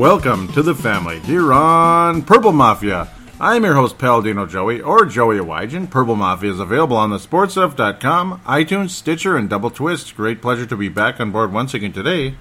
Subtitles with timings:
[0.00, 3.10] Welcome to the family here on Purple Mafia.
[3.38, 5.90] I'm your host, Paladino Joey, or Joey Awajan.
[5.90, 10.16] Purple Mafia is available on the sportstuff.com, iTunes, Stitcher, and Double Twist.
[10.16, 12.34] Great pleasure to be back on board once again today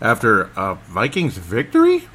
[0.00, 2.08] after a Vikings victory.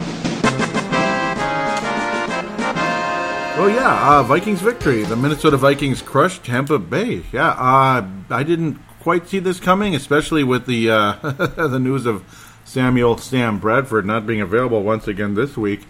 [3.59, 5.03] Oh yeah, uh, Vikings victory.
[5.03, 7.25] The Minnesota Vikings crushed Tampa Bay.
[7.31, 11.13] Yeah, uh, I didn't quite see this coming, especially with the uh,
[11.67, 15.87] the news of Samuel Sam Bradford not being available once again this week.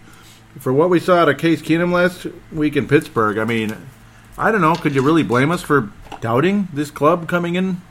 [0.58, 3.76] For what we saw at a Case Keenum last week in Pittsburgh, I mean,
[4.38, 4.74] I don't know.
[4.74, 5.92] Could you really blame us for
[6.22, 7.82] doubting this club coming in?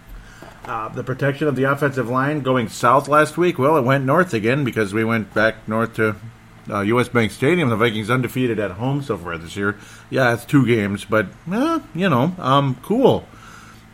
[0.66, 3.60] Uh, the protection of the offensive line going south last week.
[3.60, 6.16] Well, it went north again because we went back north to
[6.67, 7.10] uh, U.S.
[7.10, 7.70] Bank Stadium.
[7.70, 9.77] The Vikings undefeated at home so far this year.
[10.10, 13.27] Yeah, it's two games, but eh, you know, um, cool.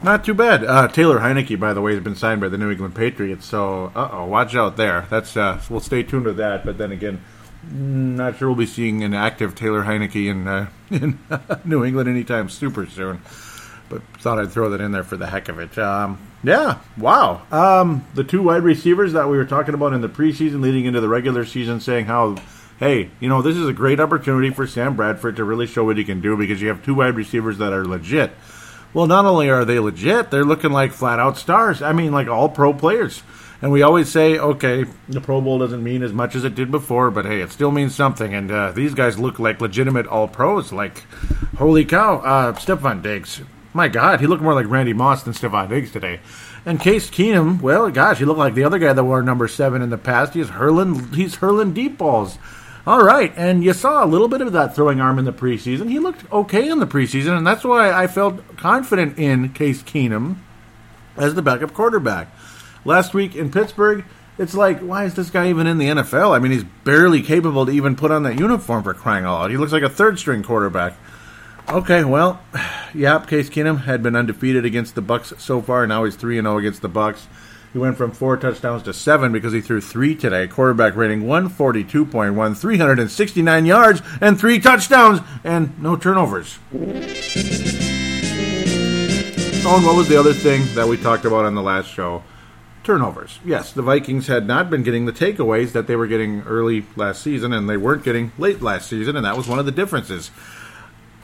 [0.03, 0.63] Not too bad.
[0.63, 3.45] Uh, Taylor Heinicke, by the way, has been signed by the New England Patriots.
[3.45, 5.07] So, oh, watch out there.
[5.09, 6.66] That's uh, we'll stay tuned to that.
[6.66, 7.22] But then again,
[7.72, 11.19] not sure we'll be seeing an active Taylor Heinicke in, uh, in
[11.66, 13.22] New England anytime super soon.
[13.88, 15.78] But thought I'd throw that in there for the heck of it.
[15.78, 17.41] Um, yeah, wow.
[17.51, 21.01] Um, the two wide receivers that we were talking about in the preseason, leading into
[21.01, 22.35] the regular season, saying how
[22.77, 25.97] hey, you know, this is a great opportunity for Sam Bradford to really show what
[25.97, 28.31] he can do because you have two wide receivers that are legit.
[28.95, 31.81] Well, not only are they legit, they're looking like flat out stars.
[31.81, 33.22] I mean, like all pro players.
[33.61, 36.72] And we always say, okay, the Pro Bowl doesn't mean as much as it did
[36.72, 38.33] before, but hey, it still means something.
[38.33, 40.72] And uh, these guys look like legitimate all pros.
[40.72, 41.00] Like,
[41.57, 43.41] holy cow, uh, Stefon Diggs.
[43.73, 46.22] My God, he looked more like Randy Moss than Stefon Diggs today.
[46.66, 49.81] And Case Keenum, well, gosh, he looked like the other guy that wore number seven
[49.81, 50.33] in the past.
[50.33, 52.38] He's hurling, he's hurling deep balls.
[52.88, 55.90] All right, and you saw a little bit of that throwing arm in the preseason.
[55.90, 60.35] He looked okay in the preseason, and that's why I felt confident in Case Keenum
[61.18, 62.28] as the backup quarterback.
[62.85, 64.06] Last week in Pittsburgh,
[64.38, 66.35] it's like, why is this guy even in the NFL?
[66.35, 69.51] I mean, he's barely capable to even put on that uniform for crying out loud.
[69.51, 70.95] He looks like a third string quarterback.
[71.68, 72.40] Okay, well,
[72.94, 75.88] yep, Case Keenum had been undefeated against the Bucks so far.
[75.88, 77.28] Now he's 3 0 against the Bucks.
[77.75, 80.47] He went from four touchdowns to seven because he threw three today.
[80.47, 86.58] Quarterback rating 142.1, 369 yards, and three touchdowns, and no turnovers.
[86.74, 86.78] Oh,
[89.75, 92.24] and what was the other thing that we talked about on the last show?
[92.86, 93.40] Turnovers.
[93.44, 97.22] Yes, the Vikings had not been getting the takeaways that they were getting early last
[97.22, 100.31] season, and they weren't getting late last season, and that was one of the differences.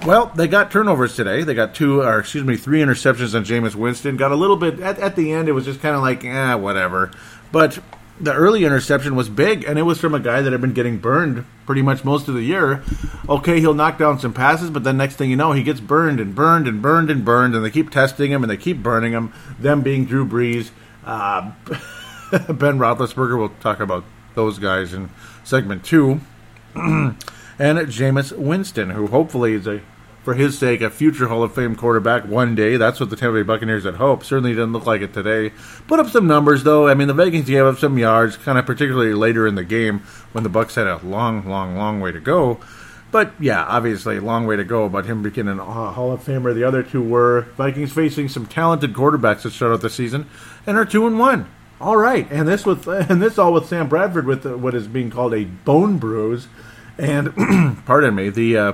[0.05, 1.43] Well, they got turnovers today.
[1.43, 4.17] They got two, or excuse me, three interceptions on Jameis Winston.
[4.17, 5.47] Got a little bit at, at the end.
[5.47, 7.11] It was just kind of like, eh, whatever.
[7.51, 7.77] But
[8.19, 10.97] the early interception was big, and it was from a guy that had been getting
[10.97, 12.83] burned pretty much most of the year.
[13.29, 16.19] Okay, he'll knock down some passes, but then next thing you know, he gets burned
[16.19, 19.13] and burned and burned and burned, and they keep testing him and they keep burning
[19.13, 19.31] him.
[19.59, 20.71] Them being Drew Brees,
[21.05, 21.51] uh,
[22.31, 23.37] Ben Roethlisberger.
[23.37, 25.09] We'll talk about those guys in
[25.43, 26.21] segment two.
[26.75, 27.17] and
[27.59, 29.81] Jameis Winston, who hopefully is a
[30.23, 32.77] for his sake, a future Hall of Fame quarterback one day.
[32.77, 34.25] That's what the Tampa Bay Buccaneers had hoped.
[34.25, 35.51] Certainly didn't look like it today.
[35.87, 36.87] Put up some numbers though.
[36.87, 39.99] I mean, the Vikings gave up some yards, kind of particularly later in the game
[40.31, 42.59] when the Bucks had a long, long, long way to go.
[43.11, 44.87] But yeah, obviously, a long way to go.
[44.87, 48.93] But him becoming a Hall of Famer, the other two were Vikings facing some talented
[48.93, 50.29] quarterbacks to start out the season,
[50.65, 51.49] and are two and one.
[51.81, 55.09] All right, and this with and this all with Sam Bradford with what is being
[55.09, 56.47] called a bone bruise,
[56.97, 58.73] and pardon me, the uh,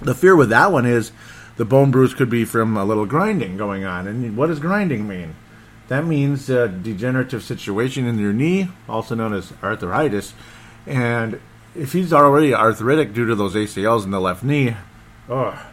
[0.00, 1.12] the fear with that one is
[1.56, 4.06] the bone bruise could be from a little grinding going on.
[4.06, 5.34] And what does grinding mean?
[5.88, 10.34] That means a degenerative situation in your knee, also known as arthritis.
[10.86, 11.40] And
[11.74, 14.76] if he's already arthritic due to those ACLs in the left knee,
[15.28, 15.66] oh.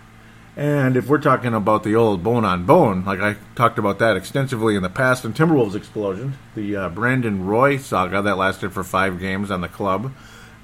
[0.57, 4.15] And if we're talking about the old bone on bone, like I talked about that
[4.15, 8.85] extensively in the past in Timberwolves explosion, the uh, Brandon Roy saga that lasted for
[8.85, 10.13] five games on the club.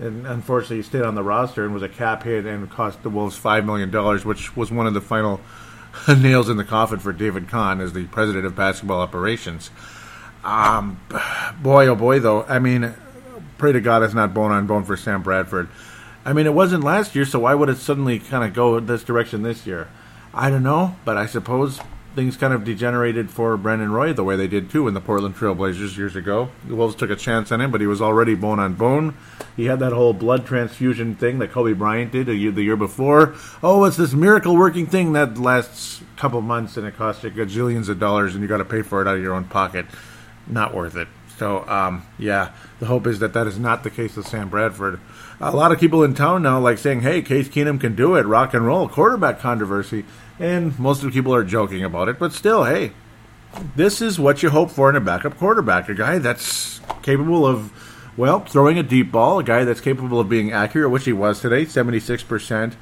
[0.02, 3.10] And unfortunately, he stayed on the roster and was a cap hit and cost the
[3.10, 3.92] Wolves $5 million,
[4.28, 5.40] which was one of the final
[6.08, 9.70] nails in the coffin for David Kahn as the president of basketball operations.
[10.44, 11.00] Um,
[11.62, 12.44] boy, oh boy, though.
[12.44, 12.96] I mean,
[13.60, 15.70] pray to God it's not bone on bone for Sam Bradford.
[16.26, 19.04] I mean, it wasn't last year, so why would it suddenly kind of go this
[19.04, 19.88] direction this year?
[20.34, 21.80] I don't know, but I suppose
[22.16, 25.36] things kind of degenerated for Brandon Roy the way they did too in the Portland
[25.36, 26.50] Trailblazers years ago.
[26.68, 29.16] The Wolves took a chance on him, but he was already bone on bone.
[29.56, 33.36] He had that whole blood transfusion thing that Kobe Bryant did year, the year before.
[33.64, 37.32] Oh, it's this miracle working thing that lasts a couple months and it costs you
[37.32, 39.86] gajillions of dollars and you got to pay for it out of your own pocket.
[40.48, 41.08] Not worth it.
[41.38, 45.00] So, um, yeah, the hope is that that is not the case with Sam Bradford.
[45.42, 48.26] A lot of people in town now like saying, "Hey, Case Keenum can do it."
[48.26, 50.06] Rock and roll quarterback controversy
[50.42, 52.92] and most of the people are joking about it, but still, hey,
[53.76, 55.88] this is what you hope for in a backup quarterback.
[55.88, 57.72] A guy that's capable of,
[58.18, 61.40] well, throwing a deep ball, a guy that's capable of being accurate, which he was
[61.42, 62.74] today, 76%.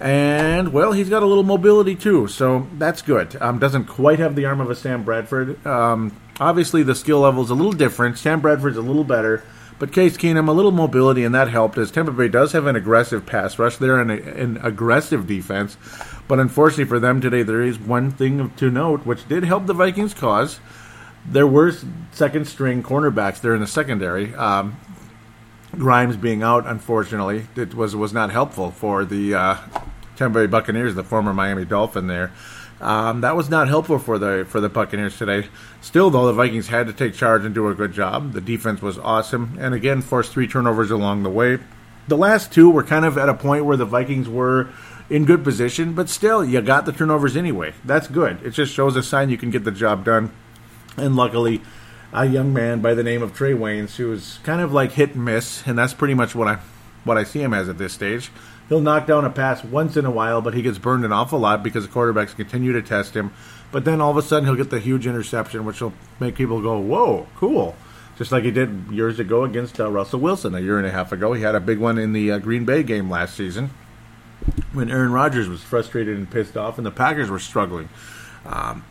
[0.00, 3.36] And, well, he's got a little mobility too, so that's good.
[3.40, 5.64] Um, doesn't quite have the arm of a Sam Bradford.
[5.66, 8.16] Um, obviously, the skill level is a little different.
[8.18, 9.44] Sam Bradford's a little better.
[9.82, 12.76] But Case Keenum, a little mobility, and that helped as Tampa Bay does have an
[12.76, 13.78] aggressive pass rush.
[13.78, 15.76] They're an, an aggressive defense.
[16.28, 19.74] But unfortunately for them today, there is one thing to note, which did help the
[19.74, 20.60] Vikings' cause.
[21.26, 21.72] There were
[22.12, 24.32] second string cornerbacks there in the secondary.
[24.36, 24.76] Um,
[25.72, 29.56] Grimes being out, unfortunately, it was was not helpful for the uh,
[30.14, 32.30] Tampa Bay Buccaneers, the former Miami Dolphin there.
[32.82, 35.48] Um, that was not helpful for the for the Buccaneers today.
[35.80, 38.32] Still, though, the Vikings had to take charge and do a good job.
[38.32, 41.58] The defense was awesome, and again forced three turnovers along the way.
[42.08, 44.68] The last two were kind of at a point where the Vikings were
[45.08, 47.74] in good position, but still, you got the turnovers anyway.
[47.84, 48.42] That's good.
[48.42, 50.32] It just shows a sign you can get the job done.
[50.96, 51.62] And luckily,
[52.12, 55.14] a young man by the name of Trae Waynes, who is kind of like hit
[55.14, 56.58] and miss, and that's pretty much what I
[57.04, 58.30] what I see him as at this stage.
[58.72, 61.38] He'll knock down a pass once in a while, but he gets burned an awful
[61.38, 63.30] lot because the quarterbacks continue to test him.
[63.70, 66.62] But then all of a sudden he'll get the huge interception, which will make people
[66.62, 67.76] go, "Whoa, cool!"
[68.16, 71.12] Just like he did years ago against uh, Russell Wilson a year and a half
[71.12, 71.34] ago.
[71.34, 73.72] He had a big one in the uh, Green Bay game last season
[74.72, 77.90] when Aaron Rodgers was frustrated and pissed off, and the Packers were struggling.
[78.46, 78.86] Um,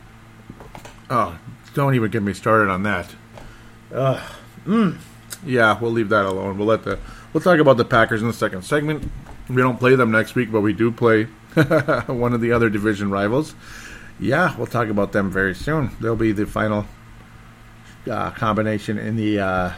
[1.10, 1.40] oh,
[1.74, 3.16] don't even get me started on that.
[3.92, 4.24] Uh,
[4.64, 5.00] mm,
[5.44, 6.60] yeah, we'll leave that alone.
[6.60, 7.00] We'll let the
[7.34, 9.10] we'll talk about the Packers in the second segment.
[9.54, 11.24] We don't play them next week, but we do play
[12.08, 13.54] one of the other division rivals.
[14.20, 15.92] Yeah, we'll talk about them very soon.
[16.00, 16.86] They'll be the final
[18.10, 19.74] uh, combination in the uh,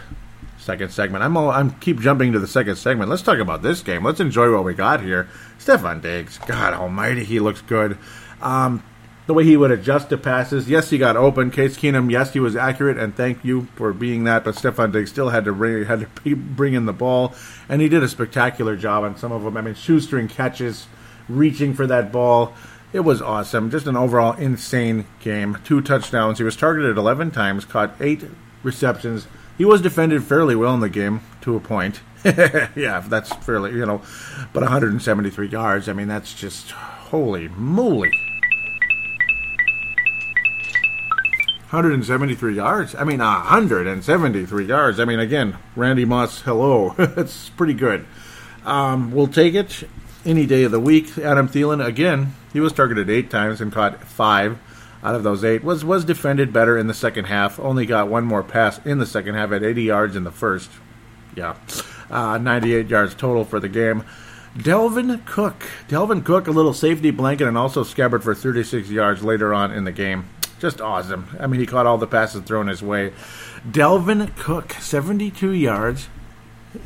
[0.58, 1.24] second segment.
[1.24, 3.10] I'm all, I'm keep jumping to the second segment.
[3.10, 4.04] Let's talk about this game.
[4.04, 5.28] Let's enjoy what we got here.
[5.60, 7.98] Stefon Diggs, God Almighty, he looks good.
[8.42, 8.84] Um,
[9.26, 10.70] the way he would adjust to passes.
[10.70, 11.52] Yes, he got open.
[11.52, 14.44] Case Keenum, yes, he was accurate, and thank you for being that.
[14.44, 17.34] But Stefon Diggs still had to bring, had to bring in the ball,
[17.70, 19.56] and he did a spectacular job on some of them.
[19.58, 20.88] I mean, shoestring catches,
[21.30, 22.54] reaching for that ball.
[22.92, 23.72] It was awesome.
[23.72, 25.58] Just an overall insane game.
[25.64, 26.38] Two touchdowns.
[26.38, 28.24] He was targeted 11 times, caught eight
[28.62, 32.02] receptions, he was defended fairly well in the game to a point.
[32.26, 34.02] yeah, that's fairly, you know,
[34.52, 35.88] but 173 yards.
[35.88, 38.12] I mean, that's just holy moly.
[41.74, 42.94] 173 yards.
[42.94, 45.00] I mean, 173 yards.
[45.00, 46.94] I mean, again, Randy Moss, hello.
[47.00, 48.06] it's pretty good.
[48.64, 49.90] Um, we'll take it
[50.24, 51.18] any day of the week.
[51.18, 54.60] Adam Thielen, again, he was targeted eight times and caught five
[55.02, 55.64] out of those eight.
[55.64, 57.60] Was was defended better in the second half.
[57.60, 60.70] Only got one more pass in the second half at 80 yards in the first.
[61.36, 61.56] Yeah,
[62.12, 64.04] uh, 98 yards total for the game.
[64.56, 69.56] Dalvin Cook, Dalvin Cook, a little safety blanket, and also scabbard for 36 yards later
[69.56, 70.30] on in the game.
[70.64, 71.28] Just awesome.
[71.42, 73.12] I mean, he caught all the passes thrown his way.
[73.70, 76.08] Dalvin Cook, 72 yards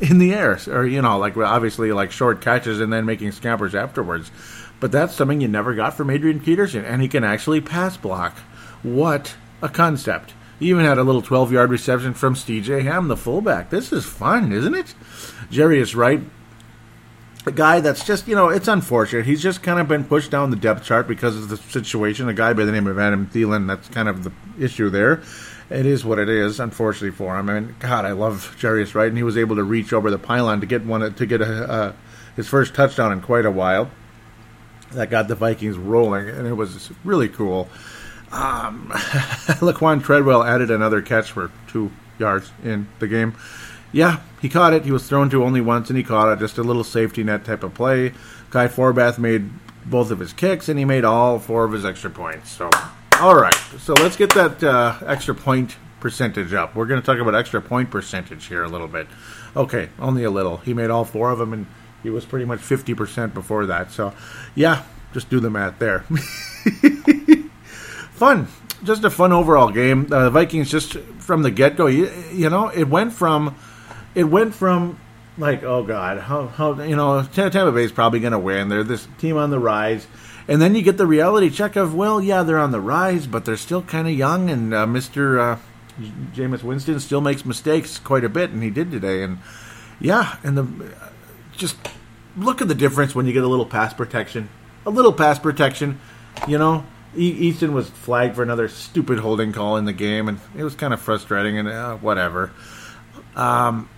[0.00, 3.76] in the air, or you know, like obviously like short catches and then making scampers
[3.76, 4.32] afterwards.
[4.80, 8.36] But that's something you never got from Adrian Peterson, and he can actually pass block.
[8.82, 10.34] What a concept.
[10.58, 13.70] He even had a little 12 yard reception from CJ Ham, the fullback.
[13.70, 14.92] This is fun, isn't it?
[15.52, 16.22] Jarius Wright,
[17.48, 19.26] a guy that's just, you know, it's unfortunate.
[19.26, 22.28] He's just kind of been pushed down the depth chart because of the situation.
[22.28, 25.22] A guy by the name of Adam Thielen, that's kind of the issue there.
[25.70, 27.50] It is what it is, unfortunately for him.
[27.50, 30.18] I mean, God, I love Jarius Wright, and he was able to reach over the
[30.18, 31.94] pylon to get one to get a,
[32.36, 33.90] his first touchdown in quite a while.
[34.92, 37.68] that got the Vikings rolling, and it was really cool.
[38.30, 38.88] Um,
[39.60, 43.34] Laquan Treadwell added another catch for two yards in the game.
[43.92, 44.84] Yeah, he caught it.
[44.84, 46.38] He was thrown to only once, and he caught it.
[46.38, 48.12] Just a little safety net type of play.
[48.50, 49.50] Kai Forbath made
[49.84, 52.50] both of his kicks, and he made all four of his extra points.
[52.50, 52.70] So,
[53.20, 53.54] all right.
[53.78, 56.74] So let's get that uh, extra point percentage up.
[56.74, 59.06] We're going to talk about extra point percentage here a little bit.
[59.56, 60.58] Okay, only a little.
[60.58, 61.66] He made all four of them, and
[62.02, 63.90] he was pretty much 50% before that.
[63.90, 64.14] So,
[64.54, 66.00] yeah, just do the math there.
[68.12, 68.48] fun.
[68.84, 70.06] Just a fun overall game.
[70.12, 73.56] Uh, the Vikings just from the get go, you, you know, it went from
[74.18, 74.98] it went from
[75.38, 78.68] like, oh god, how, how you know, Tampa Bay is probably going to win.
[78.68, 80.08] They're this team on the rise,
[80.48, 83.44] and then you get the reality check of, well, yeah, they're on the rise, but
[83.44, 85.58] they're still kind of young, and uh, Mister uh,
[86.34, 89.38] Jameis Winston still makes mistakes quite a bit, and he did today, and
[90.00, 90.66] yeah, and the
[91.56, 91.76] just
[92.36, 94.48] look at the difference when you get a little pass protection,
[94.84, 96.00] a little pass protection,
[96.48, 96.84] you know.
[97.16, 100.92] Easton was flagged for another stupid holding call in the game, and it was kind
[100.92, 101.56] of frustrating.
[101.56, 102.50] And uh, whatever.
[103.34, 103.88] Um,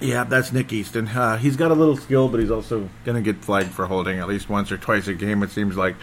[0.00, 1.08] yeah, that's Nick Easton.
[1.08, 4.18] Uh, he's got a little skill, but he's also going to get flagged for holding
[4.18, 5.42] at least once or twice a game.
[5.42, 5.96] It seems like.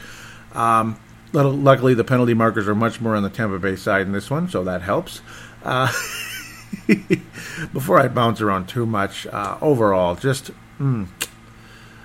[0.53, 0.99] Um,
[1.33, 4.49] luckily, the penalty markers are much more on the Tampa Bay side in this one,
[4.49, 5.21] so that helps.
[5.63, 5.91] Uh,
[7.73, 11.07] before I bounce around too much, uh, overall, just mm,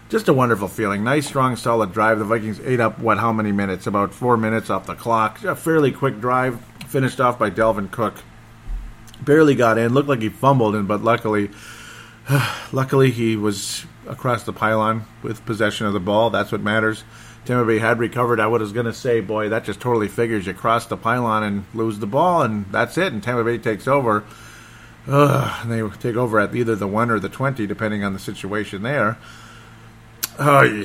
[0.09, 1.05] just a wonderful feeling.
[1.05, 2.19] Nice, strong, solid drive.
[2.19, 3.19] The Vikings ate up what?
[3.19, 3.87] How many minutes?
[3.87, 5.43] About four minutes off the clock.
[5.45, 8.15] A fairly quick drive, finished off by Dalvin Cook.
[9.23, 9.93] Barely got in.
[9.93, 11.51] Looked like he fumbled in, but luckily,
[12.73, 16.31] luckily he was across the pylon with possession of the ball.
[16.31, 17.05] That's what matters.
[17.45, 18.41] Tampa Bay had recovered.
[18.41, 21.65] I was going to say, boy, that just totally figures you cross the pylon and
[21.73, 23.13] lose the ball, and that's it.
[23.13, 24.25] And Tampa Bay takes over.
[25.07, 28.19] Ugh, and they take over at either the one or the twenty, depending on the
[28.19, 29.17] situation there.
[30.39, 30.83] Oh.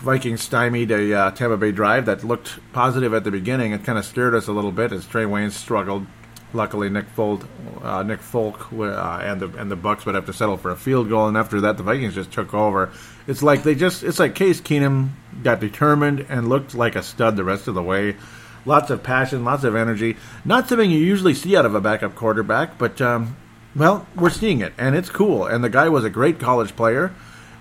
[0.00, 3.72] Vikings stymied a uh, Tampa Bay drive that looked positive at the beginning.
[3.72, 6.06] It kind of scared us a little bit as Trae Wayne struggled.
[6.54, 7.42] Luckily, Nick Folk,
[7.82, 10.76] uh, Nick Folk, uh, and the and the Bucks would have to settle for a
[10.76, 12.92] field goal, and after that, the Vikings just took over.
[13.26, 15.10] It's like they just it's like Case Keenum
[15.42, 18.16] got determined and looked like a stud the rest of the way.
[18.64, 20.16] Lots of passion, lots of energy.
[20.44, 23.36] Not something you usually see out of a backup quarterback, but um,
[23.76, 25.46] well, we're seeing it, and it's cool.
[25.46, 27.12] And the guy was a great college player.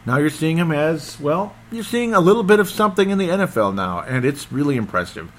[0.06, 1.56] Now you're seeing him as well.
[1.72, 5.32] You're seeing a little bit of something in the NFL now, and it's really impressive.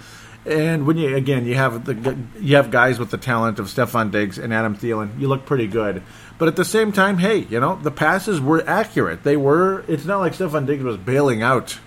[0.46, 4.10] And when you again you have the you have guys with the talent of Stefon
[4.10, 6.02] Diggs and Adam Thielen, you look pretty good.
[6.36, 9.22] But at the same time, hey, you know the passes were accurate.
[9.22, 9.84] They were.
[9.88, 11.78] It's not like Stefon Diggs was bailing out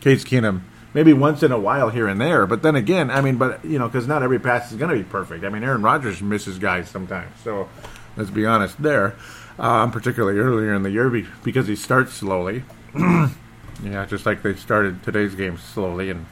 [0.00, 0.62] Case Keenum
[0.92, 2.46] maybe once in a while here and there.
[2.46, 4.96] But then again, I mean, but you know, because not every pass is going to
[4.96, 5.44] be perfect.
[5.44, 7.30] I mean, Aaron Rodgers misses guys sometimes.
[7.44, 7.68] So
[8.16, 9.14] let's be honest there
[9.60, 11.10] um, particularly earlier in the year
[11.44, 12.64] because he starts slowly.
[12.98, 16.26] yeah, just like they started today's game slowly and.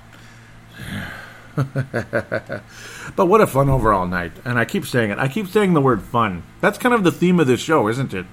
[3.16, 4.32] but what a fun overall night.
[4.44, 5.18] And I keep saying it.
[5.18, 6.42] I keep saying the word fun.
[6.60, 8.26] That's kind of the theme of this show, isn't it?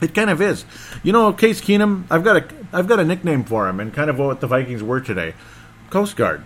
[0.00, 0.64] It kind of is.
[1.02, 4.10] You know, Case Keenum, I've got a I've got a nickname for him and kind
[4.10, 5.34] of what the Vikings were today.
[5.90, 6.44] Coast Guard.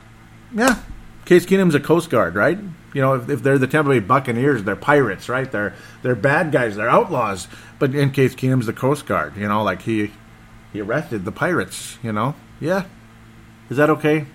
[0.55, 0.81] Yeah.
[1.25, 2.59] Case Keenum's a Coast Guard, right?
[2.95, 5.51] you know, if, if, they're the Tampa Bay Buccaneers, they're pirates, right?
[5.51, 7.49] They're they're bad guys, they're outlaws.
[7.79, 10.13] But in Case Keenum's the Coast Guard, you know, like he
[10.73, 12.37] he arrested the pirates, you know.
[12.61, 12.85] Yeah,
[13.69, 14.27] is that okay?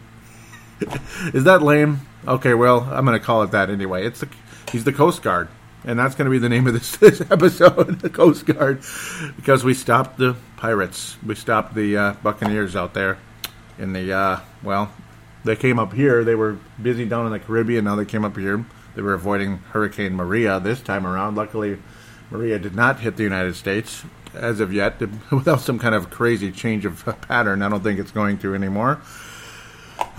[1.34, 2.02] is that lame?
[2.28, 4.06] Okay, well, I'm going to call it that anyway.
[4.06, 4.30] It's the,
[4.72, 5.48] he's the Coast Guard,
[5.84, 8.82] and that's going to be the name of this, this episode, the Coast Guard,
[9.36, 13.18] because we stopped the pirates, we stopped the uh, Buccaneers out there
[13.78, 14.92] in the uh, well
[15.44, 16.24] they came up here.
[16.24, 17.86] They were busy down in the Caribbean.
[17.86, 18.66] Now they came up here.
[18.96, 21.36] They were avoiding Hurricane Maria this time around.
[21.36, 21.78] Luckily,
[22.32, 25.00] Maria did not hit the United States as of yet,
[25.32, 27.62] without some kind of crazy change of pattern.
[27.62, 29.02] I don't think it's going to anymore.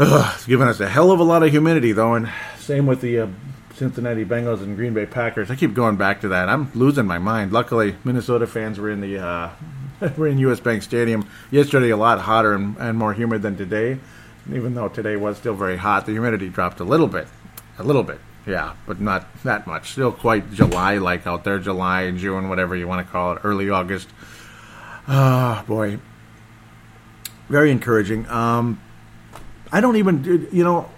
[0.02, 3.00] Ugh, it's given us a hell of a lot of humidity, though, and same with
[3.00, 3.26] the uh,
[3.74, 5.50] Cincinnati Bengals and Green Bay Packers.
[5.50, 6.48] I keep going back to that.
[6.48, 7.52] I'm losing my mind.
[7.52, 9.50] Luckily, Minnesota fans were in the uh,
[10.16, 10.58] were in U.S.
[10.58, 11.90] Bank Stadium yesterday.
[11.90, 13.98] A lot hotter and, and more humid than today
[14.48, 17.28] even though today was still very hot, the humidity dropped a little bit.
[17.78, 19.92] A little bit, yeah, but not that much.
[19.92, 23.70] Still quite July like out there, July, June, whatever you want to call it, early
[23.70, 24.08] August.
[25.08, 25.98] Ah, oh, boy.
[27.48, 28.28] Very encouraging.
[28.28, 28.80] Um,
[29.72, 30.88] I don't even, you know,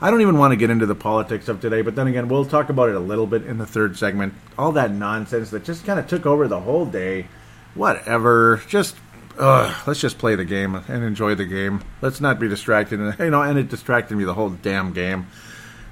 [0.00, 2.44] I don't even want to get into the politics of today, but then again, we'll
[2.44, 4.34] talk about it a little bit in the third segment.
[4.58, 7.28] All that nonsense that just kind of took over the whole day.
[7.74, 8.62] Whatever.
[8.68, 8.96] Just
[9.38, 11.82] Ugh, let's just play the game and enjoy the game.
[12.00, 12.96] Let's not be distracted.
[13.18, 15.26] You know, and it distracted me the whole damn game.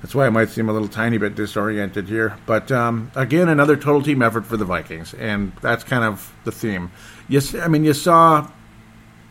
[0.00, 2.36] That's why I might seem a little tiny bit disoriented here.
[2.46, 6.52] But um, again, another total team effort for the Vikings, and that's kind of the
[6.52, 6.90] theme.
[7.28, 8.50] Yes, I mean you saw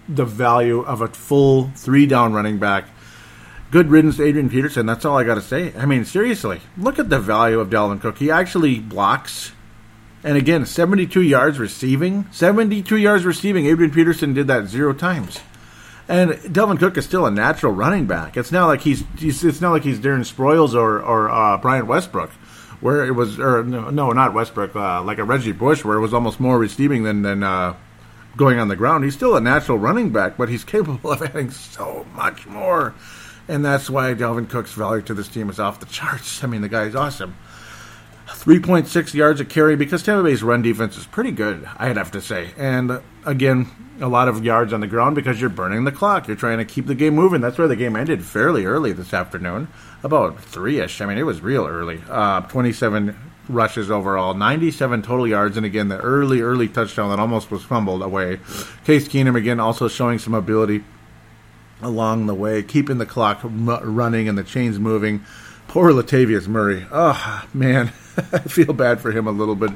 [0.08, 2.86] the value of a full three down running back.
[3.72, 4.86] Good riddance to Adrian Peterson.
[4.86, 5.74] That's all I got to say.
[5.76, 8.20] I mean, seriously, look at the value of Dalvin Cook.
[8.20, 9.52] He actually blocks.
[10.24, 12.28] And again, 72 yards receiving.
[12.32, 13.66] 72 yards receiving.
[13.66, 15.40] Adrian Peterson did that zero times.
[16.08, 18.36] And Dalvin Cook is still a natural running back.
[18.36, 21.88] It's not like he's, he's it's not like he's Darren Sproles or or uh, Brian
[21.88, 22.30] Westbrook,
[22.82, 26.02] where it was or no, no not Westbrook, uh, like a Reggie Bush, where it
[26.02, 27.76] was almost more receiving than than uh,
[28.36, 29.04] going on the ground.
[29.04, 32.94] He's still a natural running back, but he's capable of adding so much more.
[33.48, 36.44] And that's why Dalvin Cook's value to this team is off the charts.
[36.44, 37.36] I mean, the guy's awesome.
[38.28, 42.22] 3.6 yards a carry because Tampa Bay's run defense is pretty good, I'd have to
[42.22, 42.52] say.
[42.58, 46.28] And again, a lot of yards on the ground because you're burning the clock.
[46.28, 47.42] You're trying to keep the game moving.
[47.42, 49.68] That's why the game ended fairly early this afternoon,
[50.04, 51.02] about three ish.
[51.02, 52.02] I mean, it was real early.
[52.10, 53.16] Uh, 27
[53.50, 58.02] rushes overall, 97 total yards, and again, the early, early touchdown that almost was fumbled
[58.02, 58.40] away.
[58.86, 60.84] Case Keenum, again, also showing some ability
[61.82, 65.24] along the way, keeping the clock running and the chains moving.
[65.68, 66.86] Poor Latavius Murray.
[66.92, 67.88] Oh, man.
[68.32, 69.72] I feel bad for him a little bit.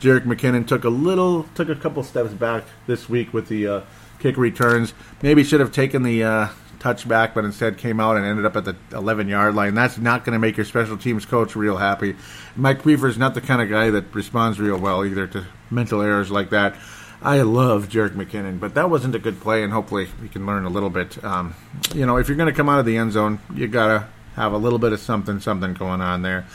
[0.00, 3.80] Jerick McKinnon took a little, took a couple steps back this week with the uh,
[4.18, 4.94] kick returns.
[5.20, 6.48] Maybe should have taken the uh,
[6.82, 9.74] touchback, but instead came out and ended up at the 11 yard line.
[9.74, 12.16] That's not going to make your special teams coach real happy.
[12.56, 16.02] Mike Priefer is not the kind of guy that responds real well either to mental
[16.02, 16.76] errors like that.
[17.22, 20.64] I love Jerick McKinnon, but that wasn't a good play, and hopefully we can learn
[20.64, 21.22] a little bit.
[21.22, 21.54] Um,
[21.94, 24.08] you know, if you're going to come out of the end zone, you got to
[24.34, 26.46] have a little bit of something, something going on there.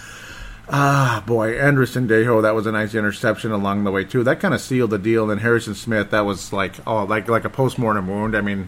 [0.69, 4.25] Ah, boy, Andrew Sendejo, that was a nice interception along the way too.
[4.25, 5.31] That kind of sealed the deal.
[5.31, 8.35] And Harrison Smith, that was like oh, like like a postmortem wound.
[8.35, 8.67] I mean,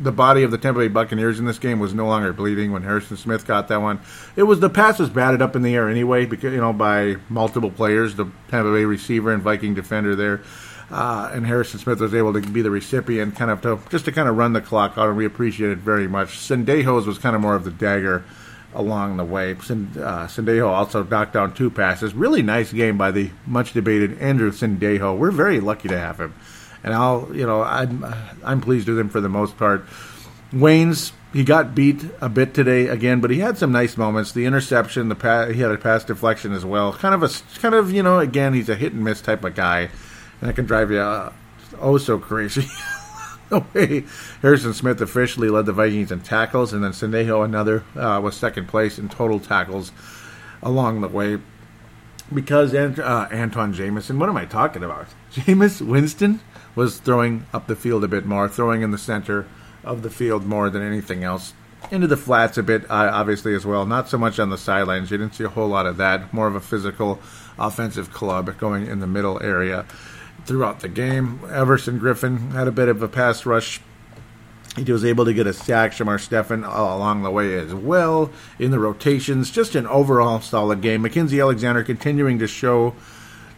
[0.00, 2.82] the body of the Tampa Bay Buccaneers in this game was no longer bleeding when
[2.82, 4.00] Harrison Smith got that one.
[4.36, 7.16] It was the pass was batted up in the air anyway, because you know by
[7.28, 10.42] multiple players, the Tampa Bay receiver and Viking defender there.
[10.90, 14.12] Uh, and Harrison Smith was able to be the recipient, kind of to just to
[14.12, 16.38] kind of run the clock out, and we appreciate it very much.
[16.38, 18.24] Sendejo's was kind of more of the dagger
[18.74, 19.52] along the way.
[19.52, 19.54] Uh,
[20.26, 22.14] Sendejo also knocked down two passes.
[22.14, 25.16] Really nice game by the much debated Andrew Sendejo.
[25.16, 26.34] We're very lucky to have him,
[26.82, 28.04] and I'll you know I'm
[28.44, 29.86] I'm pleased with him for the most part.
[30.52, 34.32] Waynes he got beat a bit today again, but he had some nice moments.
[34.32, 36.92] The interception, the he had a pass deflection as well.
[36.92, 39.54] Kind of a kind of you know again he's a hit and miss type of
[39.54, 39.88] guy,
[40.40, 41.32] and that can drive you uh,
[41.80, 42.66] oh so crazy.
[43.74, 44.04] way
[44.40, 48.66] Harrison Smith officially led the Vikings in tackles, and then Sendejo another uh, was second
[48.66, 49.92] place in total tackles
[50.62, 51.38] along the way.
[52.32, 55.06] Because uh, Antawn Jamison, what am I talking about?
[55.32, 56.40] Jameis Winston
[56.74, 59.46] was throwing up the field a bit more, throwing in the center
[59.84, 61.54] of the field more than anything else.
[61.90, 63.84] Into the flats a bit, uh, obviously, as well.
[63.84, 65.10] Not so much on the sidelines.
[65.10, 66.32] You didn't see a whole lot of that.
[66.32, 67.20] More of a physical
[67.58, 69.84] offensive club going in the middle area
[70.44, 71.40] throughout the game.
[71.50, 73.80] Everson Griffen had a bit of a pass rush.
[74.76, 75.92] He was able to get a sack.
[75.92, 79.50] Shamar Stephen along the way as well in the rotations.
[79.50, 81.02] Just an overall solid game.
[81.02, 82.94] Mackensie Alexander continuing to show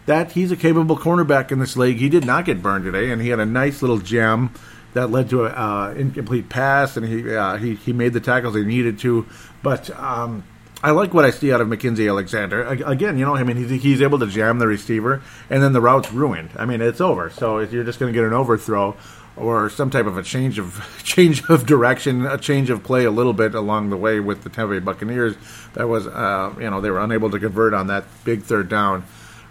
[0.07, 1.99] that he's a capable cornerback in this league.
[1.99, 4.53] He did not get burned today, and he had a nice little jam
[4.93, 8.55] that led to an uh, incomplete pass, and he, uh, he he made the tackles
[8.55, 9.27] he needed to.
[9.63, 10.45] But um,
[10.83, 12.63] I like what I see out of Mackensie Alexander.
[12.63, 15.81] Again, you know, I mean, he's, he's able to jam the receiver, and then the
[15.81, 16.51] route's ruined.
[16.57, 17.31] I mean, it's over.
[17.31, 18.97] So you're just going to get an overthrow
[19.37, 23.11] or some type of a change of change of direction, a change of play a
[23.11, 25.37] little bit along the way with the Tampa Bay Buccaneers.
[25.73, 29.05] That was, uh, you know, they were unable to convert on that big third down.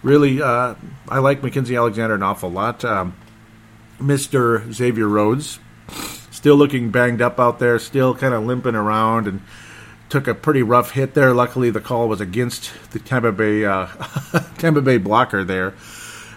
[0.03, 0.75] Really, uh,
[1.07, 2.83] I like Mackensie Alexander an awful lot.
[2.83, 3.15] Um,
[3.99, 4.71] Mr.
[4.71, 5.59] Xavier Rhodes,
[6.29, 9.41] still looking banged up out there, still kind of limping around and
[10.09, 11.33] took a pretty rough hit there.
[11.33, 13.87] Luckily, the call was against the Tampa Bay uh,
[14.57, 15.73] Tampa Bay blocker there,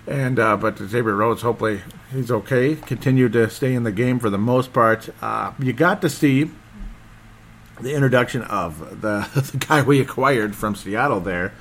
[0.07, 2.77] and uh, but Xavier Rhodes, hopefully he's okay.
[2.77, 5.09] Continued to stay in the game for the most part.
[5.21, 6.51] Uh, you got to see
[7.81, 11.53] the introduction of the the guy we acquired from Seattle there.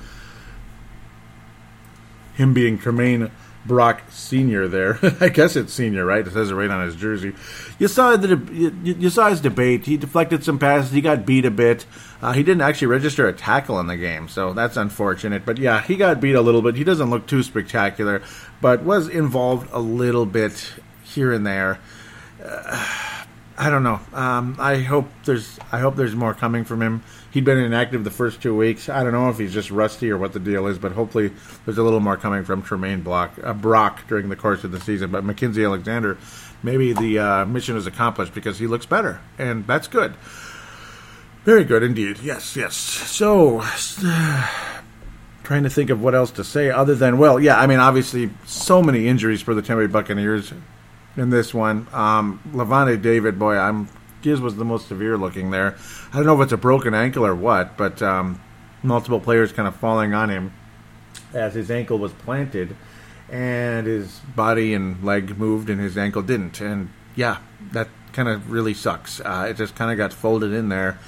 [2.36, 3.30] Him being Tramaine
[3.66, 4.98] Brock Senior there.
[5.20, 6.26] I guess it's Senior, right?
[6.26, 7.34] It says it right on his jersey.
[7.78, 9.86] You saw the you, you saw his debate.
[9.86, 10.92] He deflected some passes.
[10.92, 11.86] He got beat a bit.
[12.22, 15.44] Uh, he didn't actually register a tackle in the game, so that's unfortunate.
[15.44, 16.76] But yeah, he got beat a little bit.
[16.76, 18.22] He doesn't look too spectacular,
[18.60, 21.78] but was involved a little bit here and there.
[22.42, 23.24] Uh,
[23.58, 24.00] I don't know.
[24.12, 27.02] Um, I hope there's I hope there's more coming from him
[27.36, 28.88] he'd been inactive the first two weeks.
[28.88, 31.32] I don't know if he's just rusty or what the deal is, but hopefully
[31.66, 34.80] there's a little more coming from Tramaine Block, uh, Brock during the course of the
[34.80, 35.10] season.
[35.10, 36.16] But Mackensie Alexander,
[36.62, 40.14] maybe the uh, mission is accomplished because he looks better, and that's good.
[41.44, 42.20] Very good indeed.
[42.20, 42.74] Yes, yes.
[42.74, 44.48] So, uh,
[45.44, 48.30] trying to think of what else to say other than, well, yeah, I mean, obviously,
[48.46, 50.54] so many injuries for the Tampa Bay Buccaneers
[51.18, 51.86] in this one.
[51.92, 53.88] Um, Lavonte David, boy, I'm
[54.26, 55.76] his was the most severe looking there.
[56.12, 58.40] I don't know if it's a broken ankle or what, but um,
[58.82, 60.52] multiple players kind of falling on him
[61.32, 62.76] as his ankle was planted,
[63.30, 66.60] and his body and leg moved, and his ankle didn't.
[66.60, 67.38] And yeah,
[67.72, 69.20] that kind of really sucks.
[69.20, 70.98] Uh, it just kind of got folded in there.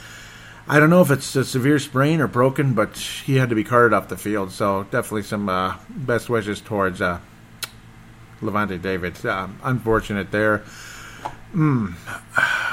[0.70, 3.64] I don't know if it's a severe sprain or broken, but he had to be
[3.64, 4.52] carted off the field.
[4.52, 7.20] So definitely some uh, best wishes towards uh,
[8.42, 9.24] Lavonte David.
[9.24, 10.64] Uh, unfortunate there.
[11.54, 11.94] Mm.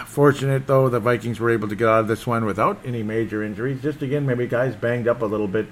[0.06, 3.44] Fortunate though, the Vikings were able to get out of this one without any major
[3.44, 3.82] injuries.
[3.82, 5.68] Just again, maybe guys banged up a little bit.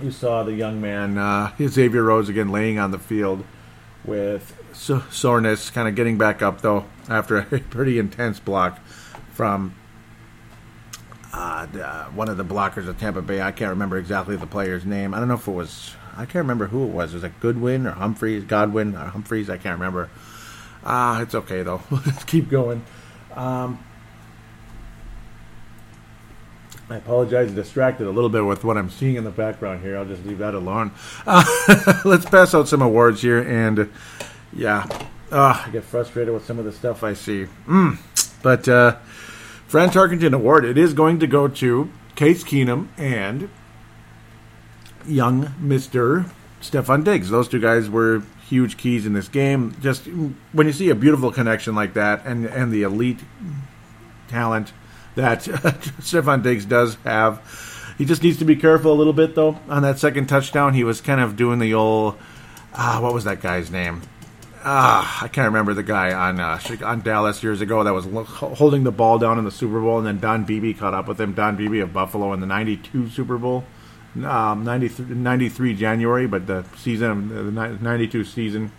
[0.00, 3.44] You saw the young man, uh, Xavier Rhodes, again laying on the field
[4.04, 8.78] with so- soreness, kind of getting back up though after a pretty intense block
[9.32, 9.74] from
[11.32, 13.40] uh, uh, one of the blockers of Tampa Bay.
[13.40, 15.14] I can't remember exactly the player's name.
[15.14, 15.94] I don't know if it was.
[16.16, 17.14] I can't remember who it was.
[17.14, 18.44] Was it Goodwin or Humphries?
[18.44, 19.48] Godwin or Humphries?
[19.48, 20.08] I can't remember.
[20.84, 21.82] Ah, it's okay though.
[21.90, 22.84] Let's keep going.
[23.34, 23.78] Um,
[26.90, 29.98] I apologize, distracted a little bit with what I'm seeing in the background here.
[29.98, 30.92] I'll just leave that alone.
[31.26, 31.44] Uh,
[32.04, 33.92] let's pass out some awards here, and
[34.54, 34.86] yeah,
[35.30, 37.46] uh, I get frustrated with some of the stuff I see.
[37.66, 37.98] Mm.
[38.42, 38.96] But uh,
[39.66, 43.50] Fran Tarkenton Award, it is going to go to Case Keenum and
[45.06, 46.24] young Mister
[46.62, 47.28] Stefon Diggs.
[47.28, 49.76] Those two guys were huge keys in this game.
[49.80, 50.06] Just
[50.52, 53.20] when you see a beautiful connection like that and, and the elite
[54.28, 54.72] talent
[55.14, 55.40] that
[56.00, 59.58] Stefon Diggs does have, he just needs to be careful a little bit, though.
[59.68, 62.16] On that second touchdown, he was kind of doing the old,
[62.74, 64.02] ah, what was that guy's name?
[64.64, 68.06] Ah, I can't remember the guy on uh, on Dallas years ago that was
[68.58, 71.20] holding the ball down in the Super Bowl, and then Don Beebe caught up with
[71.20, 71.32] him.
[71.32, 73.64] Don Beebe of Buffalo in the '92 Super Bowl
[74.24, 78.72] um, 93, 93 January, but the season, the 92 season,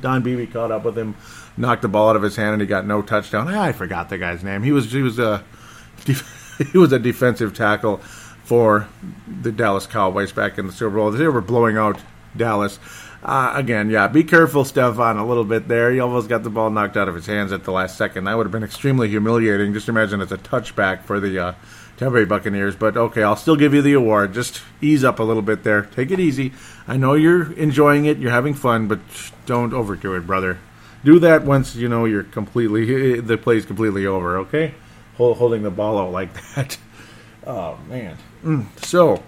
[0.00, 1.14] Don Beebe caught up with him,
[1.56, 3.48] knocked the ball out of his hand, and he got no touchdown.
[3.48, 4.62] I forgot the guy's name.
[4.62, 5.44] He was he was a
[6.72, 7.98] he was a defensive tackle
[8.44, 8.88] for
[9.26, 11.10] the Dallas Cowboys back in the Super Bowl.
[11.10, 11.98] They were blowing out
[12.36, 12.78] Dallas.
[13.22, 15.90] Uh, again, yeah, be careful, Stefon, a little bit there.
[15.90, 18.24] He almost got the ball knocked out of his hands at the last second.
[18.24, 19.72] That would have been extremely humiliating.
[19.72, 21.54] Just imagine it's a touchback for the uh,
[21.96, 22.76] Tampa Bay Buccaneers.
[22.76, 24.34] But okay, I'll still give you the award.
[24.34, 25.82] Just ease up a little bit there.
[25.82, 26.52] Take it easy.
[26.86, 28.18] I know you're enjoying it.
[28.18, 29.00] You're having fun, but
[29.46, 30.58] don't overdo it, brother.
[31.04, 34.38] Do that once you know you're completely the play's completely over.
[34.38, 34.74] Okay,
[35.16, 36.78] holding the ball out like that.
[37.46, 38.16] Oh man.
[38.42, 38.66] Mm.
[38.84, 39.22] So,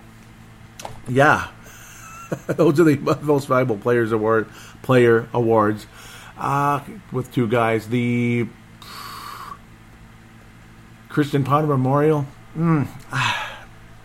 [1.08, 1.48] yeah,
[2.46, 4.48] those are the most valuable players award
[4.82, 5.86] player awards
[6.38, 6.80] uh,
[7.12, 7.88] with two guys.
[7.88, 8.48] The
[11.08, 12.86] Christian Ponder Memorial Mm,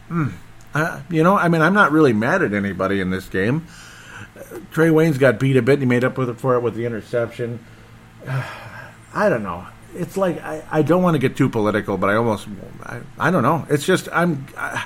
[0.10, 0.34] mm,
[0.74, 3.66] uh, you know, I mean, I'm not really mad at anybody in this game.
[4.36, 4.42] Uh,
[4.74, 5.80] Trae Waynes got beat a bit.
[5.80, 7.64] He made up with it for it with the interception.
[8.28, 8.44] Uh,
[9.14, 9.68] I don't know.
[9.96, 12.48] It's like I, I don't want to get too political, but I almost
[12.84, 13.66] I, I don't know.
[13.70, 14.86] It's just I'm I,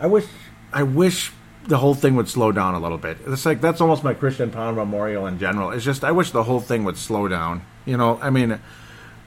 [0.00, 0.26] I wish
[0.72, 1.32] I wish
[1.66, 3.18] the whole thing would slow down a little bit.
[3.26, 5.70] It's like that's almost my Christian Ponder Memorial in general.
[5.70, 7.62] It's just I wish the whole thing would slow down.
[7.86, 8.60] You know, I mean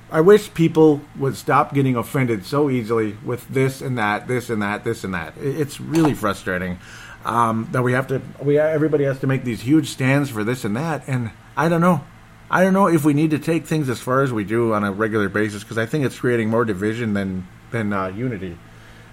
[0.10, 4.62] I wish people would stop getting offended so easily with this and that, this and
[4.62, 5.34] that, this and that.
[5.38, 6.80] It's really frustrating
[7.26, 8.22] um, that we have to.
[8.42, 11.82] We everybody has to make these huge stands for this and that, and I don't
[11.82, 12.06] know.
[12.50, 14.86] I don't know if we need to take things as far as we do on
[14.86, 18.58] a regular basis because I think it's creating more division than than uh, unity.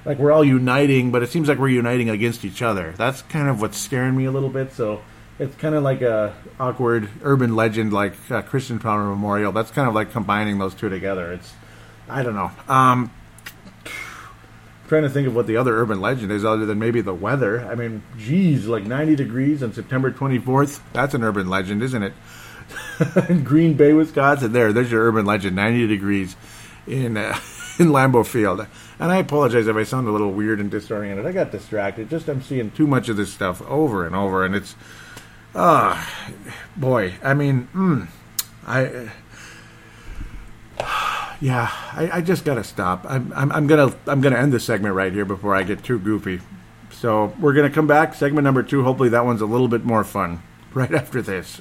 [0.04, 2.94] Like we're all uniting, but it seems like we're uniting against each other.
[2.96, 4.72] That's kind of what's scaring me a little bit.
[4.72, 5.02] So
[5.38, 9.52] it's kind of like a awkward urban legend like uh, Christian Ponder Memorial.
[9.52, 11.32] That's kind of like combining those two together.
[11.32, 11.52] It's
[12.08, 12.50] I don't know.
[12.68, 13.10] Um,
[14.88, 17.66] trying to think of what the other urban legend is other than maybe the weather.
[17.66, 20.80] I mean, geez, like 90 degrees on September 24th.
[20.92, 22.12] That's an urban legend, isn't it?
[23.44, 24.52] Green Bay, Wisconsin.
[24.52, 25.56] There, there's your urban legend.
[25.56, 26.36] 90 degrees
[26.86, 27.38] in uh,
[27.78, 28.66] in Lambeau Field.
[29.00, 31.26] And I apologize if I sound a little weird and disoriented.
[31.26, 32.08] I got distracted.
[32.08, 34.76] Just I'm seeing too much of this stuff over and over, and it's
[35.54, 36.10] Ah,
[36.76, 37.14] boy.
[37.22, 38.08] I mean, mm,
[38.66, 39.10] I.
[41.40, 43.04] Yeah, I, I just gotta stop.
[43.06, 45.98] I'm, I'm, I'm gonna I'm gonna end this segment right here before I get too
[45.98, 46.40] goofy.
[46.90, 48.82] So we're gonna come back, segment number two.
[48.84, 50.42] Hopefully that one's a little bit more fun.
[50.74, 51.60] Right after this.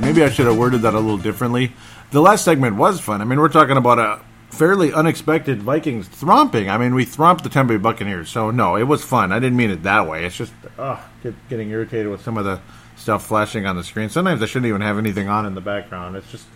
[0.00, 1.72] Maybe I should have worded that a little differently.
[2.10, 3.20] The last segment was fun.
[3.20, 4.20] I mean, we're talking about a
[4.54, 6.70] fairly unexpected Vikings thromping.
[6.70, 9.32] I mean, we thromped the Tampa Bay Buccaneers, so no, it was fun.
[9.32, 10.24] I didn't mean it that way.
[10.24, 12.60] It's just uh, get, getting irritated with some of the
[12.96, 14.08] stuff flashing on the screen.
[14.08, 16.16] Sometimes I shouldn't even have anything on in the background.
[16.16, 16.46] It's just,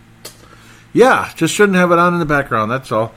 [0.93, 2.71] yeah, just shouldn't have it on in the background.
[2.71, 3.15] That's all.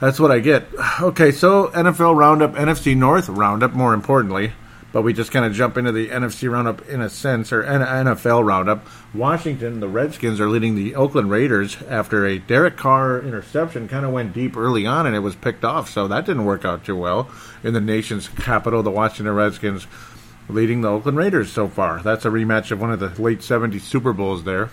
[0.00, 0.66] That's what I get.
[1.00, 4.52] Okay, so NFL Roundup, NFC North Roundup, more importantly
[4.92, 8.44] but we just kind of jump into the NFC roundup in a sense, or NFL
[8.44, 8.86] roundup.
[9.14, 14.12] Washington, the Redskins are leading the Oakland Raiders after a Derek Carr interception kind of
[14.12, 16.96] went deep early on and it was picked off, so that didn't work out too
[16.96, 17.30] well.
[17.64, 19.86] In the nation's capital, the Washington Redskins
[20.48, 22.00] leading the Oakland Raiders so far.
[22.02, 24.70] That's a rematch of one of the late 70s Super Bowls there.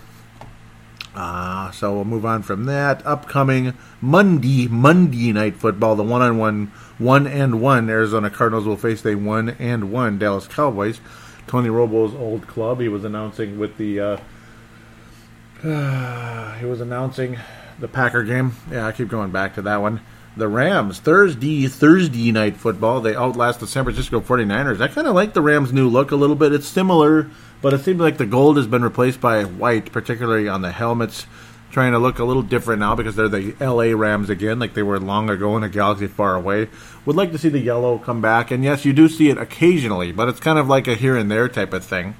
[1.14, 3.04] Uh, so we'll move on from that.
[3.04, 6.66] Upcoming Monday, Monday night football, the one on one
[6.98, 7.90] one and one.
[7.90, 11.00] Arizona Cardinals will face the one and one Dallas Cowboys.
[11.46, 12.80] Tony Romo's old club.
[12.80, 14.00] He was announcing with the.
[14.00, 14.16] Uh,
[15.64, 17.38] uh, he was announcing
[17.80, 18.54] the Packer game.
[18.70, 20.00] Yeah, I keep going back to that one.
[20.36, 23.00] The Rams Thursday Thursday night football.
[23.00, 24.80] They outlast the San Francisco 49ers.
[24.80, 26.52] I kind of like the Rams' new look a little bit.
[26.52, 27.28] It's similar,
[27.62, 31.26] but it seems like the gold has been replaced by white, particularly on the helmets
[31.70, 34.82] trying to look a little different now because they're the LA Rams again, like they
[34.82, 36.68] were long ago in a galaxy far away.
[37.04, 40.12] Would like to see the yellow come back, and yes, you do see it occasionally,
[40.12, 42.16] but it's kind of like a here and there type of thing.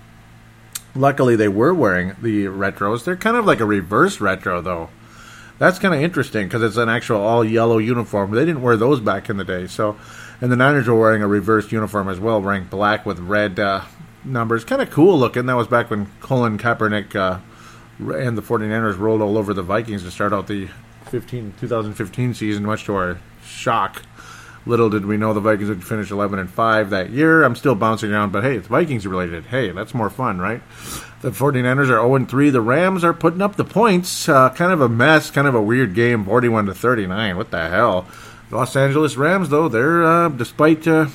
[0.95, 3.05] Luckily, they were wearing the retros.
[3.05, 4.89] They're kind of like a reverse retro, though.
[5.59, 8.31] That's kind of interesting because it's an actual all yellow uniform.
[8.31, 9.97] They didn't wear those back in the day, so.
[10.41, 13.83] And the Niners were wearing a reverse uniform as well, wearing black with red uh,
[14.25, 14.65] numbers.
[14.65, 15.47] Kind of cool looking.
[15.47, 17.39] That was back when Colin Kaepernick uh,
[17.99, 20.69] and the 49ers rolled all over the Vikings to start out the
[21.07, 24.03] 15, 2015 season, much to our shock.
[24.67, 27.45] Little did we know the Vikings would finish 11 and 5 that year.
[27.45, 29.47] I'm still bouncing around, but hey, it's Vikings related.
[29.47, 30.61] Hey, that's more fun, right?
[31.23, 32.51] The 49ers are 0 3.
[32.51, 34.29] The Rams are putting up the points.
[34.29, 37.37] Uh, kind of a mess, kind of a weird game, 41 to 39.
[37.37, 38.07] What the hell?
[38.51, 41.07] Los Angeles Rams, though, they're, uh, despite uh,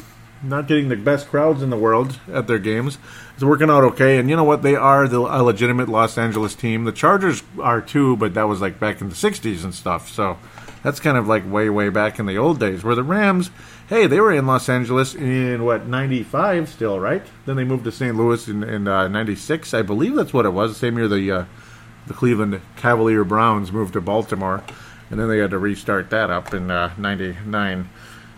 [0.44, 2.98] not getting the best crowds in the world at their games,
[3.34, 4.18] it's working out okay.
[4.18, 4.62] And you know what?
[4.62, 6.84] They are the, a legitimate Los Angeles team.
[6.84, 10.10] The Chargers are too, but that was like back in the '60s and stuff.
[10.10, 10.38] So
[10.84, 12.84] that's kind of like way, way back in the old days.
[12.84, 13.50] Where the Rams,
[13.90, 17.24] hey, they were in Los Angeles in what '95 still, right?
[17.46, 18.16] Then they moved to St.
[18.16, 20.72] Louis in '96, uh, I believe that's what it was.
[20.72, 21.46] The same year the uh,
[22.08, 24.64] the Cleveland Cavalier Browns moved to Baltimore,
[25.10, 27.90] and then they had to restart that up in '99.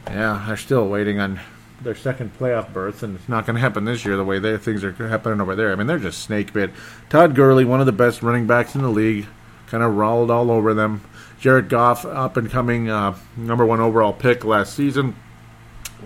[0.08, 1.40] Uh, yeah, they're still waiting on
[1.82, 4.58] their second playoff berth, and it's not going to happen this year the way they,
[4.58, 5.72] things are happening over there.
[5.72, 6.72] I mean, they're just snake bit.
[7.10, 9.28] Todd Gurley, one of the best running backs in the league,
[9.68, 11.02] kind of rolled all over them.
[11.40, 15.16] Jared Goff, up and coming uh, number one overall pick last season.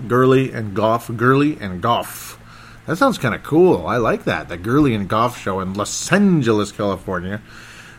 [0.08, 2.38] Gurley and Goff, Gurley and Goff.
[2.86, 3.88] That sounds kind of cool.
[3.88, 4.50] I like that.
[4.50, 7.42] The Gurley and Goff show in Los Angeles, California.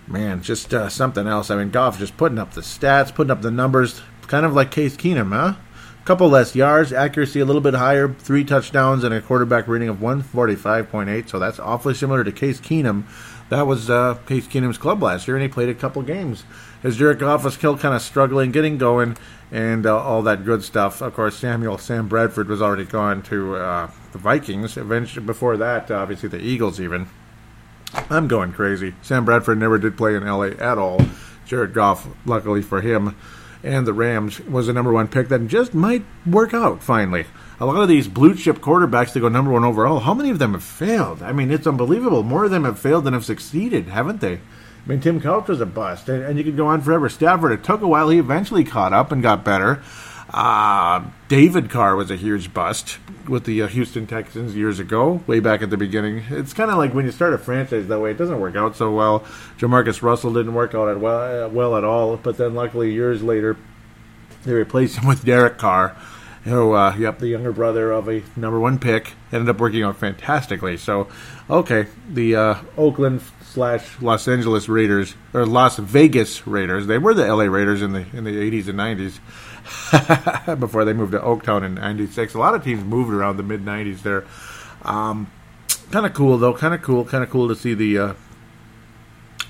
[0.06, 1.50] Man, just uh, something else.
[1.50, 4.70] I mean, Goff just putting up the stats, putting up the numbers, kind of like
[4.70, 5.54] Case Keenum, huh?
[6.04, 9.98] Couple less yards, accuracy a little bit higher, three touchdowns, and a quarterback rating of
[9.98, 11.28] 145.8.
[11.28, 13.04] So that's awfully similar to Case Keenum.
[13.48, 16.44] That was uh, Case Keenum's club last year, and he played a couple games.
[16.82, 19.16] As Jared Goff was still kind of struggling, getting going,
[19.52, 21.00] and uh, all that good stuff.
[21.02, 24.76] Of course, Samuel Sam Bradford was already gone to uh, the Vikings.
[24.76, 26.80] Eventually, before that, obviously the Eagles.
[26.80, 27.08] Even
[28.10, 28.94] I'm going crazy.
[29.02, 31.00] Sam Bradford never did play in LA at all.
[31.44, 33.16] Jared Goff, luckily for him,
[33.62, 37.26] and the Rams was the number one pick that just might work out finally.
[37.60, 40.38] A lot of these blue chip quarterbacks that go number one overall, how many of
[40.38, 41.22] them have failed?
[41.22, 42.22] I mean, it's unbelievable.
[42.22, 44.34] More of them have failed than have succeeded, haven't they?
[44.34, 47.08] I mean, Tim Couch was a bust, and, and you could go on forever.
[47.08, 48.08] Stafford, it took a while.
[48.08, 49.80] He eventually caught up and got better.
[50.32, 55.40] Uh, David Carr was a huge bust with the uh, Houston Texans years ago, way
[55.40, 56.24] back at the beginning.
[56.30, 58.74] It's kind of like when you start a franchise that way, it doesn't work out
[58.74, 59.20] so well.
[59.58, 63.22] Jamarcus Russell didn't work out at well, uh, well at all, but then luckily years
[63.22, 63.58] later,
[64.44, 65.96] they replaced him with Derek Carr,
[66.44, 69.98] who, uh, yep, the younger brother of a number one pick, ended up working out
[69.98, 70.78] fantastically.
[70.78, 71.08] So,
[71.50, 73.20] okay, the uh, Oakland
[73.52, 76.86] slash Los Angeles Raiders or Las Vegas Raiders.
[76.86, 79.18] They were the LA Raiders in the in the 80s and 90s.
[80.58, 82.34] before they moved to Oaktown in '96.
[82.34, 84.24] A lot of teams moved around the mid '90s there.
[84.82, 85.30] Um,
[85.90, 86.54] kind of cool though.
[86.54, 87.04] Kind of cool.
[87.04, 88.14] Kind of cool to see the uh,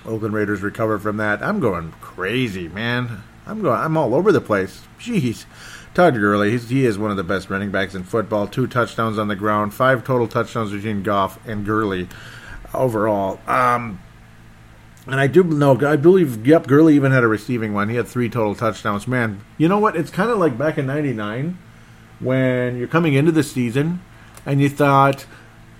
[0.05, 1.43] Oakland Raiders recover from that.
[1.43, 3.23] I'm going crazy, man.
[3.47, 3.79] I'm going.
[3.79, 4.83] I'm all over the place.
[4.99, 5.45] Jeez.
[5.95, 8.47] Todd Gurley, he is one of the best running backs in football.
[8.47, 12.09] Two touchdowns on the ground, five total touchdowns between Goff and Gurley
[12.73, 13.39] overall.
[13.47, 14.01] Um,
[15.07, 17.89] and I do know, I believe, yep, Gurley even had a receiving one.
[17.89, 19.09] He had three total touchdowns.
[19.09, 19.97] Man, you know what?
[19.97, 21.59] It's kind of like back in '99
[22.21, 24.01] when you're coming into the season
[24.47, 25.27] and you thought,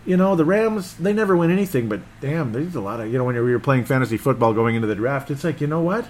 [0.05, 3.19] you know, the Rams, they never win anything, but damn, there's a lot of, you
[3.19, 5.81] know, when you're, you're playing fantasy football going into the draft, it's like, you know
[5.81, 6.07] what?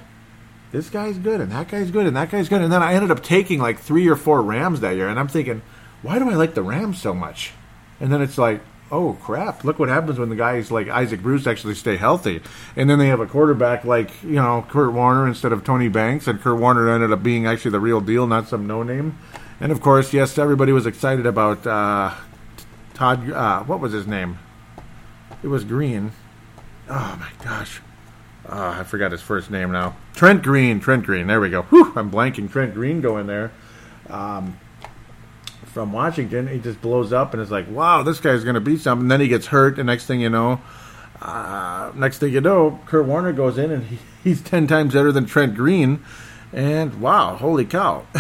[0.71, 2.63] This guy's good, and that guy's good, and that guy's good.
[2.63, 5.29] And then I ended up taking like three or four Rams that year, and I'm
[5.29, 5.61] thinking,
[6.01, 7.53] why do I like the Rams so much?
[8.01, 11.47] And then it's like, oh crap, look what happens when the guys like Isaac Bruce
[11.47, 12.43] actually stay healthy.
[12.77, 16.29] And then they have a quarterback like, you know, Kurt Warner instead of Tony Banks,
[16.29, 19.19] and Kurt Warner ended up being actually the real deal, not some no name.
[19.59, 22.15] And of course, yes, everybody was excited about uh,
[22.95, 24.39] Todd, uh, what was his name?
[25.43, 26.13] It was Green.
[26.89, 27.81] Oh my gosh.
[28.47, 29.97] Uh, I forgot his first name now.
[30.15, 30.81] Trent Green.
[30.81, 31.29] Trent Green.
[31.29, 31.63] There we go.
[31.63, 32.51] Whew, I'm blanking.
[32.51, 33.53] Trent Green going there.
[34.11, 34.59] Um,
[35.73, 38.77] from Washington, he just blows up and is like, wow, this guy's going to be
[38.77, 39.09] something.
[39.09, 40.61] then he gets hurt, and next thing you know,
[41.23, 45.13] uh, next thing you know, Kurt Warner goes in and he, he's 10 times better
[45.13, 46.05] than Trent Green.
[46.53, 48.07] And wow, holy cow.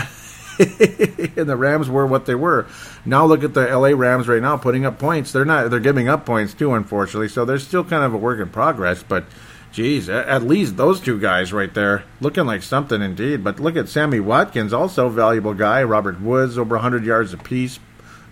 [0.58, 2.66] and the Rams were what they were.
[3.04, 5.32] Now look at the LA Rams right now putting up points.
[5.32, 7.28] They're not they're giving up points too, unfortunately.
[7.28, 9.24] So they're still kind of a work in progress, but
[9.72, 13.42] geez, at least those two guys right there looking like something indeed.
[13.42, 15.82] But look at Sammy Watkins, also valuable guy.
[15.82, 17.80] Robert Woods over 100 yards apiece.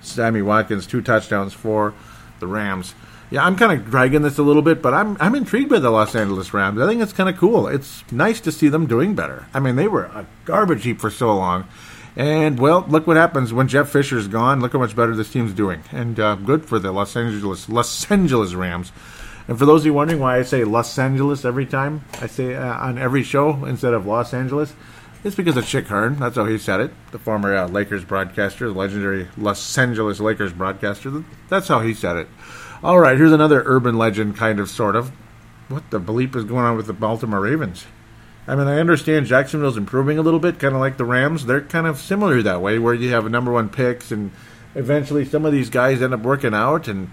[0.02, 1.94] Sammy Watkins two touchdowns for
[2.38, 2.94] the Rams.
[3.30, 5.90] Yeah, I'm kind of dragging this a little bit, but I'm I'm intrigued by the
[5.90, 6.80] Los Angeles Rams.
[6.80, 7.68] I think it's kind of cool.
[7.68, 9.46] It's nice to see them doing better.
[9.54, 11.68] I mean, they were a garbage heap for so long,
[12.16, 14.60] and well, look what happens when Jeff Fisher's gone.
[14.60, 18.10] Look how much better this team's doing, and uh, good for the Los Angeles Los
[18.10, 18.90] Angeles Rams.
[19.50, 22.54] And for those of you wondering why I say Los Angeles every time I say
[22.54, 24.72] uh, on every show instead of Los Angeles,
[25.24, 26.20] it's because of Chick Hearn.
[26.20, 26.92] That's how he said it.
[27.10, 31.24] The former uh, Lakers broadcaster, the legendary Los Angeles Lakers broadcaster.
[31.48, 32.28] That's how he said it.
[32.84, 35.10] All right, here's another urban legend, kind of, sort of.
[35.68, 37.86] What the bleep is going on with the Baltimore Ravens?
[38.46, 41.46] I mean, I understand Jacksonville's improving a little bit, kind of like the Rams.
[41.46, 44.30] They're kind of similar that way, where you have a number one picks, and
[44.76, 46.86] eventually some of these guys end up working out.
[46.86, 47.10] And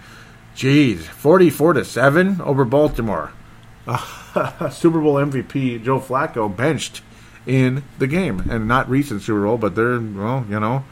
[0.58, 3.32] geez, forty-four to seven over Baltimore.
[3.86, 7.00] Super Bowl MVP Joe Flacco benched
[7.46, 10.84] in the game, and not recent Super Bowl, but they're well, you know.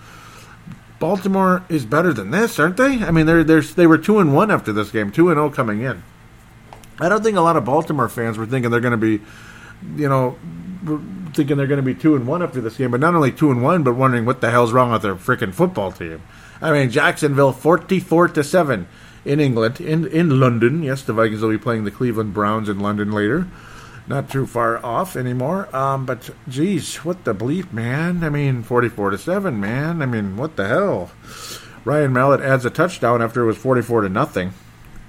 [0.99, 3.05] Baltimore is better than this, aren't they?
[3.05, 5.49] I mean, they're, they're they were two and one after this game, two and zero
[5.49, 6.03] oh coming in.
[6.99, 9.23] I don't think a lot of Baltimore fans were thinking they're going to be
[9.97, 10.39] you know,
[11.35, 13.51] thinking they're going to be two and one after this game, but not only two
[13.51, 16.23] and one, but wondering what the hell's wrong with their freaking football team.
[16.61, 18.87] I mean, Jacksonville forty-four to seven
[19.27, 20.83] in England, in in London.
[20.83, 23.47] Yes, the Vikings will be playing the Cleveland Browns in London later.
[24.07, 25.75] Not too far off anymore.
[25.75, 28.23] Um, but geez, what the bleep, man?
[28.23, 30.01] I mean, forty-four to seven, man.
[30.01, 31.11] I mean, what the hell?
[31.85, 34.53] Ryan Mallett adds a touchdown after it was forty-four to nothing.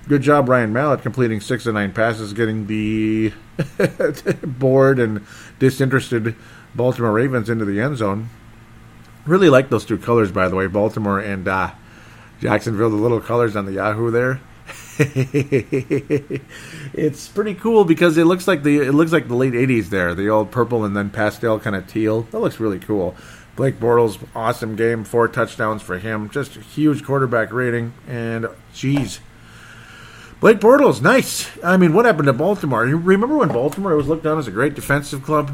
[0.07, 3.33] Good job, Ryan Mallett, completing six of nine passes, getting the
[4.43, 5.25] bored and
[5.59, 6.33] disinterested
[6.73, 8.29] Baltimore Ravens into the end zone.
[9.25, 11.71] Really like those two colors, by the way, Baltimore and uh,
[12.39, 12.89] Jacksonville.
[12.89, 14.39] The little colors on the Yahoo there.
[16.93, 20.15] it's pretty cool because it looks like the it looks like the late '80s there,
[20.15, 22.23] the old purple and then pastel kind of teal.
[22.23, 23.15] That looks really cool.
[23.55, 29.19] Blake Bortles, awesome game, four touchdowns for him, just a huge quarterback rating, and geez,
[30.39, 31.49] Blake Bortles, nice.
[31.63, 32.85] I mean, what happened to Baltimore?
[32.85, 35.51] You remember when Baltimore was looked on as a great defensive club?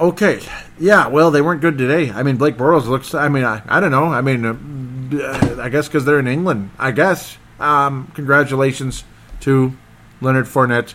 [0.00, 0.40] Okay,
[0.78, 1.08] yeah.
[1.08, 2.10] Well, they weren't good today.
[2.10, 3.14] I mean, Blake Bortles looks.
[3.14, 4.06] I mean, I, I don't know.
[4.06, 6.70] I mean, uh, I guess because they're in England.
[6.78, 7.36] I guess.
[7.58, 9.04] Um, congratulations
[9.40, 9.76] to
[10.22, 10.94] Leonard Fournette,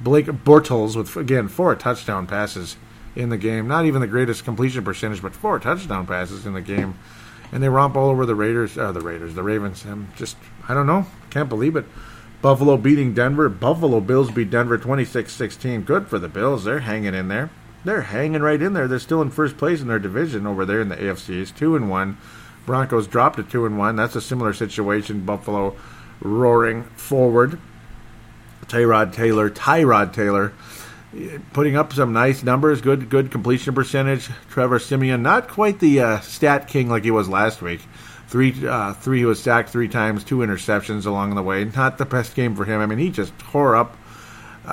[0.00, 2.76] Blake Bortles with again four touchdown passes
[3.16, 3.66] in the game.
[3.66, 6.96] Not even the greatest completion percentage, but four touchdown passes in the game
[7.52, 9.84] and they romp all over the Raiders, uh, the Raiders, the Ravens.
[9.84, 10.36] I'm just,
[10.68, 11.86] I don't know, can't believe it.
[12.40, 13.48] Buffalo beating Denver.
[13.48, 15.84] Buffalo Bills beat Denver 26-16.
[15.84, 16.64] Good for the Bills.
[16.64, 17.50] They're hanging in there.
[17.84, 18.88] They're hanging right in there.
[18.88, 21.40] They're still in first place in their division over there in the AFC.
[21.40, 22.18] It's two and one.
[22.66, 23.96] Broncos dropped to two and one.
[23.96, 25.24] That's a similar situation.
[25.24, 25.76] Buffalo
[26.20, 27.58] roaring forward.
[28.66, 30.52] Tyrod Taylor, Tyrod Taylor
[31.52, 34.28] putting up some nice numbers, good good completion percentage.
[34.50, 37.80] Trevor Siemian, not quite the uh, stat king like he was last week.
[38.28, 39.20] Three, uh, three.
[39.20, 41.64] He was sacked three times, two interceptions along the way.
[41.64, 42.80] Not the best game for him.
[42.80, 43.96] I mean, he just tore up.
[44.66, 44.72] Uh,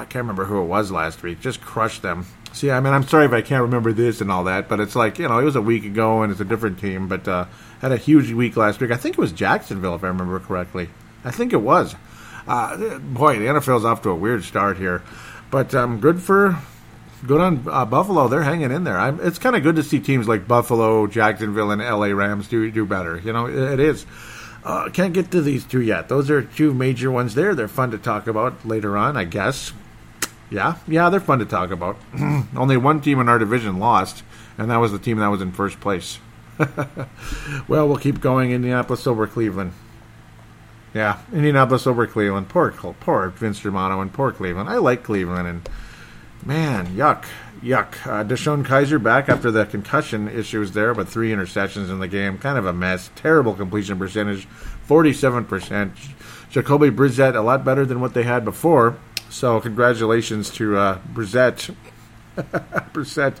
[0.00, 1.40] I can't remember who it was last week.
[1.40, 2.26] Just crushed them.
[2.52, 4.96] See, I mean, I'm sorry if I can't remember this and all that, but it's
[4.96, 7.08] like you know, it was a week ago and it's a different team.
[7.08, 7.46] But uh,
[7.80, 8.90] had a huge week last week.
[8.90, 10.90] I think it was Jacksonville, if I remember correctly.
[11.24, 11.94] I think it was.
[12.46, 15.02] Uh, boy, the NFL's off to a weird start here.
[15.50, 16.58] But um, good for
[17.26, 18.28] good on uh, Buffalo.
[18.28, 18.98] They're hanging in there.
[18.98, 22.70] I'm, it's kind of good to see teams like Buffalo, Jacksonville, and LA Rams do
[22.70, 23.18] do better.
[23.18, 24.06] You know, it, it is.
[24.62, 26.08] Uh, can't get to these two yet.
[26.08, 27.54] Those are two major ones there.
[27.54, 29.72] They're fun to talk about later on, I guess.
[30.50, 31.96] Yeah, yeah, they're fun to talk about.
[32.56, 34.24] Only one team in our division lost,
[34.58, 36.18] and that was the team that was in first place.
[37.68, 38.50] well, we'll keep going.
[38.50, 39.72] Indianapolis over Cleveland.
[40.92, 42.48] Yeah, Indianapolis over Cleveland.
[42.48, 44.68] Poor, poor Vince Germano and poor Cleveland.
[44.68, 45.68] I like Cleveland, and
[46.44, 47.26] man, yuck,
[47.62, 47.94] yuck.
[48.04, 52.38] Uh, DeShone Kizer back after the concussion issues there, but three interceptions in the game.
[52.38, 53.10] Kind of a mess.
[53.14, 54.48] Terrible completion percentage,
[54.88, 55.92] 47%.
[56.50, 58.98] Jacoby Brissett, a lot better than what they had before.
[59.30, 61.74] So, congratulations to uh, Brissett.
[62.36, 63.38] Brissett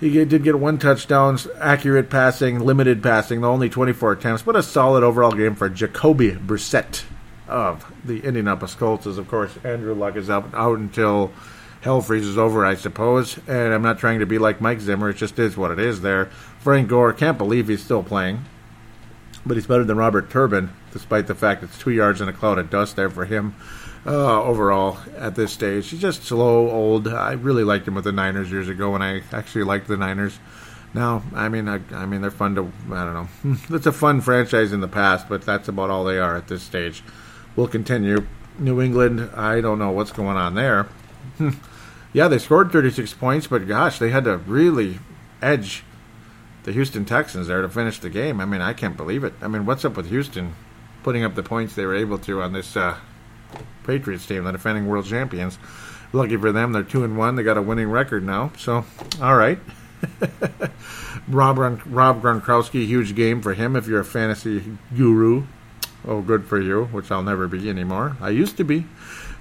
[0.00, 5.02] he did get one touchdown, accurate passing, limited passing, only 24 attempts, but a solid
[5.02, 7.04] overall game for Jacoby Brissett
[7.48, 9.06] of the Indianapolis Colts.
[9.06, 11.32] As of course, Andrew Luck is out, out until
[11.80, 13.38] hell freezes over, I suppose.
[13.46, 16.00] And I'm not trying to be like Mike Zimmer; it just is what it is.
[16.00, 16.26] There,
[16.58, 18.44] Frank Gore can't believe he's still playing,
[19.46, 22.58] but he's better than Robert Turbin, despite the fact it's two yards in a cloud
[22.58, 23.54] of dust there for him
[24.06, 25.88] uh, overall at this stage.
[25.88, 27.08] He's just slow, old.
[27.08, 30.38] I really liked him with the Niners years ago when I actually liked the Niners.
[30.92, 32.70] Now, I mean, I, I mean, they're fun to.
[32.92, 33.56] I don't know.
[33.76, 36.62] It's a fun franchise in the past, but that's about all they are at this
[36.62, 37.02] stage.
[37.56, 38.26] We'll continue.
[38.58, 40.86] New England, I don't know what's going on there.
[42.12, 45.00] yeah, they scored 36 points, but gosh, they had to really
[45.42, 45.82] edge
[46.62, 48.40] the Houston Texans there to finish the game.
[48.40, 49.34] I mean, I can't believe it.
[49.42, 50.54] I mean, what's up with Houston
[51.02, 52.96] putting up the points they were able to on this uh,
[53.84, 55.58] Patriots team, the defending world champions.
[56.12, 57.34] Lucky for them, they're two and one.
[57.34, 58.52] They got a winning record now.
[58.56, 58.84] So,
[59.20, 59.58] all right.
[61.28, 63.74] Rob Rob Gronkowski, huge game for him.
[63.74, 65.44] If you're a fantasy guru,
[66.06, 66.84] oh, good for you.
[66.86, 68.16] Which I'll never be anymore.
[68.20, 68.86] I used to be.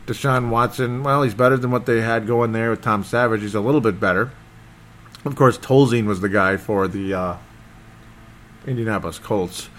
[0.08, 3.42] Deshaun Watson, well, he's better than what they had going there with Tom Savage.
[3.42, 4.32] He's a little bit better.
[5.24, 7.38] Of course, Tolzien was the guy for the uh,
[8.68, 9.70] Indianapolis Colts.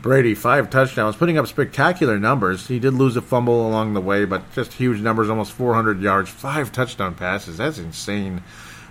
[0.00, 2.68] Brady, five touchdowns, putting up spectacular numbers.
[2.68, 6.30] He did lose a fumble along the way, but just huge numbers, almost 400 yards,
[6.30, 7.58] five touchdown passes.
[7.58, 8.42] That's insane.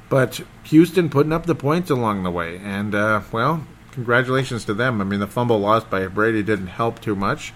[0.08, 2.60] But Houston putting up the points along the way.
[2.60, 5.02] And, uh, well, congratulations to them.
[5.02, 7.54] I mean, the fumble lost by Brady didn't help too much.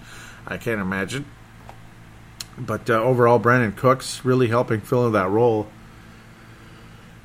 [0.48, 1.24] I can't imagine.
[2.58, 5.68] But uh, overall, Brandin Cooks really helping fill in that role.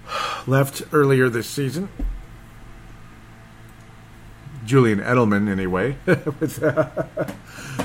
[0.48, 1.90] Left earlier this season.
[4.70, 6.88] Julian Edelman anyway with uh,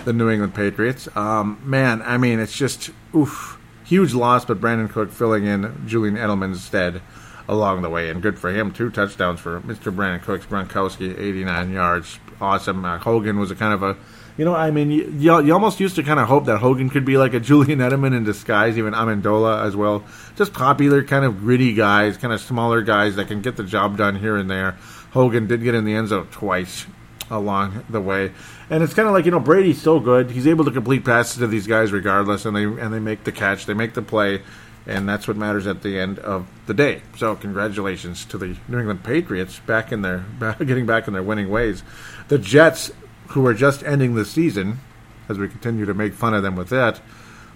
[0.04, 1.08] the New England Patriots.
[1.16, 6.16] Um, man, I mean, it's just oof, huge loss, but Brandin Cook filling in Julian
[6.16, 7.00] Edelman's stead
[7.48, 8.70] along the way, and good for him.
[8.70, 9.94] Two touchdowns for Mr.
[9.94, 10.44] Brandin Cooks.
[10.44, 12.84] Gronkowski, 89 yards, awesome.
[12.84, 13.96] Uh, Hogan was a kind of a
[14.36, 17.04] you know, I mean, you, you, almost used to kind of hope that Hogan could
[17.04, 20.04] be like a Julian Edelman in disguise, even Amendola as well.
[20.36, 23.96] Just popular, kind of gritty guys, kind of smaller guys that can get the job
[23.96, 24.72] done here and there.
[25.12, 26.86] Hogan did get in the end zone twice
[27.30, 28.32] along the way,
[28.68, 31.38] and it's kind of like you know Brady's so good; he's able to complete passes
[31.38, 34.42] to these guys regardless, and they and they make the catch, they make the play,
[34.86, 37.02] and that's what matters at the end of the day.
[37.16, 40.24] So congratulations to the New England Patriots back in their
[40.58, 41.84] getting back in their winning ways.
[42.26, 42.90] The Jets,
[43.28, 44.80] who are just ending the season,
[45.28, 47.00] as we continue to make fun of them with that.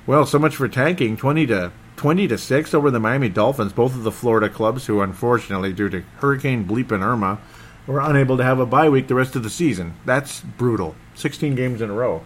[0.06, 1.16] Well, so much for tanking.
[1.16, 5.00] Twenty to 20 to 6 over the Miami Dolphins, both of the Florida clubs who
[5.00, 7.40] unfortunately due to Hurricane Bleep and Irma
[7.88, 9.94] were unable to have a bye week the rest of the season.
[10.04, 10.94] That's brutal.
[11.16, 12.22] 16 games in a row.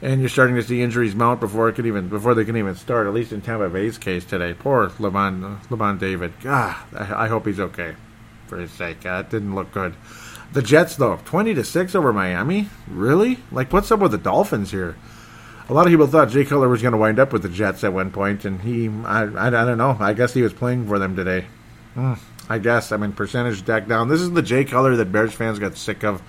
[0.00, 2.74] And you're starting to see injuries mount before it can even before they can even
[2.74, 3.06] start.
[3.06, 6.32] At least in Tampa Bay's case today, poor Lavonte Lavonte David.
[6.46, 7.94] Ah, I, hope he's okay
[8.46, 9.04] for his sake.
[9.04, 9.94] Uh, it didn't look good.
[10.52, 12.68] The Jets though, 20 to six over Miami.
[12.88, 13.38] Really?
[13.52, 14.96] Like, what's up with the Dolphins here?
[15.70, 17.84] a lot of people thought Jay Cutler was going to wind up with the Jets
[17.84, 19.96] at one point, and he, I, I, I don't know.
[20.00, 21.46] I guess he was playing for them today.
[21.94, 22.90] Mm, I guess.
[22.90, 24.08] I mean, percentage deck down.
[24.08, 26.22] This is the Jay Cutler that Bears fans got sick of.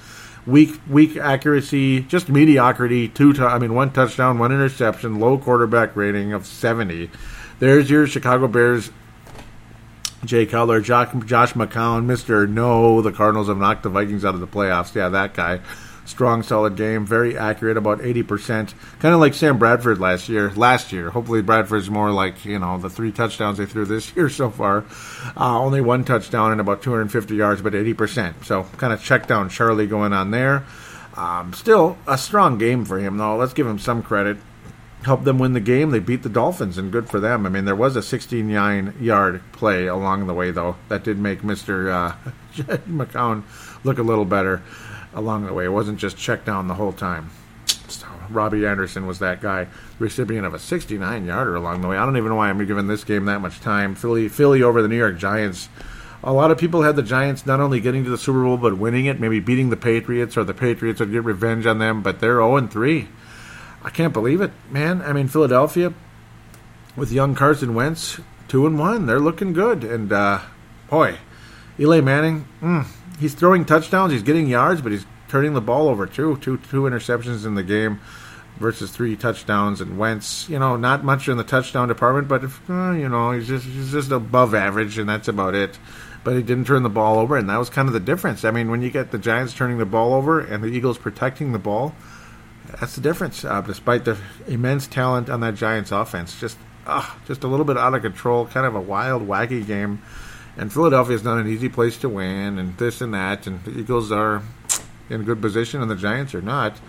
[0.46, 3.08] Weak, weak accuracy, just mediocrity.
[3.08, 7.10] Two, t- I mean, one touchdown, one interception, low quarterback rating of seventy.
[7.60, 8.92] There's your Chicago Bears.
[10.24, 14.40] Jay Cutler, Josh, Josh McCown, Mister No, the Cardinals have knocked the Vikings out of
[14.40, 14.94] the playoffs.
[14.94, 15.62] Yeah, that guy
[16.06, 17.06] strong, solid game.
[17.06, 18.74] Very accurate, about 80%.
[19.00, 20.52] Kind of like Sam Bradford last year.
[20.52, 21.10] Last year.
[21.10, 24.86] Hopefully, Bradford's more like, you know, the three touchdowns they threw this year so far.
[25.36, 28.46] Uh, only one touchdown and about 250 yards, but 80%.
[28.46, 30.66] So, kind of check down Charlie going on there.
[31.16, 33.38] Um, still, a strong game for him, though.
[33.38, 34.38] Let's give him some credit.
[35.04, 35.90] Helped them win the game.
[35.90, 37.46] They beat the Dolphins, and good for them.
[37.46, 41.42] I mean, there was a 69 yard play along the way, though, that did make
[41.42, 41.92] Mr.
[41.92, 42.32] Uh,
[42.88, 43.44] McCown
[43.84, 44.62] look a little better
[45.14, 45.66] along the way.
[45.66, 47.32] It wasn't just check down the whole time.
[47.88, 49.68] So Robbie Anderson was that guy,
[50.00, 51.98] recipient of a 69 yarder along the way.
[51.98, 53.96] I don't even know why I'm giving this game that much time.
[53.96, 55.70] Philly, Philly over the New York Giants.
[56.24, 58.78] A lot of people had the Giants not only getting to the Super Bowl but
[58.78, 62.04] winning it, maybe beating the Patriots, or the Patriots would get revenge on them.
[62.04, 63.10] But they're 0 3.
[63.84, 65.02] I can't believe it, man.
[65.02, 65.94] I mean, Philadelphia
[66.96, 69.06] with young Carson Wentz, two and one.
[69.06, 70.42] They're looking good, and uh,
[70.90, 71.18] boy,
[71.80, 72.46] Eli Manning.
[72.62, 72.86] Mm,
[73.20, 76.38] he's throwing touchdowns, he's getting yards, but he's turning the ball over too.
[76.38, 78.00] Two two interceptions in the game.
[78.58, 82.70] versus three touchdowns, and Wentz, you know, not much in the touchdown department, but if,
[82.70, 85.78] uh, you know, he's just he's just above average, and that's about it.
[86.24, 88.46] But he didn't turn the ball over, and that was kind of the difference.
[88.46, 91.52] I mean, when you get the Giants turning the ball over and the Eagles protecting
[91.52, 91.96] the ball,
[92.80, 93.44] that's the difference.
[93.44, 94.18] Uh, despite the
[94.48, 98.46] immense talent on that Giants offense, just uh, just a little bit out of control,
[98.46, 100.02] kind of a wild, wacky game.
[100.58, 104.12] And Philadelphia's not an easy place to win, and this and that, and the Eagles
[104.12, 104.44] are
[105.10, 106.80] in good position, and the Giants are not.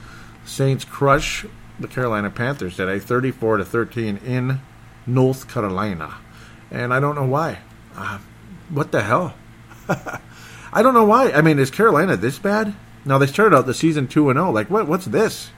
[0.45, 1.47] Saints crush
[1.79, 4.61] the Carolina Panthers today, 34 to 13 in
[5.07, 6.17] North Carolina,
[6.71, 7.59] and I don't know why.
[7.95, 8.19] Uh,
[8.71, 9.35] what the hell?
[10.73, 11.31] I don't know why.
[11.31, 12.75] I mean, is Carolina this bad?
[13.05, 14.51] Now they started out the season two and zero.
[14.51, 14.89] Like what?
[14.89, 15.51] What's this?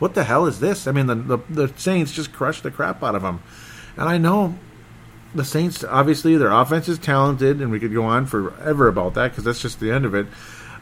[0.00, 0.88] What the hell is this?
[0.88, 3.40] I mean, the, the the Saints just crushed the crap out of them,
[3.96, 4.58] and I know
[5.32, 5.84] the Saints.
[5.84, 9.62] Obviously, their offense is talented, and we could go on forever about that because that's
[9.62, 10.26] just the end of it.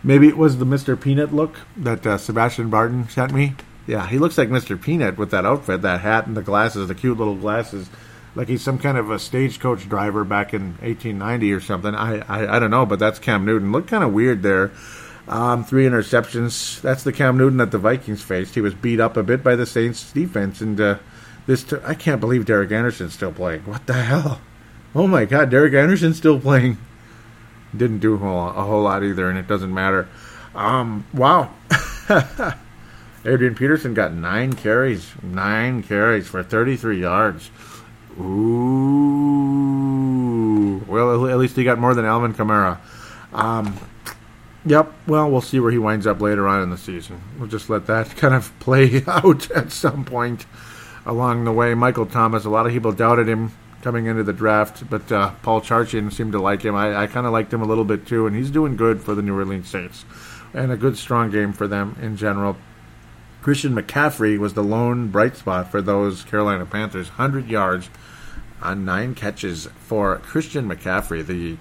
[0.03, 0.99] Maybe it was the Mr.
[0.99, 3.57] Peanut look that uh, Sebastian Barton sent me.
[3.87, 4.81] Yeah, he looks like Mr.
[4.81, 7.91] Peanut with that outfit, that hat, and the glasses, the cute little glasses
[8.39, 11.93] like he's some kind of a stagecoach driver back in 1890 or something.
[11.93, 13.73] I, I, I don't know, but that's Cam Newton.
[13.73, 14.71] Looked kind of weird there.
[15.29, 16.81] Um, three interceptions.
[16.81, 18.55] That's the Cam Newton that the Vikings faced.
[18.55, 20.99] He was beat up a bit by the Saints defense, and uh,
[21.47, 23.61] this t- I can't believe Derek Anderson's still playing.
[23.62, 24.41] What the hell?
[24.95, 26.79] Oh my God, Derek Anderson's still playing.
[27.76, 30.09] Didn't do a whole, a whole lot either, and it doesn't matter.
[30.55, 31.53] Um, wow.
[33.24, 37.51] Adrian Peterson got nine carries, nine carries for 33 yards.
[38.18, 39.18] Ooh.
[40.87, 42.79] Well, at least he got more than Alvin Kamara.
[43.35, 43.79] Um,
[44.65, 44.93] yep.
[45.07, 47.21] Well, we'll see where he winds up later on in the season.
[47.39, 50.47] We'll just let that kind of play out at some point
[51.07, 51.75] along the way.
[51.75, 53.53] Michael Thomas, a lot of people doubted him
[53.83, 56.75] coming into the draft, but uh, Paul Charchian seemed to like him.
[56.75, 59.15] I, I kind of liked him a little bit too, and he's doing good for
[59.15, 60.05] the New Orleans Saints.
[60.53, 62.57] And a good, strong game for them in general.
[63.43, 67.09] Christian McCaffrey was the lone bright spot for those Carolina Panthers.
[67.09, 67.89] 100 yards
[68.61, 71.25] on nine catches for Christian McCaffrey.
[71.25, 71.57] The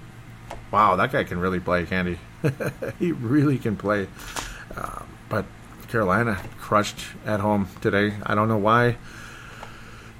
[0.70, 2.18] wow, that guy can really play, can't
[2.98, 3.12] he?
[3.12, 4.08] really can play.
[4.76, 5.44] Uh, but
[5.88, 8.14] Carolina crushed at home today.
[8.24, 8.96] I don't know why.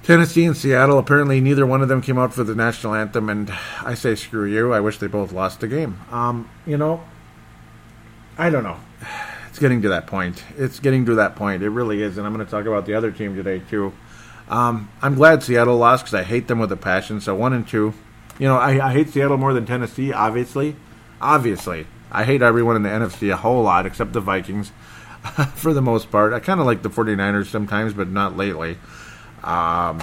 [0.03, 3.53] Tennessee and Seattle, apparently neither one of them came out for the national anthem, and
[3.81, 4.73] I say screw you.
[4.73, 5.99] I wish they both lost the game.
[6.09, 7.03] Um, you know,
[8.37, 8.79] I don't know.
[9.49, 10.43] It's getting to that point.
[10.57, 11.61] It's getting to that point.
[11.61, 13.93] It really is, and I'm going to talk about the other team today too.
[14.47, 17.21] Um, I'm glad Seattle lost because I hate them with a passion.
[17.21, 17.93] So one and two.
[18.39, 20.11] You know, I, I hate Seattle more than Tennessee.
[20.11, 20.75] Obviously,
[21.21, 24.71] obviously, I hate everyone in the NFC a whole lot except the Vikings.
[25.55, 28.77] for the most part, I kind of like the 49ers sometimes, but not lately.
[29.43, 29.99] Um,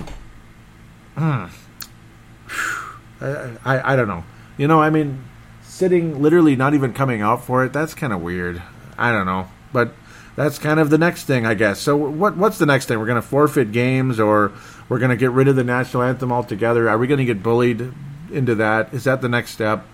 [1.14, 1.46] hmm.
[3.20, 4.24] I, I, I don't know.
[4.58, 5.24] You know, I mean,
[5.62, 7.72] sitting literally not even coming out for it.
[7.72, 8.62] That's kind of weird.
[8.98, 9.92] I don't know, but
[10.34, 11.80] that's kind of the next thing, I guess.
[11.80, 12.98] So what what's the next thing?
[12.98, 14.52] We're going to forfeit games, or
[14.88, 16.88] we're going to get rid of the national anthem altogether?
[16.88, 17.92] Are we going to get bullied
[18.30, 18.92] into that?
[18.94, 19.86] Is that the next step?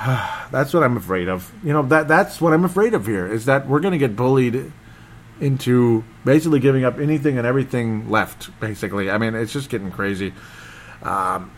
[0.50, 1.52] that's what I'm afraid of.
[1.62, 4.16] You know that that's what I'm afraid of here is that we're going to get
[4.16, 4.72] bullied
[5.40, 8.48] into basically giving up anything and everything left.
[8.60, 10.32] Basically, I mean it's just getting crazy.
[11.02, 11.50] Um,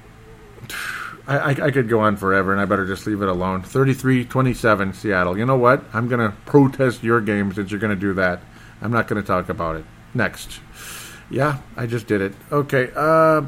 [1.26, 3.62] I, I, I, could go on forever, and I better just leave it alone.
[3.62, 5.38] 33 27, Seattle.
[5.38, 5.84] You know what?
[5.93, 8.40] I'm going to protest your game since you're going to do that.
[8.80, 9.84] I'm not going to talk about it.
[10.14, 10.61] Next.
[11.30, 12.34] Yeah, I just did it.
[12.51, 12.90] Okay.
[12.95, 13.43] Uh,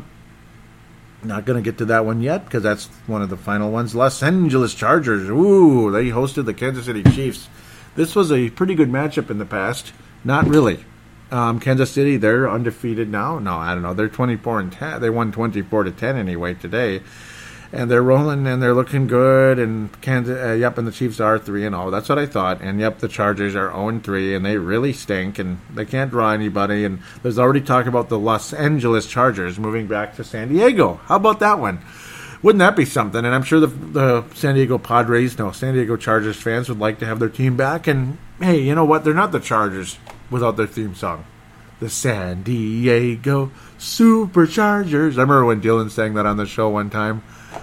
[1.24, 3.94] not going to get to that one yet because that's one of the final ones.
[3.94, 5.28] Los Angeles Chargers.
[5.28, 7.48] Ooh, they hosted the Kansas City Chiefs.
[7.96, 9.92] This was a pretty good matchup in the past.
[10.24, 10.84] Not really.
[11.30, 13.38] Um, Kansas City, they're undefeated now.
[13.38, 13.94] No, I don't know.
[13.94, 15.00] They're 24 and 10.
[15.00, 17.02] They won 24 to 10 anyway today
[17.74, 19.58] and they're rolling and they're looking good.
[19.58, 21.74] And Kansas, uh, yep, and the Chiefs are three and.
[21.74, 21.90] Oh.
[21.90, 22.60] That's what I thought.
[22.60, 26.10] And yep, the Chargers are zero and three, and they really stink, and they can't
[26.10, 26.84] draw anybody.
[26.84, 31.00] And there's already talk about the Los Angeles Chargers moving back to San Diego.
[31.04, 31.80] How about that one?
[32.42, 33.24] Wouldn't that be something?
[33.24, 36.98] And I'm sure the, the San Diego Padres, no, San Diego Chargers fans would like
[37.00, 37.86] to have their team back.
[37.86, 39.02] And hey, you know what?
[39.02, 39.98] They're not the Chargers
[40.30, 41.24] without their theme song.
[41.80, 45.16] The San Diego Superchargers.
[45.16, 47.22] I remember when Dylan sang that on the show one time.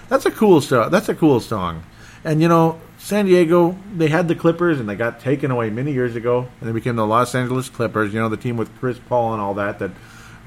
[0.09, 0.91] That's a cool song.
[0.91, 1.83] That's a cool song.
[2.23, 5.91] And you know, San Diego, they had the Clippers and they got taken away many
[5.91, 8.13] years ago, and they became the Los Angeles Clippers.
[8.13, 9.79] You know, the team with Chris Paul and all that.
[9.79, 9.91] That,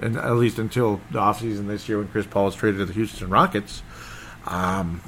[0.00, 2.92] and at least until the offseason this year when Chris Paul was traded to the
[2.92, 3.82] Houston Rockets.
[4.46, 5.00] Um,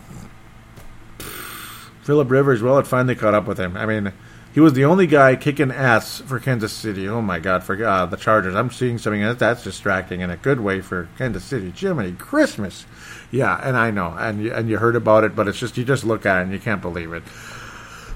[2.03, 3.77] Philip Rivers, well, it finally caught up with him.
[3.77, 4.13] I mean,
[4.57, 7.07] he was the only guy kicking ass for Kansas City.
[7.07, 8.55] Oh my God, for uh, the Chargers.
[8.55, 11.71] I'm seeing something that's distracting in a good way for Kansas City.
[11.77, 12.87] Jiminy Christmas.
[13.31, 15.85] Yeah, and I know, and you, and you heard about it, but it's just you
[15.85, 17.23] just look at it and you can't believe it.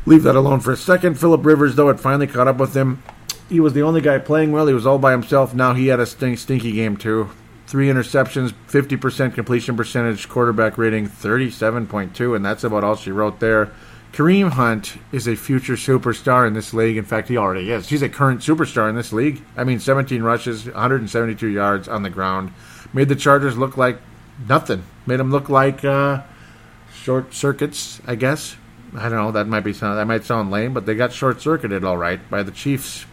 [0.06, 1.20] Leave that alone for a second.
[1.20, 3.02] Philip Rivers, though, it finally caught up with him.
[3.50, 4.66] he was the only guy playing well.
[4.66, 5.52] He was all by himself.
[5.52, 7.28] Now he had a stink, stinky game too.
[7.66, 13.70] Three interceptions, 50% completion percentage, quarterback rating 37.2, and that's about all she wrote there.
[14.12, 16.96] Kareem Hunt is a future superstar in this league.
[16.96, 17.88] In fact, he already is.
[17.88, 19.42] He's a current superstar in this league.
[19.56, 22.52] I mean, 17 rushes, 172 yards on the ground.
[22.92, 23.98] Made the Chargers look like
[24.48, 24.82] nothing.
[25.06, 26.22] Made them look like uh,
[26.92, 28.56] short circuits, I guess.
[28.96, 29.30] I don't know.
[29.30, 32.28] That might be sound, that might sound lame, but they got short circuited all right
[32.28, 33.06] by the Chiefs.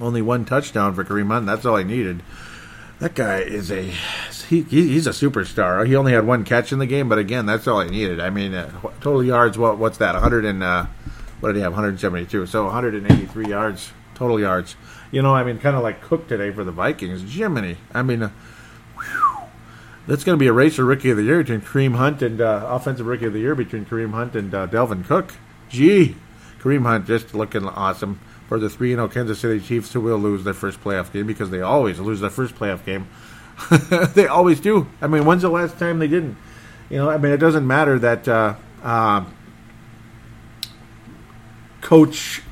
[0.00, 1.46] Only one touchdown for Kareem Hunt.
[1.46, 2.22] That's all he needed.
[3.00, 3.92] That guy is a
[4.50, 5.86] he, he's a superstar.
[5.86, 8.20] He only had one catch in the game, but again, that's all he needed.
[8.20, 8.70] I mean, uh,
[9.00, 9.56] total yards.
[9.56, 10.14] What what's that?
[10.14, 10.86] 100 and uh,
[11.40, 11.72] what did he have?
[11.72, 12.46] 172.
[12.46, 14.76] So 183 yards total yards.
[15.10, 17.22] You know, I mean, kind of like Cook today for the Vikings.
[17.34, 17.78] Jiminy.
[17.92, 18.30] I mean, uh,
[20.06, 22.40] that's going to be a race for Rookie of the Year between Kareem Hunt and
[22.40, 25.32] uh, Offensive Rookie of the Year between Kareem Hunt and uh, Dalvin Cook.
[25.70, 26.16] Gee,
[26.60, 30.44] Kareem Hunt just looking awesome for the 3 0 Kansas City Chiefs who will lose
[30.44, 33.08] their first playoff game because they always lose their first playoff game.
[34.14, 34.88] they always do.
[35.00, 36.36] I mean, when's the last time they didn't?
[36.88, 39.24] You know, I mean, it doesn't matter that uh, uh,
[41.80, 42.42] Coach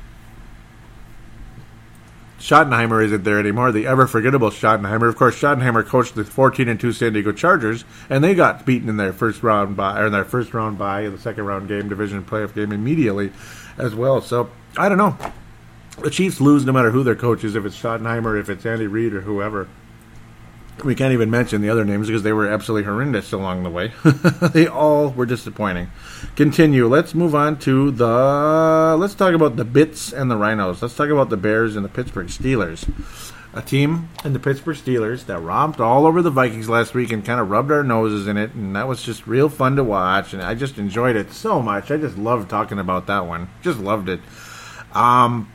[2.39, 3.71] Schottenheimer isn't there anymore.
[3.71, 5.09] The ever forgettable Schottenheimer.
[5.09, 8.87] Of course, Schottenheimer coached the 14 and 2 San Diego Chargers, and they got beaten
[8.87, 11.67] in their first round by, or in their first round by in the second round
[11.67, 13.31] game, division playoff game immediately
[13.77, 14.21] as well.
[14.21, 15.17] So I don't know.
[16.01, 18.87] The Chiefs lose no matter who their coach is, if it's Schottenheimer, if it's Andy
[18.87, 19.67] Reid, or whoever.
[20.83, 23.91] We can't even mention the other names because they were absolutely horrendous along the way.
[24.53, 25.89] they all were disappointing.
[26.35, 26.87] Continue.
[26.87, 28.95] Let's move on to the.
[28.97, 30.81] Let's talk about the Bits and the Rhinos.
[30.81, 32.87] Let's talk about the Bears and the Pittsburgh Steelers.
[33.53, 37.25] A team in the Pittsburgh Steelers that romped all over the Vikings last week and
[37.25, 40.33] kind of rubbed our noses in it, and that was just real fun to watch.
[40.33, 41.89] And I just enjoyed it so much.
[41.89, 43.49] I just loved talking about that one.
[43.63, 44.19] Just loved it.
[44.93, 45.51] Um,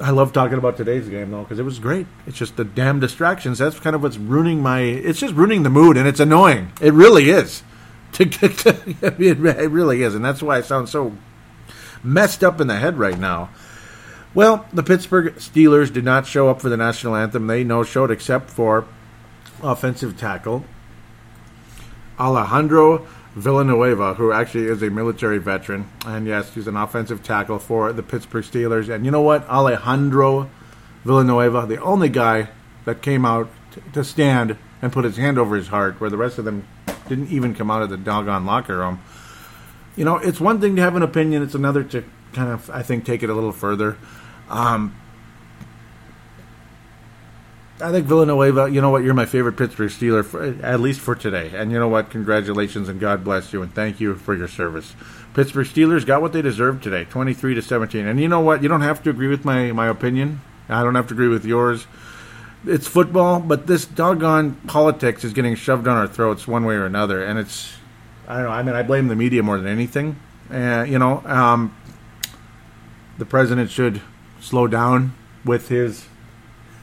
[0.00, 2.06] I love talking about today's game though because it was great.
[2.26, 3.58] It's just the damn distractions.
[3.58, 4.80] That's kind of what's ruining my.
[4.80, 6.72] It's just ruining the mood, and it's annoying.
[6.80, 7.62] It really is.
[8.18, 11.16] it really is, and that's why I sound so
[12.02, 13.50] messed up in the head right now.
[14.32, 17.46] Well, the Pittsburgh Steelers did not show up for the national anthem.
[17.46, 18.86] They no showed except for
[19.62, 20.64] offensive tackle
[22.20, 25.88] Alejandro Villanueva, who actually is a military veteran.
[26.04, 28.92] And yes, he's an offensive tackle for the Pittsburgh Steelers.
[28.92, 29.48] And you know what?
[29.48, 30.50] Alejandro
[31.04, 32.48] Villanueva, the only guy
[32.84, 33.48] that came out
[33.92, 36.66] to stand and put his hand over his heart, where the rest of them
[37.08, 39.00] didn't even come out of the doggone locker room.
[39.96, 42.82] You know, it's one thing to have an opinion, it's another to kind of, I
[42.82, 43.96] think, take it a little further.
[44.48, 44.96] Um,
[47.82, 51.14] I think Villanueva, you know what, you're my favorite Pittsburgh Steeler, for, at least for
[51.14, 51.50] today.
[51.54, 54.94] And you know what, congratulations and God bless you and thank you for your service.
[55.34, 58.06] Pittsburgh Steelers got what they deserved today, 23 to 17.
[58.06, 60.40] And you know what, you don't have to agree with my, my opinion.
[60.68, 61.86] I don't have to agree with yours.
[62.66, 66.84] It's football, but this doggone politics is getting shoved on our throats one way or
[66.84, 67.24] another.
[67.24, 67.72] And it's,
[68.28, 70.20] I don't know, I mean, I blame the media more than anything.
[70.50, 71.74] Uh, you know, um,
[73.16, 74.02] the president should
[74.40, 75.14] slow down
[75.44, 76.06] with his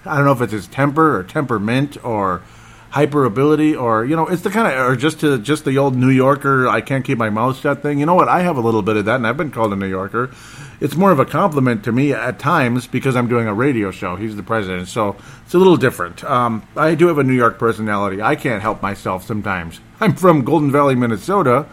[0.08, 2.42] I don't know if it's his temper or temperament or
[2.90, 5.96] hyper ability or you know it's the kind of or just to just the old
[5.96, 8.00] New Yorker I can't keep my mouth shut thing.
[8.00, 8.30] You know what?
[8.30, 10.32] I have a little bit of that, and I've been called a New Yorker.
[10.80, 14.16] It's more of a compliment to me at times because I'm doing a radio show.
[14.16, 16.24] He's the president, so it's a little different.
[16.24, 18.22] Um, I do have a New York personality.
[18.22, 19.80] I can't help myself sometimes.
[20.00, 21.66] I'm from Golden Valley, Minnesota,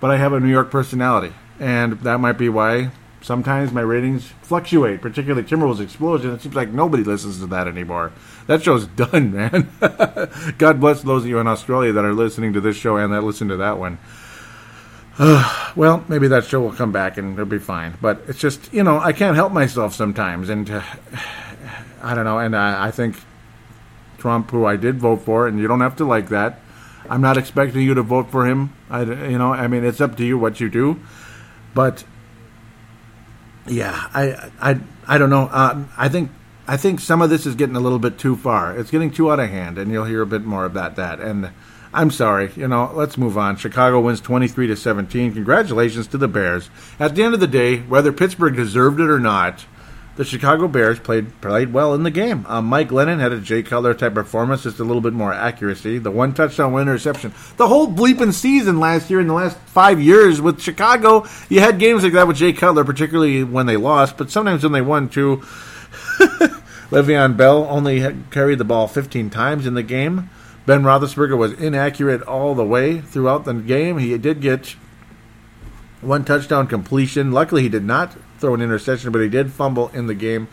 [0.00, 2.90] but I have a New York personality, and that might be why
[3.20, 6.32] sometimes my ratings fluctuate, particularly Timberwolves Explosion.
[6.32, 8.12] It seems like nobody listens to that anymore.
[8.46, 9.70] That show's done, man.
[10.58, 13.22] God bless those of you in Australia that are listening to this show and that
[13.22, 13.98] listen to that one.
[15.18, 17.96] Uh, well, maybe that show will come back and it'll be fine.
[18.00, 20.48] But it's just, you know, I can't help myself sometimes.
[20.48, 20.82] And uh,
[22.02, 22.38] I don't know.
[22.38, 23.16] And I, I think
[24.18, 26.60] Trump, who I did vote for, and you don't have to like that.
[27.08, 28.74] I'm not expecting you to vote for him.
[28.90, 31.00] I, you know, I mean, it's up to you what you do.
[31.74, 32.04] But
[33.70, 35.48] yeah, I, I, I don't know.
[35.50, 36.30] Uh, I think
[36.66, 38.76] I think some of this is getting a little bit too far.
[38.76, 41.18] It's getting too out of hand, and you'll hear a bit more about that.
[41.18, 41.50] And
[41.94, 42.90] I'm sorry, you know.
[42.94, 43.56] Let's move on.
[43.56, 45.32] Chicago wins 23 to 17.
[45.32, 46.68] Congratulations to the Bears.
[47.00, 49.64] At the end of the day, whether Pittsburgh deserved it or not,
[50.18, 52.44] the Chicago Bears played played well in the game.
[52.48, 55.98] Um, Mike Glennon had a Jay Cutler type performance, just a little bit more accuracy.
[55.98, 57.32] The one touchdown, one interception.
[57.56, 61.78] The whole bleeping season last year, in the last five years with Chicago, you had
[61.78, 65.08] games like that with Jay Cutler, particularly when they lost, but sometimes when they won
[65.08, 65.36] too.
[66.90, 70.30] Le'Veon Bell only carried the ball 15 times in the game.
[70.66, 73.98] Ben Roethlisberger was inaccurate all the way throughout the game.
[73.98, 74.74] He did get
[76.00, 77.30] one touchdown completion.
[77.30, 80.48] Luckily, he did not throw an interception, but he did fumble in the game.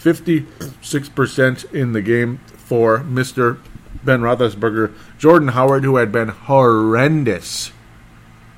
[0.00, 3.58] 56% in the game for Mr.
[4.02, 4.94] Ben Roethlisberger.
[5.18, 7.72] Jordan Howard, who had been horrendous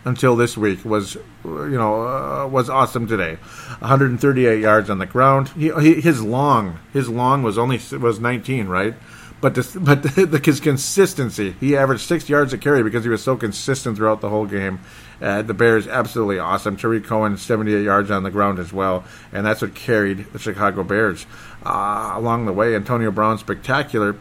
[0.04, 3.34] until this week, was you know uh, was awesome today.
[3.80, 5.48] 138 yards on the ground.
[5.50, 8.94] He, he, his long his long was only was 19, right?
[9.42, 13.22] But but the, the, his consistency, he averaged six yards a carry because he was
[13.22, 14.78] so consistent throughout the whole game.
[15.20, 16.76] Uh, the Bears absolutely awesome.
[16.76, 20.84] Tarik Cohen 78 yards on the ground as well, and that's what carried the Chicago
[20.84, 21.26] Bears
[21.66, 22.74] uh, along the way.
[22.76, 24.16] Antonio Brown spectacular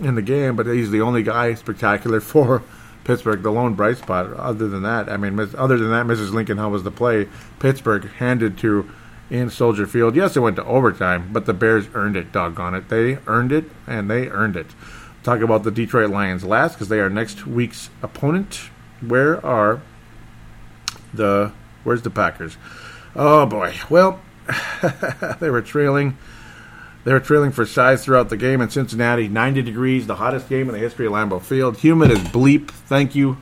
[0.00, 2.62] in the game, but he's the only guy spectacular for
[3.04, 4.32] Pittsburgh, the lone bright spot.
[4.32, 6.32] Other than that, I mean, other than that, Mrs.
[6.32, 7.28] Lincoln, how was the play?
[7.58, 8.90] Pittsburgh handed to
[9.30, 10.16] in Soldier Field.
[10.16, 12.32] Yes, it went to overtime, but the Bears earned it.
[12.32, 14.66] Doggone it, they earned it, and they earned it.
[15.22, 18.70] Talk about the Detroit Lions last because they are next week's opponent.
[19.00, 19.80] Where are
[21.12, 21.52] the
[21.82, 22.56] Where's the Packers?
[23.16, 23.74] Oh boy.
[23.88, 24.20] Well,
[25.40, 26.18] they were trailing
[27.04, 29.28] they were trailing for size throughout the game in Cincinnati.
[29.28, 31.78] 90 degrees, the hottest game in the history of Lambeau Field.
[31.78, 32.68] Humid as bleep.
[32.68, 33.36] Thank you,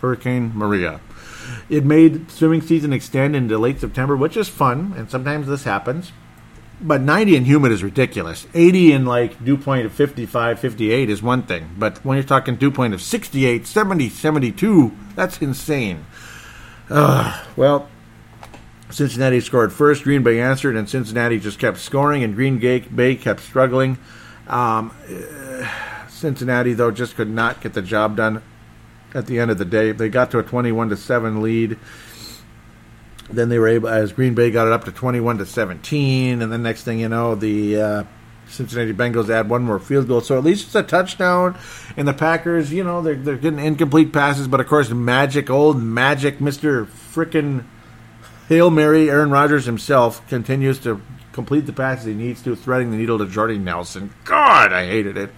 [0.00, 1.00] Hurricane Maria.
[1.68, 6.12] It made swimming season extend into late September, which is fun, and sometimes this happens.
[6.80, 8.46] But 90 and humid is ridiculous.
[8.52, 11.70] 80 and like dew point of 55, 58 is one thing.
[11.78, 16.04] But when you're talking dew point of 68, 70, 72, that's insane.
[16.90, 17.88] Uh, well,
[18.90, 20.04] Cincinnati scored first.
[20.04, 23.98] Green Bay answered, and Cincinnati just kept scoring, and Green Bay kept struggling.
[24.46, 24.94] Um,
[26.08, 28.42] Cincinnati, though, just could not get the job done
[29.16, 29.92] at the end of the day.
[29.92, 31.78] They got to a 21 to 7 lead.
[33.30, 36.52] Then they were able, as Green Bay got it up to 21 to 17, and
[36.52, 38.04] the next thing you know, the uh,
[38.48, 40.20] Cincinnati Bengals add one more field goal.
[40.20, 41.58] So at least it's a touchdown.
[41.96, 45.82] And the Packers, you know, they're, they're getting incomplete passes, but of course, magic, old
[45.82, 46.86] magic, Mr.
[46.86, 47.64] Frickin'
[48.48, 51.02] Hail Mary, Aaron Rodgers himself continues to
[51.32, 54.14] complete the passes he needs to, threading the needle to Jordy Nelson.
[54.24, 55.30] God, I hated it.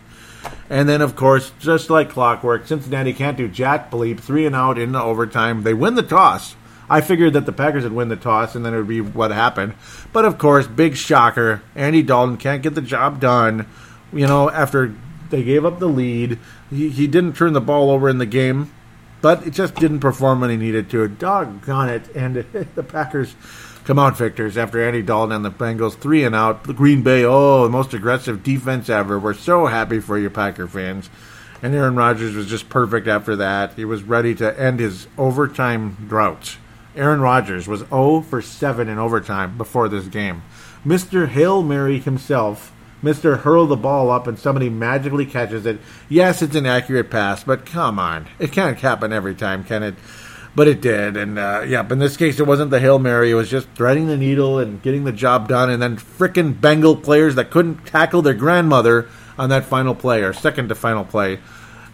[0.70, 4.78] And then, of course, just like clockwork, Cincinnati can't do jack bleep, three and out
[4.78, 5.62] in overtime.
[5.62, 6.56] They win the toss.
[6.90, 9.30] I figured that the Packers would win the toss, and then it would be what
[9.30, 9.74] happened.
[10.12, 11.62] But of course, big shocker.
[11.74, 13.66] Andy Dalton can't get the job done.
[14.12, 14.94] You know, after
[15.30, 16.38] they gave up the lead,
[16.70, 18.70] he, he didn't turn the ball over in the game
[19.20, 21.08] but it just didn't perform when he needed to.
[21.08, 22.08] Doggone it!
[22.14, 22.36] And
[22.74, 23.34] the Packers
[23.88, 26.64] come out victors after Andy Dalton and the Bengals three and out.
[26.64, 29.18] The Green Bay, oh, the most aggressive defense ever.
[29.18, 31.08] We're so happy for you, Packer fans.
[31.62, 33.72] And Aaron Rodgers was just perfect after that.
[33.76, 36.58] He was ready to end his overtime drought.
[36.94, 40.42] Aaron Rodgers was 0 for 7 in overtime before this game.
[40.84, 41.26] Mr.
[41.26, 43.38] Hail Mary himself Mr.
[43.38, 45.80] Hurl the ball up and somebody magically catches it.
[46.08, 48.26] Yes, it's an accurate pass, but come on.
[48.38, 49.94] It can't happen every time, can it?
[50.58, 51.16] But it did.
[51.16, 53.30] And, uh, yeah, but in this case, it wasn't the Hail Mary.
[53.30, 55.70] It was just threading the needle and getting the job done.
[55.70, 60.32] And then frickin' Bengal players that couldn't tackle their grandmother on that final play, or
[60.32, 61.38] second to final play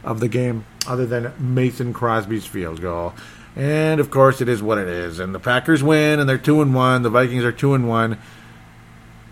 [0.03, 3.13] of the game, other than Mason Crosby's field goal.
[3.55, 5.19] And, of course, it is what it is.
[5.19, 7.03] And the Packers win, and they're 2 and 1.
[7.03, 8.17] The Vikings are 2 and 1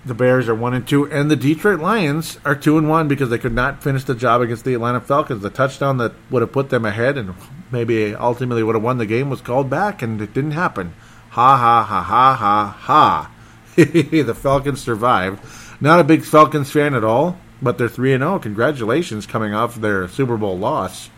[0.04, 3.30] the Bears are one and two, and the Detroit Lions are two and one because
[3.30, 5.42] they could not finish the job against the Atlanta Falcons.
[5.42, 7.36] The touchdown that would have put them ahead and
[7.72, 10.94] maybe ultimately would have won the game was called back, and it didn't happen.
[11.30, 13.30] Ha ha ha ha ha ha.
[13.76, 15.42] the Falcons survived.
[15.80, 18.34] Not a big Falcons fan at all, but they're three and zero.
[18.34, 18.38] Oh.
[18.38, 21.10] Congratulations, coming off their Super Bowl loss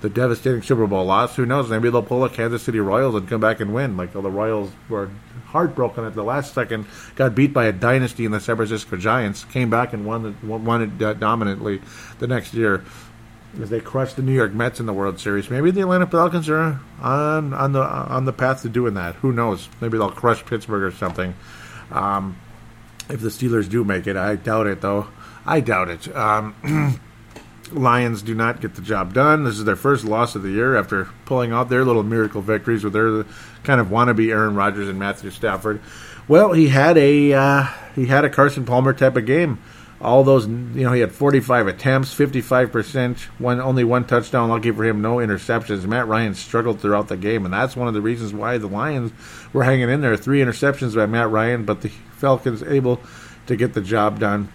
[0.00, 1.36] the devastating Super Bowl loss.
[1.36, 1.70] Who knows?
[1.70, 3.96] Maybe they'll pull a Kansas City Royals and come back and win.
[3.96, 5.10] Like the Royals were
[5.46, 9.44] heartbroken at the last second, got beat by a dynasty in the San Francisco Giants,
[9.44, 11.80] came back and won won it uh, dominantly
[12.18, 12.84] the next year
[13.60, 15.50] as they crushed the New York Mets in the World Series.
[15.50, 19.14] Maybe the Atlanta Falcons are on on the on the path to doing that.
[19.16, 19.68] Who knows?
[19.80, 21.34] Maybe they'll crush Pittsburgh or something.
[21.90, 22.36] Um,
[23.08, 25.08] if the Steelers do make it, I doubt it though.
[25.44, 26.14] I doubt it.
[26.14, 27.00] Um,
[27.72, 29.44] Lions do not get the job done.
[29.44, 32.84] This is their first loss of the year after pulling out their little miracle victories
[32.84, 33.24] with their
[33.64, 35.80] kind of wannabe Aaron Rodgers and Matthew Stafford.
[36.28, 39.58] Well, he had a uh, he had a Carson Palmer type of game.
[40.00, 44.50] All those, you know, he had 45 attempts, 55 percent, one only one touchdown.
[44.50, 45.86] Lucky for him, no interceptions.
[45.86, 49.12] Matt Ryan struggled throughout the game, and that's one of the reasons why the Lions
[49.52, 50.16] were hanging in there.
[50.16, 53.00] Three interceptions by Matt Ryan, but the Falcons able
[53.46, 54.52] to get the job done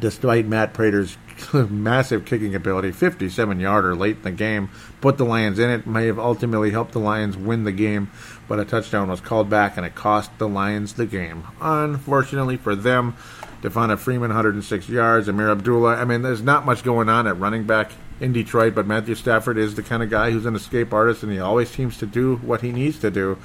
[0.00, 1.16] despite Matt Prater's
[1.52, 4.70] massive kicking ability, 57 yarder late in the game,
[5.00, 8.10] put the Lions in it, may have ultimately helped the Lions win the game,
[8.48, 11.44] but a touchdown was called back and it cost the Lions the game.
[11.60, 13.16] Unfortunately for them,
[13.62, 15.94] Devonta Freeman, 106 yards, Ameer Abdullah.
[15.94, 19.56] I mean, there's not much going on at running back in Detroit, but Matthew Stafford
[19.56, 22.36] is the kind of guy who's an escape artist, and he always seems to do
[22.36, 23.38] what he needs to do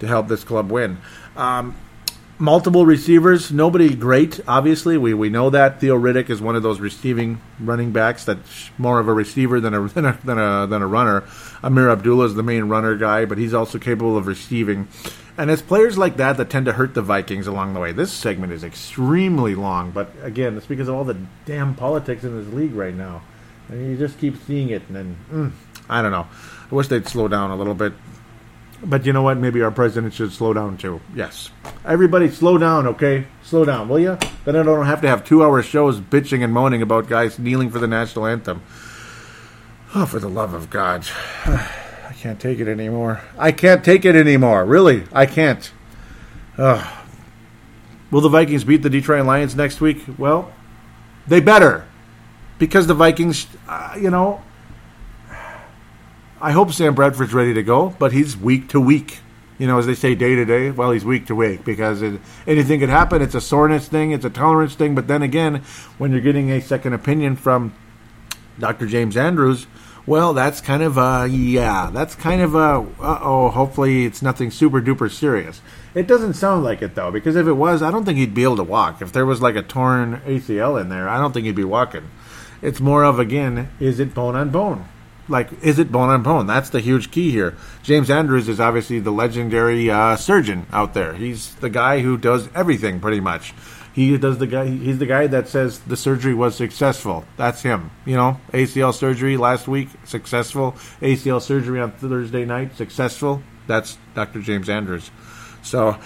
[0.00, 0.98] to help this club win.
[1.36, 1.76] Um,
[2.40, 3.52] multiple receivers.
[3.52, 4.96] Nobody great, obviously.
[4.98, 8.98] We we know that Theo Riddick is one of those receiving running backs that's more
[8.98, 11.22] of a receiver than a than a than a, than a runner.
[11.62, 14.88] Ameer Abdullah is the main runner guy, but he's also capable of receiving.
[15.36, 17.92] And it's players like that that tend to hurt the Vikings along the way.
[17.92, 21.16] This segment is extremely long, but again, it's because of all the
[21.46, 23.22] damn politics in this league right now.
[23.68, 25.52] And you just keep seeing it, and then mm,
[25.88, 26.26] I don't know.
[26.70, 27.92] I wish they'd slow down a little bit.
[28.82, 29.36] But you know what?
[29.36, 31.00] Maybe our president should slow down too.
[31.14, 31.50] Yes.
[31.84, 33.26] Everybody slow down, okay?
[33.42, 34.18] Slow down, will you?
[34.44, 37.70] Then I don't have to have two hour shows bitching and moaning about guys kneeling
[37.70, 38.62] for the national anthem.
[39.94, 41.06] Oh, for the love of God.
[42.20, 43.22] Can't take it anymore.
[43.38, 44.66] I can't take it anymore.
[44.66, 45.72] Really, I can't.
[46.58, 46.86] Ugh.
[48.10, 50.04] Will the Vikings beat the Detroit Lions next week?
[50.18, 50.52] Well,
[51.26, 51.86] they better.
[52.58, 54.42] Because the Vikings, uh, you know,
[56.42, 59.20] I hope Sam Bradford's ready to go, but he's week to week.
[59.56, 60.70] You know, as they say, day to day.
[60.72, 63.22] Well, he's week to week because it, anything could happen.
[63.22, 64.94] It's a soreness thing, it's a tolerance thing.
[64.94, 65.62] But then again,
[65.96, 67.72] when you're getting a second opinion from
[68.58, 68.86] Dr.
[68.86, 69.66] James Andrews,
[70.10, 71.88] well, that's kind of a yeah.
[71.92, 73.50] That's kind of a uh oh.
[73.50, 75.60] Hopefully, it's nothing super duper serious.
[75.94, 78.42] It doesn't sound like it though, because if it was, I don't think he'd be
[78.42, 79.00] able to walk.
[79.00, 82.10] If there was like a torn ACL in there, I don't think he'd be walking.
[82.60, 84.88] It's more of again, is it bone on bone?
[85.30, 86.46] Like is it bone on bone?
[86.46, 87.56] That's the huge key here.
[87.82, 91.14] James Andrews is obviously the legendary uh, surgeon out there.
[91.14, 93.54] He's the guy who does everything pretty much.
[93.92, 94.66] He does the guy.
[94.66, 97.24] He's the guy that says the surgery was successful.
[97.36, 97.90] That's him.
[98.04, 100.72] You know, ACL surgery last week successful.
[101.00, 103.42] ACL surgery on Thursday night successful.
[103.66, 104.40] That's Dr.
[104.40, 105.10] James Andrews.
[105.62, 105.98] So,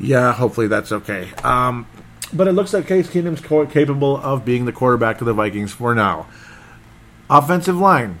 [0.00, 1.30] yeah, hopefully that's okay.
[1.42, 1.86] Um,
[2.32, 3.40] but it looks like Case Keenum's
[3.72, 6.26] capable of being the quarterback of the Vikings for now.
[7.30, 8.18] Offensive line,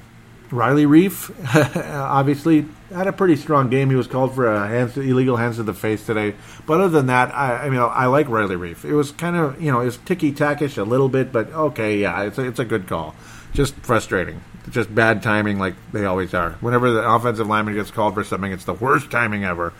[0.50, 1.30] Riley Reiff,
[1.94, 3.90] obviously, had a pretty strong game.
[3.90, 6.34] He was called for a hands illegal hands to the face today.
[6.66, 8.84] But other than that, I, I mean, I like Riley Reiff.
[8.84, 11.98] It was kind of, you know, it was ticky tackish a little bit, but okay,
[11.98, 13.14] yeah, it's a, it's a good call.
[13.52, 14.40] Just frustrating.
[14.70, 16.52] Just bad timing, like they always are.
[16.60, 19.72] Whenever the offensive lineman gets called for something, it's the worst timing ever.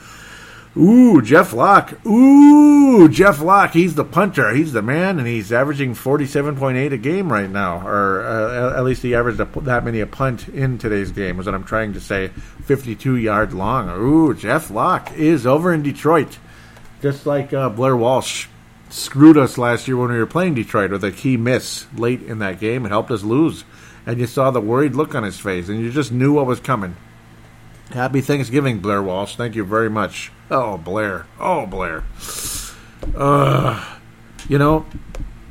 [0.77, 2.05] Ooh, Jeff Locke.
[2.07, 3.73] Ooh, Jeff Locke.
[3.73, 4.55] He's the punter.
[4.55, 7.87] He's the man, and he's averaging 47.8 a game right now.
[7.87, 11.47] Or uh, at least he averaged a, that many a punt in today's game, is
[11.47, 12.29] what I'm trying to say.
[12.29, 13.91] 52 yard long.
[13.91, 16.39] Ooh, Jeff Locke is over in Detroit.
[17.01, 18.47] Just like uh, Blair Walsh
[18.91, 22.39] screwed us last year when we were playing Detroit with a key miss late in
[22.39, 22.85] that game.
[22.85, 23.65] It helped us lose.
[24.07, 26.61] And you saw the worried look on his face, and you just knew what was
[26.61, 26.97] coming.
[27.91, 29.37] Happy Thanksgiving, Blair Walsh.
[29.37, 30.31] Thank you very much.
[30.51, 31.27] Oh, Blair.
[31.39, 32.05] Oh, Blair.
[33.17, 33.97] Uh,
[34.49, 34.87] you know,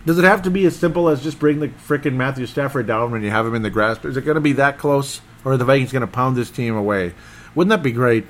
[0.05, 3.11] does it have to be as simple as just bring the frickin' Matthew Stafford down
[3.11, 4.05] when you have him in the grasp?
[4.05, 6.49] Is it going to be that close, or are the Vikings going to pound this
[6.49, 7.13] team away?
[7.53, 8.25] Wouldn't that be great?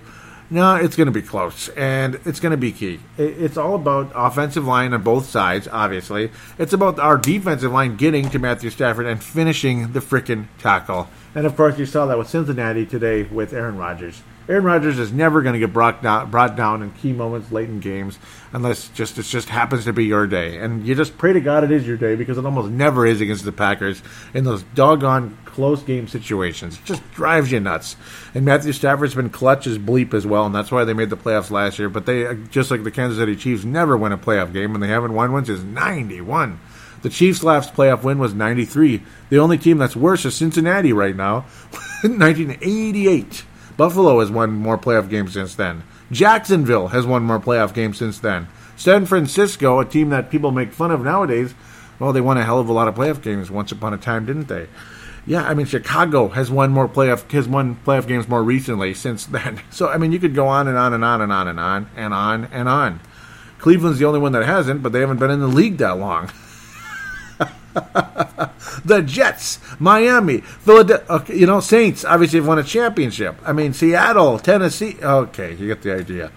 [0.50, 3.00] No, it's going to be close, and it's going to be key.
[3.18, 6.32] It's all about offensive line on both sides, obviously.
[6.58, 11.10] It's about our defensive line getting to Matthew Stafford and finishing the frickin' tackle.
[11.36, 14.22] And of course, you saw that with Cincinnati today with Aaron Rodgers.
[14.50, 17.68] Aaron Rodgers is never going to get brought down, brought down in key moments late
[17.68, 18.18] in games
[18.54, 20.58] unless just it just happens to be your day.
[20.58, 23.20] And you just pray to God it is your day because it almost never is
[23.20, 24.02] against the Packers
[24.34, 26.78] in those doggone close game situations.
[26.78, 27.96] It just drives you nuts.
[28.34, 31.18] And Matthew Stafford's been clutch as bleep as well, and that's why they made the
[31.18, 31.90] playoffs last year.
[31.90, 34.88] But they, just like the Kansas City Chiefs, never win a playoff game, and they
[34.88, 36.60] haven't won one since '91.
[37.02, 39.04] The Chiefs' last playoff win was 93.
[39.30, 41.42] The only team that's worse is Cincinnati right now,
[42.02, 43.44] 1988.
[43.78, 45.84] Buffalo has won more playoff games since then.
[46.12, 48.48] Jacksonville has won more playoff games since then.
[48.76, 51.54] San Francisco, a team that people make fun of nowadays,
[52.00, 54.26] well, they won a hell of a lot of playoff games once upon a time,
[54.26, 54.68] didn't they?
[55.28, 59.26] Yeah, I mean Chicago has won more playoff has won playoff games more recently since
[59.26, 59.60] then.
[59.72, 61.90] So I mean you could go on and on and on and on and on
[61.96, 63.02] and on and on.
[63.60, 66.32] Cleveland's the only one that hasn't, but they haven't been in the league that long.
[68.86, 73.36] the Jets, Miami, Philadelphia, okay, you know, Saints obviously have won a championship.
[73.46, 74.98] I mean, Seattle, Tennessee.
[75.02, 76.32] Okay, you get the idea.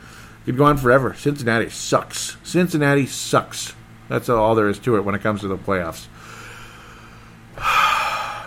[0.44, 1.14] Could go on forever.
[1.14, 2.36] Cincinnati sucks.
[2.42, 3.74] Cincinnati sucks.
[4.08, 6.06] That's all there is to it when it comes to the playoffs.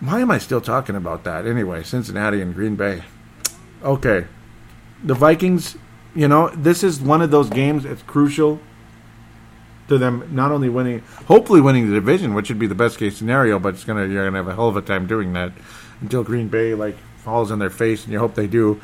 [0.00, 1.46] Why am I still talking about that?
[1.46, 3.02] Anyway, Cincinnati and Green Bay.
[3.82, 4.26] Okay.
[5.04, 5.76] The Vikings,
[6.14, 7.84] you know, this is one of those games.
[7.84, 8.60] It's crucial
[9.88, 13.16] to them not only winning, hopefully winning the division, which would be the best case
[13.16, 15.52] scenario, but it's gonna you're gonna have a hell of a time doing that
[16.00, 18.80] until Green Bay like falls in their face, and you hope they do.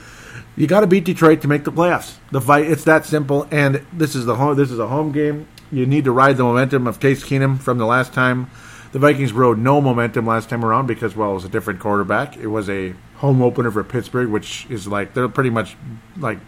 [0.56, 2.16] You got to beat Detroit to make the playoffs.
[2.30, 4.56] The fight it's that simple, and this is the home.
[4.56, 5.46] This is a home game.
[5.70, 8.50] You need to ride the momentum of Case Keenum from the last time.
[8.92, 12.36] The Vikings rode no momentum last time around because well, it was a different quarterback.
[12.36, 15.76] It was a home opener for Pittsburgh, which is like they're pretty much
[16.16, 16.38] like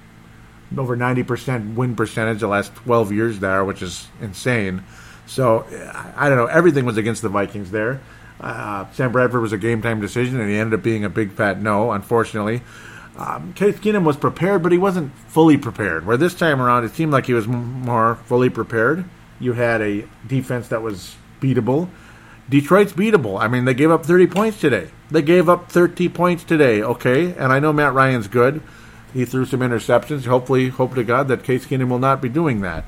[0.77, 4.83] over 90% win percentage the last 12 years there, which is insane.
[5.27, 5.67] So
[6.17, 6.47] I don't know.
[6.47, 8.01] Everything was against the Vikings there.
[8.41, 11.33] Uh, Sam Bradford was a game time decision, and he ended up being a big
[11.33, 12.63] fat no, unfortunately.
[13.17, 16.05] Um, Case Keenum was prepared, but he wasn't fully prepared.
[16.05, 19.07] Where this time around, it seemed like he was m- more fully prepared.
[19.41, 21.89] You had a defense that was beatable.
[22.49, 23.41] Detroit's beatable.
[23.41, 24.91] I mean, they gave up 30 points today.
[25.11, 27.33] They gave up 30 points today, okay?
[27.33, 28.63] And I know Matt Ryan's good.
[29.17, 30.27] He threw some interceptions.
[30.27, 32.85] Hopefully, hope to God that Case Keenum will not be doing that.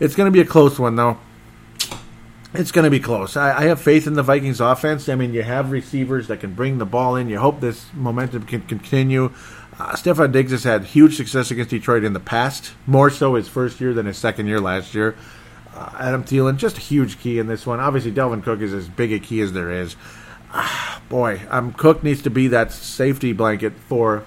[0.00, 1.18] It's going to be a close one, though.
[2.54, 3.36] It's going to be close.
[3.36, 5.10] I, I, have faith in the Vikings offense.
[5.10, 7.28] I mean, you have receivers that can bring the ball in.
[7.28, 9.26] You hope this momentum can continue.
[9.78, 13.48] Uh, Stefon Diggs has had huge success against Detroit in the past, more so his
[13.48, 15.14] first year than his second year last year.
[15.74, 17.78] Uh, Adam Thielen, just a huge key in this one.
[17.78, 19.96] Obviously, Dalvin Cook is as big a key as there is.
[20.50, 24.24] Uh, boy, um, Cook needs to be that safety blanket for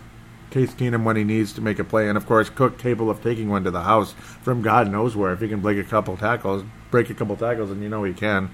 [0.51, 3.23] Case Keenum when he needs to make a play, and of course, Cook capable of
[3.23, 5.31] taking one to the house from God knows where.
[5.31, 8.13] If he can break a couple tackles, break a couple tackles, and you know he
[8.13, 8.51] can.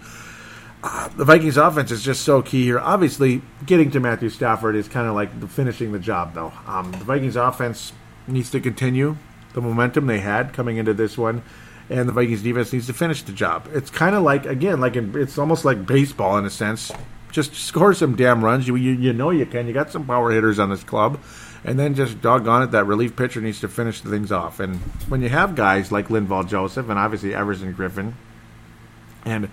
[0.83, 2.79] Uh, the Vikings' offense is just so key here.
[2.79, 6.53] Obviously, getting to Matthew Stafford is kind of like the finishing the job, though.
[6.67, 7.93] Um, the Vikings' offense
[8.27, 9.17] needs to continue
[9.53, 11.41] the momentum they had coming into this one,
[11.89, 13.67] and the Vikings' defense needs to finish the job.
[13.73, 16.91] It's kind of like again, like in, it's almost like baseball in a sense.
[17.31, 18.67] Just score some damn runs.
[18.67, 19.65] You, you you know you can.
[19.65, 21.19] You got some power hitters on this club
[21.67, 24.61] and then just doggone it, that relief pitcher needs to finish the things off.
[24.61, 24.77] And
[25.09, 28.13] when you have guys like Linval Joseph and obviously Everson Griffen
[29.25, 29.49] and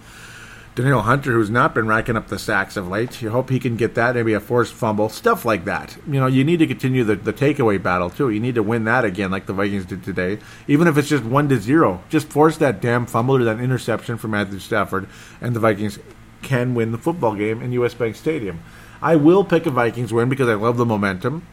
[0.77, 3.77] Danielle Hunter, who's not been racking up the sacks of late, you hope he can
[3.77, 5.97] get that, maybe a forced fumble, stuff like that.
[6.07, 8.31] You know, you need to continue the, the takeaway battle too.
[8.31, 10.39] You need to win that again, like the Vikings did today,
[10.69, 12.01] even if it's just one to zero.
[12.11, 15.09] Just force that damn fumble or that interception from Matthew Stafford,
[15.41, 15.99] and the Vikings
[16.43, 18.63] can win the football game in US Bank Stadium.
[19.03, 21.45] I will pick a Vikings win because I love the momentum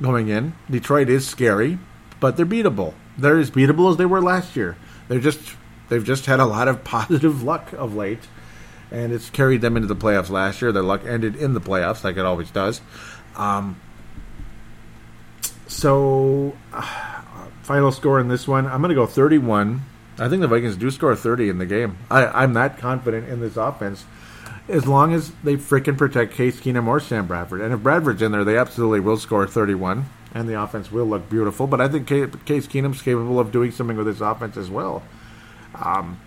[0.00, 0.54] going in.
[0.70, 1.78] Detroit is scary,
[2.20, 2.94] but they're beatable.
[3.16, 4.76] They're as beatable as they were last year.
[5.08, 5.56] They're just
[5.88, 8.28] they've just had a lot of positive luck of late,
[8.90, 10.72] and it's carried them into the playoffs last year.
[10.72, 12.80] Their luck ended in the playoffs, like it always does.
[13.36, 13.80] Um,
[15.66, 17.22] so, uh,
[17.62, 19.82] final score in this one, I'm going to go 31.
[20.20, 21.98] I think the Vikings do score 30 in the game.
[22.10, 24.04] I, I'm that confident in this offense
[24.68, 27.60] as long as they freaking protect Case Keenum or Sam Bradford.
[27.60, 31.28] And if Bradford's in there, they absolutely will score 31, and the offense will look
[31.30, 31.66] beautiful.
[31.66, 35.02] But I think Case Keenum's capable of doing something with his offense as well.
[35.74, 36.20] Um,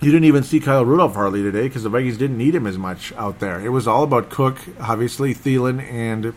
[0.00, 2.78] you didn't even see Kyle Rudolph hardly today because the Vikings didn't need him as
[2.78, 3.60] much out there.
[3.60, 6.34] It was all about Cook, obviously Thielen, and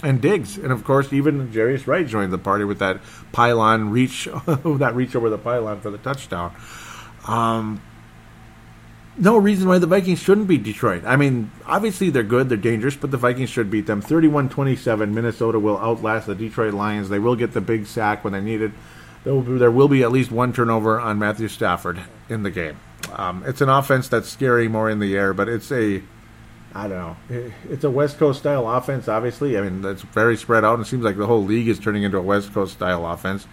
[0.00, 3.00] and Diggs, and of course even Jarius Wright joined the party with that
[3.32, 6.54] pylon reach, that reach over the pylon for the touchdown.
[7.26, 7.80] Um,
[9.18, 11.04] no reason why the Vikings shouldn't beat Detroit.
[11.04, 14.00] I mean, obviously they're good, they're dangerous, but the Vikings should beat them.
[14.00, 17.08] 31 27, Minnesota will outlast the Detroit Lions.
[17.08, 18.72] They will get the big sack when they need it.
[19.24, 22.50] There will be, there will be at least one turnover on Matthew Stafford in the
[22.50, 22.78] game.
[23.12, 26.02] Um, it's an offense that's scary more in the air, but it's a,
[26.74, 27.16] I don't know,
[27.68, 29.58] it's a West Coast style offense, obviously.
[29.58, 32.04] I mean, it's very spread out, and it seems like the whole league is turning
[32.04, 33.46] into a West Coast style offense.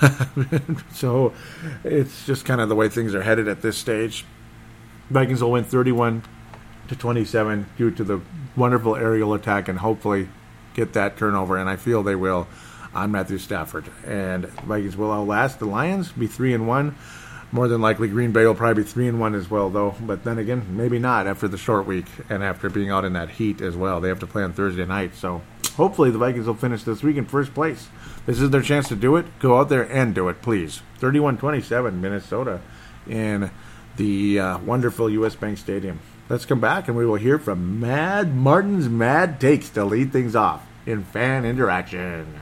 [0.92, 1.32] so
[1.82, 4.24] it's just kind of the way things are headed at this stage.
[5.10, 6.22] Vikings will win 31
[6.88, 8.20] to 27 due to the
[8.56, 10.28] wonderful aerial attack and hopefully
[10.74, 11.56] get that turnover.
[11.56, 12.46] And I feel they will
[12.94, 13.86] on Matthew Stafford.
[14.06, 16.96] And Vikings will outlast the Lions, be three and one.
[17.50, 19.94] More than likely, Green Bay will probably be three and one as well, though.
[20.02, 23.30] But then again, maybe not after the short week and after being out in that
[23.30, 24.00] heat as well.
[24.00, 25.40] They have to play on Thursday night, so
[25.74, 27.88] hopefully the Vikings will finish this week in first place.
[28.26, 29.24] This is their chance to do it.
[29.38, 30.82] Go out there and do it, please.
[31.00, 32.60] 31-27, Minnesota,
[33.08, 33.50] and
[33.98, 35.34] the uh, wonderful U.S.
[35.34, 36.00] Bank Stadium.
[36.30, 40.34] Let's come back and we will hear from Mad Martin's Mad Takes to lead things
[40.34, 42.40] off in fan interaction.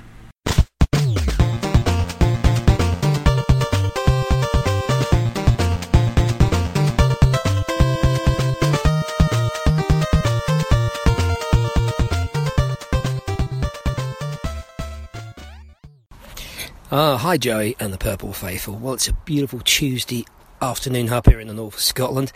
[16.88, 18.76] Uh, hi, Joey and the Purple Faithful.
[18.76, 20.24] Well, it's a beautiful Tuesday
[20.60, 22.32] afternoon up here in the north of Scotland.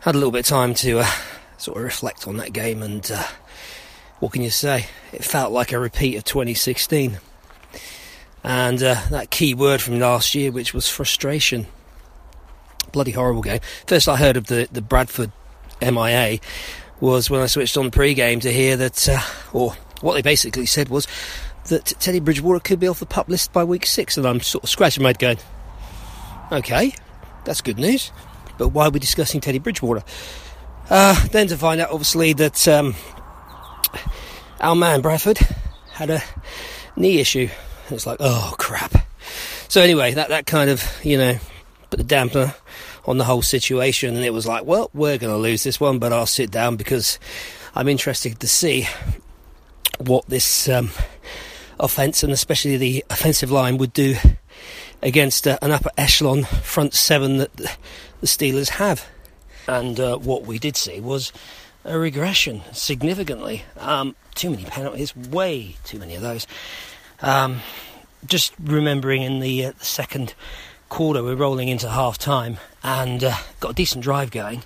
[0.00, 1.10] Had a little bit of time to uh,
[1.56, 3.24] sort of reflect on that game, and uh,
[4.20, 4.86] what can you say?
[5.12, 7.18] It felt like a repeat of 2016.
[8.44, 11.66] And uh, that key word from last year, which was frustration.
[12.92, 13.60] Bloody horrible game.
[13.86, 15.32] First, I heard of the, the Bradford
[15.82, 16.38] MIA
[17.00, 19.20] was when I switched on pre-game to hear that, uh,
[19.52, 21.06] or what they basically said was
[21.68, 24.64] that Teddy Bridgewater could be off the pup list by week six, and I'm sort
[24.64, 25.38] of scratching my head going,
[26.50, 26.94] okay,
[27.48, 28.12] that's good news.
[28.58, 30.04] But why are we discussing Teddy Bridgewater?
[30.90, 32.94] Uh, then to find out, obviously, that um,
[34.60, 35.38] our man Bradford
[35.92, 36.22] had a
[36.94, 37.48] knee issue
[37.88, 38.94] It's like, oh crap.
[39.68, 41.38] So anyway, that that kind of you know
[41.88, 42.54] put the dampener
[43.06, 45.98] on the whole situation, and it was like, well, we're going to lose this one,
[45.98, 47.18] but I'll sit down because
[47.74, 48.86] I'm interested to see
[49.98, 50.90] what this um,
[51.80, 54.16] offence and especially the offensive line would do
[55.02, 57.70] against uh, an upper echelon front seven that the
[58.24, 59.06] Steelers have.
[59.66, 61.32] And uh, what we did see was
[61.84, 63.64] a regression significantly.
[63.78, 66.46] Um, too many penalties, way too many of those.
[67.20, 67.60] Um,
[68.26, 70.34] just remembering in the, uh, the, second
[70.88, 74.62] quarter, we're rolling into half time and uh, got a decent drive going.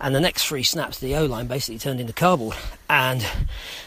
[0.00, 2.56] And the next three snaps, the O line basically turned into cardboard,
[2.88, 3.20] and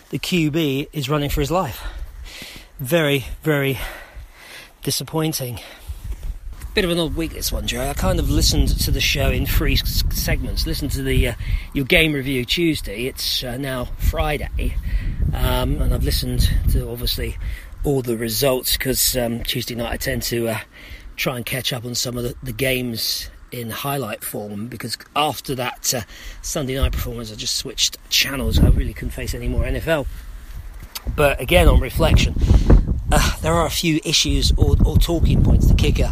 [0.10, 1.84] the QB is running for his life.
[2.80, 3.80] Very, very
[4.84, 5.60] disappointing.
[6.74, 7.90] Bit of an odd week this one, Joe.
[7.90, 10.66] I kind of listened to the show in three segments.
[10.66, 11.34] Listened to the uh,
[11.74, 13.06] your game review Tuesday.
[13.06, 14.76] It's uh, now Friday,
[15.34, 17.38] um, and I've listened to obviously
[17.84, 20.60] all the results because um, Tuesday night I tend to uh,
[21.16, 25.54] try and catch up on some of the, the, games in highlight form because after
[25.54, 26.02] that uh,
[26.42, 28.58] Sunday night performance I just switched channels.
[28.58, 30.08] I really couldn't face any more NFL.
[31.16, 32.34] But again, on reflection,
[33.14, 35.68] uh, there are a few issues or, or talking points.
[35.68, 36.12] The kicker,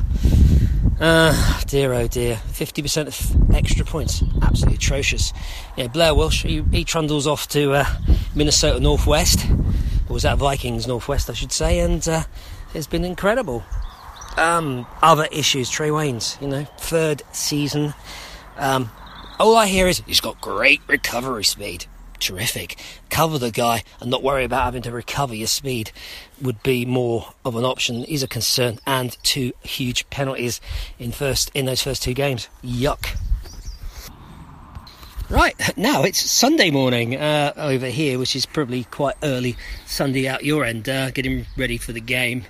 [1.00, 5.34] uh, dear oh dear, 50% of extra points, absolutely atrocious.
[5.76, 7.86] Yeah, Blair Walsh, he, he trundles off to uh,
[8.36, 9.50] Minnesota Northwest,
[10.10, 12.24] or was that Vikings Northwest, I should say, and uh,
[12.76, 13.64] it's been incredible.
[14.38, 17.96] Um, other issues, Trae Waynes, you know, third season.
[18.58, 18.92] Um,
[19.40, 21.88] all I hear is he's got great recovery speed
[22.22, 22.78] terrific.
[23.10, 25.92] Cover the guy and not worry about having to recover your speed
[26.42, 28.06] would be more of an option.
[28.06, 30.62] Is a concern, and two huge penalties
[30.98, 32.48] in first in those first two games.
[32.64, 33.18] Yuck.
[35.30, 39.56] Right now it's Sunday morning uh, over here, which is probably quite early
[39.86, 42.46] Sunday out your end, uh, getting ready for the game.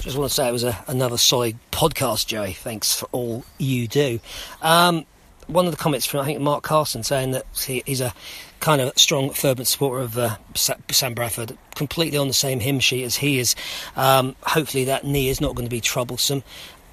[0.00, 2.52] Just want to say it was a, another solid podcast, Joey.
[2.52, 4.20] Thanks for all you do.
[4.62, 5.04] Um,
[5.46, 8.12] one of the comments from I think Mark Carson saying that he, he's a
[8.60, 13.04] kind of strong, fervent supporter of uh, Sam Bradford, completely on the same hymn sheet
[13.04, 13.54] as he is.
[13.96, 16.42] Um, hopefully, that knee is not going to be troublesome.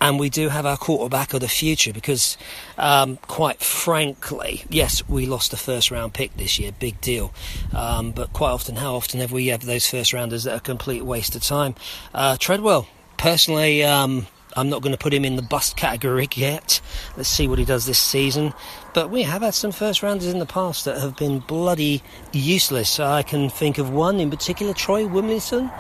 [0.04, 2.38] And we do have our quarterback of the future because,
[2.78, 7.34] um, quite frankly, yes, we lost a first round pick this year, big deal.
[7.74, 10.60] Um, but quite often, how often have we had those first rounders that are a
[10.60, 11.76] complete waste of time?
[12.14, 12.86] Uh, Treadwell,
[13.16, 16.82] personally, um, I'm not going to put him in the bust category yet.
[17.16, 18.54] Let's see what he does this season.
[18.94, 23.00] But we have had some first rounders in the past that have been bloody useless.
[23.00, 25.72] I can think of one in particular, Troy Williamson.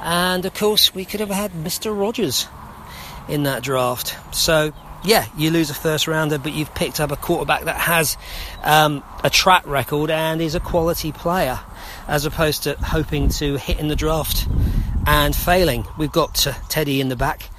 [0.00, 1.98] And of course, we could have had Mr.
[1.98, 2.46] Rodgers
[3.28, 4.16] in that draft.
[4.34, 4.72] So,
[5.04, 8.16] yeah, you lose a first rounder, but you've picked up a quarterback that has
[8.62, 11.58] um, a track record and is a quality player,
[12.06, 14.46] as opposed to hoping to hit in the draft
[15.06, 15.84] and failing.
[15.98, 17.50] We've got uh, Teddy in the back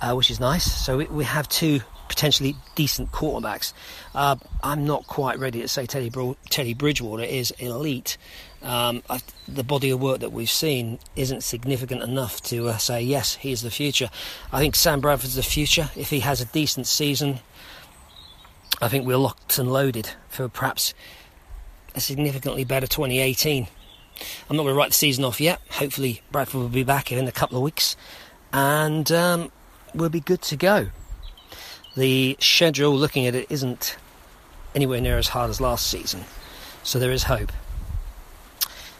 [0.00, 0.70] uh, which is nice.
[0.70, 3.72] So we, we, have two potentially decent quarterbacks.
[4.14, 8.16] Uh, I'm not quite ready to say Teddy, Bro- Teddy Bridgewater is elite.
[8.62, 13.02] Um, I, the body of work that we've seen isn't significant enough to uh, say
[13.02, 14.10] yes, he's the future.
[14.52, 15.90] I think Sam Bradford's the future.
[15.96, 17.40] If he has a decent season,
[18.80, 20.94] I think we're locked and loaded for perhaps
[21.94, 23.68] a significantly better 2018.
[24.48, 25.60] I'm not going to write the season off yet.
[25.70, 27.96] Hopefully, Bradford will be back in a couple of weeks,
[28.52, 29.52] and um,
[29.94, 30.88] we'll be good to go.
[31.96, 33.96] The schedule, looking at it, isn't
[34.74, 36.24] anywhere near as hard as last season,
[36.82, 37.52] so there is hope.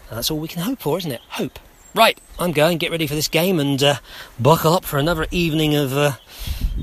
[0.09, 1.21] And that's all we can hope for, isn't it?
[1.31, 1.59] Hope.
[1.95, 2.79] Right, I'm going.
[2.79, 3.97] Get ready for this game and uh,
[4.39, 6.13] buckle up for another evening of uh,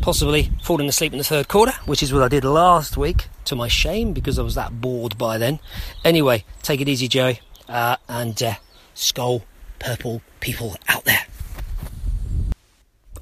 [0.02, 3.56] possibly falling asleep in the third quarter, which is what I did last week, to
[3.56, 5.60] my shame, because I was that bored by then.
[6.04, 8.54] Anyway, take it easy, Joey, uh, and uh,
[8.94, 9.44] skull
[9.80, 11.26] purple people out there.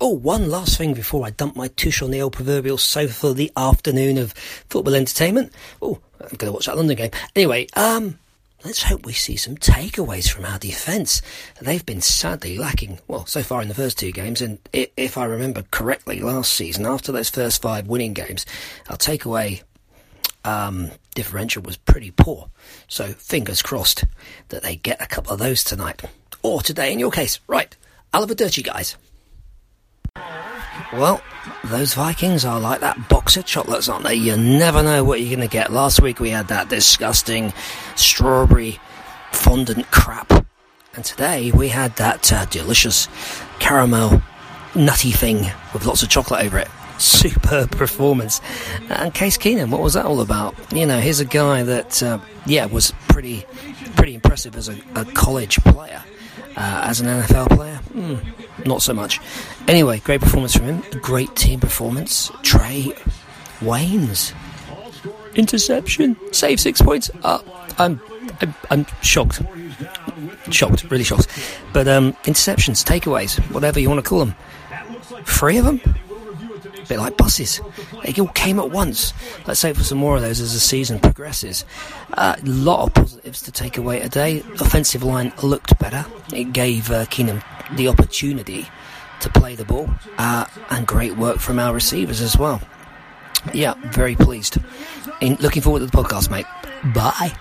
[0.03, 3.33] Oh, one last thing before I dump my tush on the old proverbial sofa for
[3.35, 4.33] the afternoon of
[4.67, 5.53] football entertainment.
[5.79, 7.11] Oh, I'm going to watch that London game.
[7.35, 8.17] Anyway, um,
[8.65, 11.21] let's hope we see some takeaways from our defence.
[11.61, 15.25] They've been sadly lacking, well, so far in the first two games, and if I
[15.25, 18.47] remember correctly, last season, after those first five winning games,
[18.89, 19.61] our takeaway
[20.43, 22.49] um, differential was pretty poor.
[22.87, 24.05] So fingers crossed
[24.47, 26.01] that they get a couple of those tonight.
[26.41, 27.39] Or today in your case.
[27.45, 27.77] Right,
[28.11, 28.97] i love a Dirty guys.
[30.93, 31.21] Well,
[31.63, 34.15] those Vikings are like that box of chocolates, aren't they?
[34.15, 35.71] You never know what you're going to get.
[35.71, 37.53] Last week we had that disgusting
[37.95, 38.77] strawberry
[39.31, 40.29] fondant crap.
[40.93, 43.07] And today we had that uh, delicious
[43.59, 44.21] caramel
[44.75, 46.67] nutty thing with lots of chocolate over it.
[46.97, 48.41] Superb performance.
[48.89, 50.55] And Case Keenum, what was that all about?
[50.73, 53.45] You know, here's a guy that, uh, yeah, was pretty,
[53.95, 56.03] pretty impressive as a, a college player
[56.55, 59.19] Uh, as an NFL player, mm, not so much.
[59.67, 60.99] Anyway, great performance from him.
[61.01, 62.29] Great team performance.
[62.43, 62.93] Trae
[63.59, 64.33] Waynes.
[65.35, 66.17] Interception.
[66.33, 67.09] Save six points.
[67.23, 67.39] Uh,
[67.77, 68.01] I'm,
[68.41, 69.41] I'm, I'm shocked.
[70.49, 71.27] Shocked, really shocked.
[71.73, 74.35] But um, interceptions, takeaways, whatever you want to call them.
[75.23, 75.81] Three of them?
[76.91, 77.61] Bit like buses.
[78.03, 79.13] They all came at once.
[79.47, 81.63] Let's hope for some more of those as the season progresses.
[82.15, 84.41] A uh, lot of positives to take away today.
[84.59, 86.05] Offensive line looked better.
[86.33, 87.41] It gave uh, Keenum
[87.77, 88.67] the opportunity
[89.21, 92.61] to play the ball, uh, and great work from our receivers as well.
[93.53, 94.57] Yeah, very pleased.
[95.21, 96.45] In, looking forward to the podcast, mate.
[96.93, 97.31] Bye.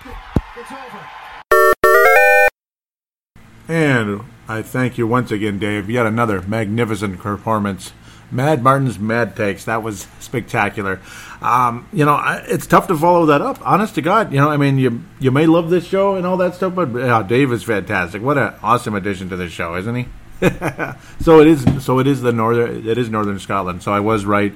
[3.67, 5.89] And I thank you once again, Dave.
[5.89, 7.91] Yet another magnificent performance.
[8.31, 9.65] Mad Martin's Mad Takes.
[9.65, 11.01] That was spectacular.
[11.41, 13.59] Um, you know, it's tough to follow that up.
[13.67, 16.37] Honest to God, you know, I mean, you you may love this show and all
[16.37, 18.21] that stuff, but uh, Dave is fantastic.
[18.21, 20.05] What an awesome addition to this show, isn't he?
[21.19, 21.83] so it is.
[21.83, 22.87] So it is the northern.
[22.87, 23.83] It is northern Scotland.
[23.83, 24.53] So I was right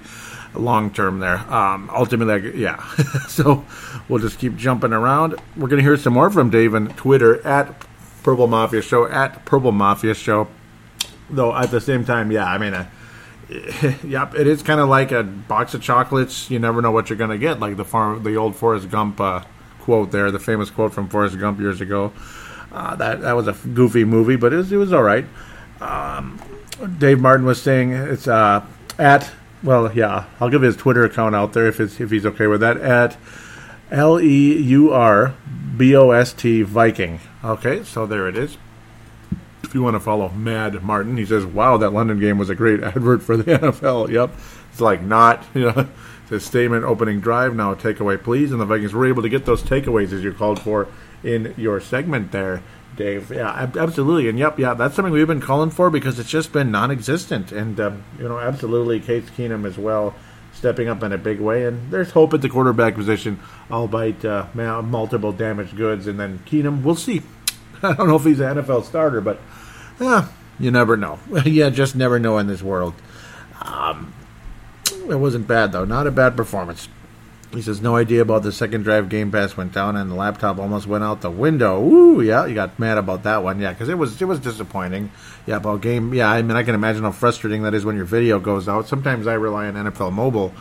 [0.54, 1.38] long term there.
[1.52, 2.84] Um, ultimately, yeah.
[3.28, 3.66] so
[4.08, 5.36] we'll just keep jumping around.
[5.58, 7.76] We're going to hear some more from Dave on Twitter at
[8.24, 10.48] Purple Mafia Show at Purple Mafia Show.
[11.30, 12.74] Though at the same time, yeah, I mean.
[12.74, 12.88] Uh,
[14.04, 16.50] yep, it is kind of like a box of chocolates.
[16.50, 19.22] You never know what you're going to get, like the farm, the old Forrest Gump
[19.22, 19.44] uh,
[19.82, 22.12] quote there, the famous quote from Forrest Gump years ago.
[22.72, 25.26] Uh, that that was a goofy movie, but it was, it was all right.
[25.80, 26.42] Um,
[26.98, 28.66] Dave Martin was saying it's uh,
[28.98, 29.32] at
[29.62, 32.62] well, yeah, I'll give his Twitter account out there if it's if he's okay with
[32.62, 33.16] that at
[33.92, 35.36] L E U R
[35.78, 37.20] B O S T Viking.
[37.44, 38.58] Okay, so there it is
[39.76, 42.82] you want to follow Mad Martin, he says, "Wow, that London game was a great
[42.82, 44.32] advert for the NFL." Yep,
[44.72, 45.88] it's like not, you know,
[46.24, 47.56] it's a statement opening drive.
[47.56, 50.60] Now takeaway, please, and the Vikings were able to get those takeaways as you called
[50.60, 50.88] for
[51.24, 52.64] in your segment there,
[52.96, 53.32] Dave.
[53.32, 56.72] Yeah, absolutely, and yep, yeah, that's something we've been calling for because it's just been
[56.72, 60.16] non-existent, and um, you know, absolutely, Case Keenum as well.
[60.54, 64.46] Stepping up in a big way, and there's hope at the quarterback position, albeit uh,
[64.56, 66.08] multiple damaged goods.
[66.08, 67.24] And then Keenum, we'll see.
[67.84, 69.42] I don't know if he's an NFL starter, but
[70.00, 70.28] yeah,
[70.60, 71.20] you never know.
[71.46, 72.94] yeah, just never know in this world.
[73.62, 74.14] Um,
[75.10, 75.86] it wasn't bad though.
[75.86, 76.88] Not a bad performance.
[77.52, 79.08] He says no idea about the second drive.
[79.08, 81.82] Game Pass went down and the laptop almost went out the window.
[81.82, 83.60] Ooh, yeah, you got mad about that one.
[83.60, 85.12] Yeah, because it was it was disappointing.
[85.46, 86.14] Yeah, about game.
[86.14, 88.88] Yeah, I mean I can imagine how frustrating that is when your video goes out.
[88.88, 90.54] Sometimes I rely on NFL Mobile,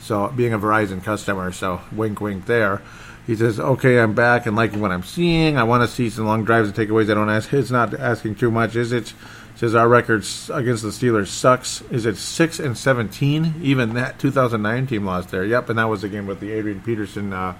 [0.00, 2.82] so being a Verizon customer, so wink, wink there.
[3.26, 5.56] He says, "Okay, I'm back and liking what I'm seeing.
[5.56, 7.10] I want to see some long drives and takeaways.
[7.10, 7.52] I don't ask.
[7.52, 9.12] It's not asking too much, is it?"
[9.56, 10.24] Says our record
[10.54, 11.82] against the Steelers sucks.
[11.90, 13.54] Is it six and seventeen?
[13.60, 15.44] Even that 2009 team lost there.
[15.44, 17.54] Yep, and that was the game with the Adrian Peterson uh,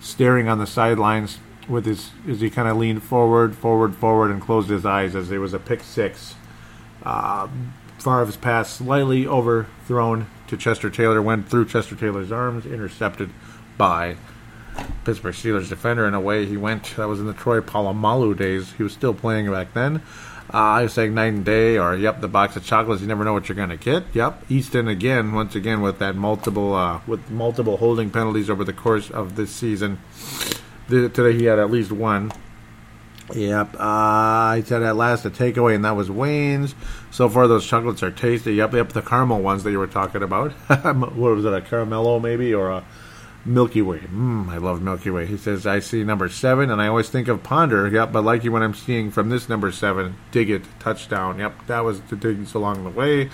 [0.00, 1.38] staring on the sidelines
[1.68, 5.28] with his as he kind of leaned forward, forward, forward, and closed his eyes as
[5.28, 6.34] there was a pick six.
[7.02, 7.48] Uh,
[7.98, 13.30] Favre's pass slightly overthrown to Chester Taylor, went through Chester Taylor's arms, intercepted
[13.76, 14.16] by
[15.04, 16.96] Pittsburgh Steelers defender in a way he went.
[16.96, 18.72] That was in the Troy Polamalu days.
[18.72, 20.02] He was still playing back then.
[20.52, 23.00] Uh, I was saying night and day, or yep, the box of chocolates.
[23.00, 24.04] You never know what you're going to get.
[24.14, 28.72] Yep, Easton again, once again with that multiple uh, with multiple holding penalties over the
[28.72, 30.00] course of this season.
[30.88, 32.32] The, today he had at least one.
[33.32, 36.74] Yep, uh, I said at last a takeaway, and that was Waynes.
[37.12, 38.54] So far, those chocolates are tasty.
[38.54, 40.50] Yep, yep, the caramel ones that you were talking about.
[40.72, 42.84] what was it, a caramello maybe, or a
[43.44, 44.00] Milky Way.
[44.00, 45.26] Mm, I love Milky Way.
[45.26, 47.88] He says, I see number seven, and I always think of Ponder.
[47.88, 51.38] Yep, but like you when I'm seeing from this number seven, dig it, touchdown.
[51.38, 53.30] Yep, that was the Diggs along the way.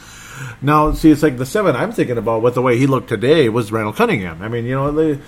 [0.62, 3.48] Now, see, it's like the seven I'm thinking about with the way he looked today
[3.48, 4.42] was Randall Cunningham.
[4.42, 5.20] I mean, you know, the,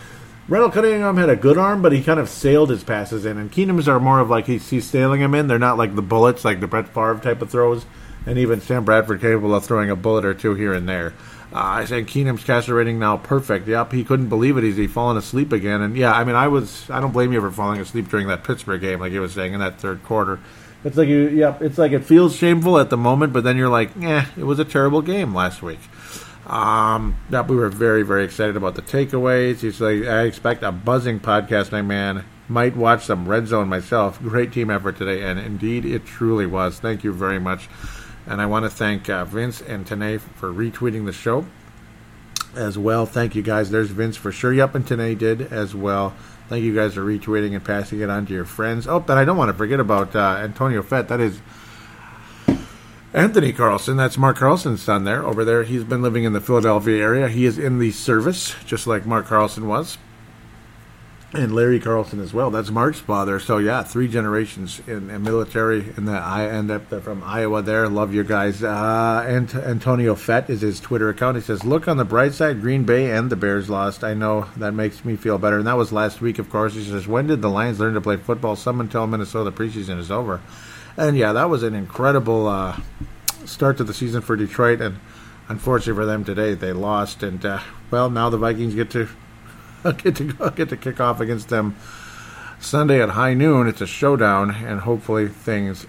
[0.49, 3.53] Randall Cunningham had a good arm, but he kind of sailed his passes in, and
[3.53, 5.49] Keenum's are more of like he's, he's sailing them in.
[5.49, 7.85] They're not like the bullets, like the Brett Favre type of throws,
[8.27, 11.15] and even Sam Bradford capable of throwing a bullet or two here and there.
[11.53, 13.67] Uh, I said Keenum's passer rating now perfect.
[13.67, 14.65] Yep, he couldn't believe it.
[14.65, 15.81] He's he fallen asleep again.
[15.81, 16.89] And yeah, I mean, I was.
[16.91, 19.55] I don't blame you for falling asleep during that Pittsburgh game, like you was saying
[19.55, 20.41] in that third quarter.
[20.85, 21.61] It's like you, yep.
[21.63, 24.59] It's like it feels shameful at the moment, but then you're like, eh, it was
[24.59, 25.81] a terrible game last week.
[26.47, 29.61] Um, yep, we were very, very excited about the takeaways.
[29.61, 32.25] He's like, I expect a buzzing podcast, my man.
[32.49, 34.21] Might watch some Red Zone myself.
[34.23, 36.79] Great team effort today, and indeed, it truly was.
[36.79, 37.69] Thank you very much.
[38.29, 41.47] And I want to thank uh, Vince and Tanae for retweeting the show
[42.55, 43.07] as well.
[43.07, 43.71] Thank you guys.
[43.71, 44.53] There's Vince for sure.
[44.53, 46.15] Yep, and Tanae did as well.
[46.49, 48.87] Thank you guys for retweeting and passing it on to your friends.
[48.87, 51.09] Oh, but I don't want to forget about uh, Antonio Fett.
[51.09, 51.41] That is
[53.15, 53.97] Anthony Carlson.
[53.97, 55.25] That's Mark Carlson's son there.
[55.25, 57.29] Over there, he's been living in the Philadelphia area.
[57.29, 59.97] He is in the service, just like Mark Carlson was.
[61.35, 62.51] And Larry Carlson as well.
[62.51, 63.39] That's Mark's father.
[63.39, 67.61] So yeah, three generations in, in military the I end up from Iowa.
[67.61, 68.63] There, love you guys.
[68.63, 71.37] Uh, and Antonio Fett is his Twitter account.
[71.37, 72.63] He says, "Look on the bright side.
[72.63, 74.03] Green Bay and the Bears lost.
[74.03, 76.75] I know that makes me feel better." And that was last week, of course.
[76.75, 78.57] He says, "When did the Lions learn to play football?
[78.57, 80.41] Someone tell Minnesota preseason is over."
[80.97, 82.81] And yeah, that was an incredible uh,
[83.45, 84.81] start to the season for Detroit.
[84.81, 84.99] And
[85.49, 87.23] unfortunately for them today, they lost.
[87.23, 87.61] And uh,
[87.91, 89.09] well, now the Vikings get to
[89.85, 91.77] get to get to kick off against them
[92.61, 93.69] Sunday at high noon.
[93.69, 95.87] It's a showdown, and hopefully things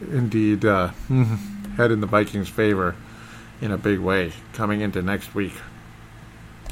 [0.00, 0.88] indeed uh,
[1.76, 2.96] head in the Vikings' favor
[3.60, 5.54] in a big way coming into next week.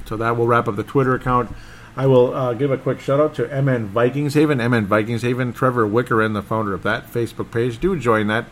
[0.07, 1.55] So that will wrap up the Twitter account.
[1.97, 5.53] I will uh, give a quick shout out to MN Vikings Haven, MN Vikings Haven,
[5.53, 7.79] Trevor Wickerin, the founder of that Facebook page.
[7.79, 8.47] Do join that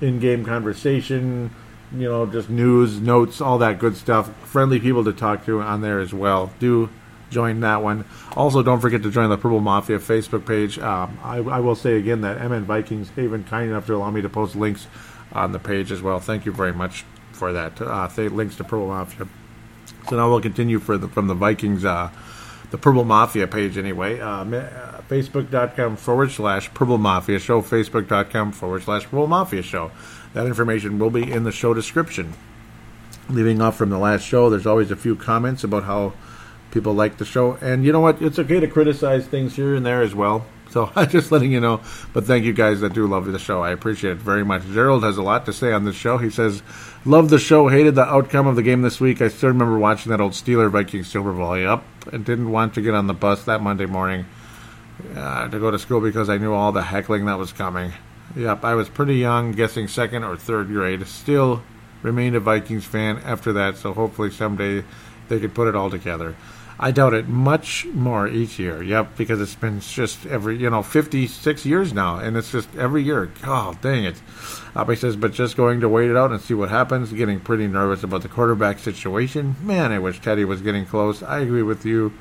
[0.00, 1.54] in-game conversation,
[1.92, 4.34] you know, just news, notes, all that good stuff.
[4.46, 6.50] Friendly people to talk to on there as well.
[6.58, 6.88] Do
[7.30, 8.04] join that one.
[8.36, 10.78] Also, don't forget to join the Purple Mafia Facebook page.
[10.78, 14.10] Um, I, I, will say again that MN Vikings have been kind enough to allow
[14.10, 14.86] me to post links
[15.32, 16.20] on the page as well.
[16.20, 17.80] Thank you very much for that.
[17.80, 19.28] Uh, links to Purple Mafia.
[20.08, 22.10] So now we'll continue for the, from the Vikings, uh,
[22.70, 24.20] the Purple Mafia page anyway.
[24.20, 27.62] Uh, uh Facebook.com forward slash Purple Mafia Show.
[27.62, 29.90] Facebook.com forward slash Purple Mafia Show.
[30.34, 32.34] That information will be in the show description.
[33.30, 36.12] Leaving off from the last show, there's always a few comments about how
[36.70, 37.54] people like the show.
[37.60, 38.20] And you know what?
[38.22, 40.46] It's okay to criticize things here and there as well.
[40.70, 41.80] So I'm just letting you know.
[42.12, 43.62] But thank you guys that do love the show.
[43.62, 44.62] I appreciate it very much.
[44.72, 46.18] Gerald has a lot to say on this show.
[46.18, 46.62] He says,
[47.04, 49.22] Love the show, hated the outcome of the game this week.
[49.22, 51.56] I still remember watching that old Steeler Vikings Super Bowl.
[51.56, 51.82] Yep.
[52.12, 54.26] And didn't want to get on the bus that Monday morning
[55.14, 57.92] uh, to go to school because I knew all the heckling that was coming.
[58.36, 58.64] Yep.
[58.64, 61.06] I was pretty young, guessing second or third grade.
[61.06, 61.62] Still
[62.02, 63.76] remained a Vikings fan after that.
[63.76, 64.84] So hopefully someday
[65.28, 66.34] they could put it all together.
[66.80, 68.82] I doubt it much more each year.
[68.82, 73.02] Yep, because it's been just every, you know, 56 years now, and it's just every
[73.02, 73.32] year.
[73.44, 74.22] Oh, dang it.
[74.76, 77.12] Uh, he says, but just going to wait it out and see what happens.
[77.12, 79.56] Getting pretty nervous about the quarterback situation.
[79.60, 81.20] Man, I wish Teddy was getting close.
[81.20, 82.12] I agree with you.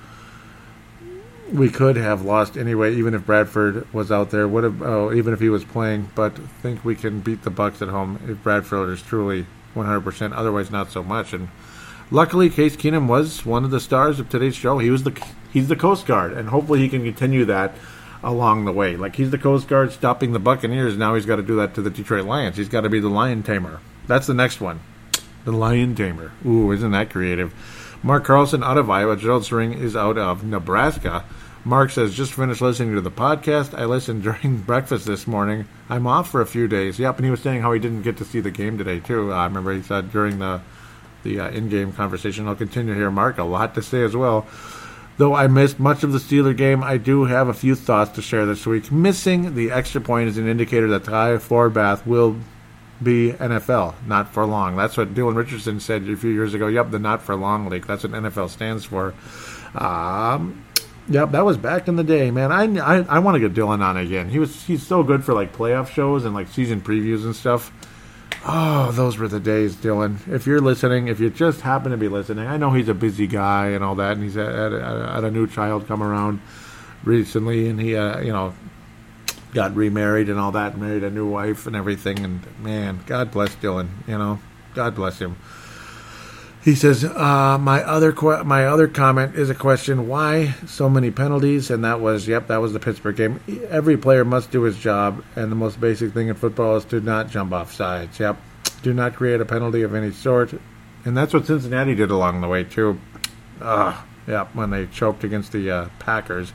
[1.54, 4.48] We could have lost anyway, even if Bradford was out there.
[4.48, 6.10] Would have, oh, even if he was playing.
[6.16, 10.36] But think we can beat the Bucks at home if Bradford is truly 100%.
[10.36, 11.32] Otherwise, not so much.
[11.32, 11.50] And
[12.10, 14.80] Luckily, Case Keenum was one of the stars of today's show.
[14.80, 15.22] He was the
[15.52, 17.76] he's the Coast Guard, and hopefully he can continue that
[18.24, 18.96] along the way.
[18.96, 20.98] Like he's the Coast Guard stopping the Buccaneers.
[20.98, 22.56] Now he's got to do that to the Detroit Lions.
[22.56, 23.82] He's got to be the Lion Tamer.
[24.08, 24.80] That's the next one.
[25.44, 26.32] The Lion Tamer.
[26.46, 27.54] Ooh, isn't that creative?
[28.02, 29.18] Mark Carlson out of Iowa.
[29.18, 31.26] Gerald String is out of Nebraska.
[31.66, 33.78] Mark says, just finished listening to the podcast.
[33.78, 35.68] I listened during breakfast this morning.
[35.90, 37.00] I'm off for a few days.
[37.00, 39.34] Yep, and he was saying how he didn't get to see the game today, too.
[39.34, 40.62] I remember he said during the
[41.28, 42.48] the uh, in-game conversation.
[42.48, 43.38] I'll continue here, Mark.
[43.38, 44.48] A lot to say as well.
[45.18, 48.22] Though I missed much of the Steeler game, I do have a few thoughts to
[48.22, 48.92] share this week.
[48.92, 52.38] Missing the extra point is an indicator that Kai Forbath will
[53.02, 54.76] be NFL, not for long.
[54.76, 56.68] That's what Dylan Richardson said a few years ago.
[56.68, 57.88] Yep, the not for long league.
[57.88, 59.14] That's what NFL stands for.
[59.76, 60.64] Um,
[61.10, 62.52] yep, that was back in the day, man.
[62.52, 64.30] I, I, I want to get Dylan on again.
[64.30, 67.72] He was he's so good for like playoff shows and like season previews and stuff.
[68.50, 70.26] Oh, those were the days, Dylan.
[70.26, 73.28] If you're listening, if you just happen to be listening, I know he's a busy
[73.28, 76.40] guy and all that, and he's had, had, had a new child come around
[77.04, 78.54] recently, and he, uh, you know,
[79.54, 82.20] got remarried and all that, and married a new wife and everything.
[82.20, 83.90] And man, God bless Dylan.
[84.08, 84.40] You know,
[84.74, 85.36] God bless him.
[86.68, 88.12] He says, uh, "My other
[88.44, 92.58] my other comment is a question: Why so many penalties?" And that was, yep, that
[92.58, 93.40] was the Pittsburgh game.
[93.70, 97.00] Every player must do his job, and the most basic thing in football is to
[97.00, 98.20] not jump off sides.
[98.20, 98.36] Yep,
[98.84, 100.52] do not create a penalty of any sort,
[101.06, 103.00] and that's what Cincinnati did along the way too.
[103.62, 103.96] Uh,
[104.28, 106.52] yep, when they choked against the uh, Packers.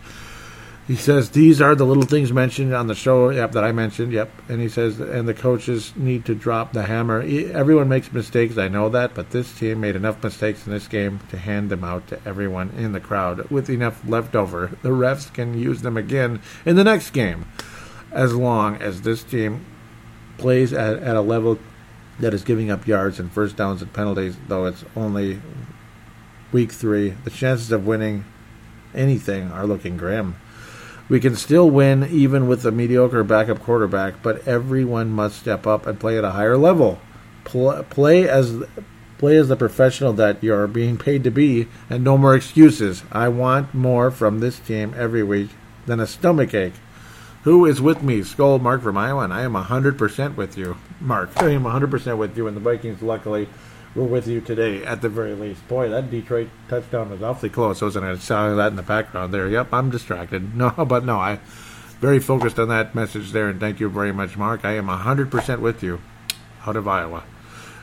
[0.88, 3.30] He says these are the little things mentioned on the show.
[3.30, 4.12] Yep, that I mentioned.
[4.12, 7.20] Yep, and he says and the coaches need to drop the hammer.
[7.22, 8.59] Everyone makes mistakes.
[8.59, 11.84] I know that, but this team made enough mistakes in this game to hand them
[11.84, 14.76] out to everyone in the crowd with enough left over.
[14.82, 17.46] The refs can use them again in the next game,
[18.10, 19.64] as long as this team
[20.36, 21.60] plays at, at a level
[22.18, 24.36] that is giving up yards and first downs and penalties.
[24.48, 25.40] Though it's only
[26.50, 28.24] week three, the chances of winning
[28.94, 30.36] anything are looking grim.
[31.08, 35.86] We can still win even with a mediocre backup quarterback, but everyone must step up
[35.86, 37.00] and play at a higher level.
[37.44, 38.62] Play, as
[39.18, 43.02] play as the professional that you're being paid to be, and no more excuses.
[43.12, 45.50] I want more from this team every week
[45.86, 46.74] than a stomach ache.
[47.42, 48.22] Who is with me?
[48.22, 50.76] Skull Mark from Iowa, and I am 100% with you.
[51.00, 53.48] Mark, I am 100% with you, and the Vikings luckily
[53.94, 55.66] were with you today at the very least.
[55.69, 58.10] Boy, that Detroit touchdown was awfully close, wasn't it?
[58.10, 59.48] I saw that in the background there.
[59.48, 60.55] Yep, I'm distracted.
[60.62, 61.40] No, but no, I
[62.01, 64.64] very focused on that message there, and thank you very much, Mark.
[64.64, 66.01] I am 100% with you
[66.66, 67.24] out of Iowa.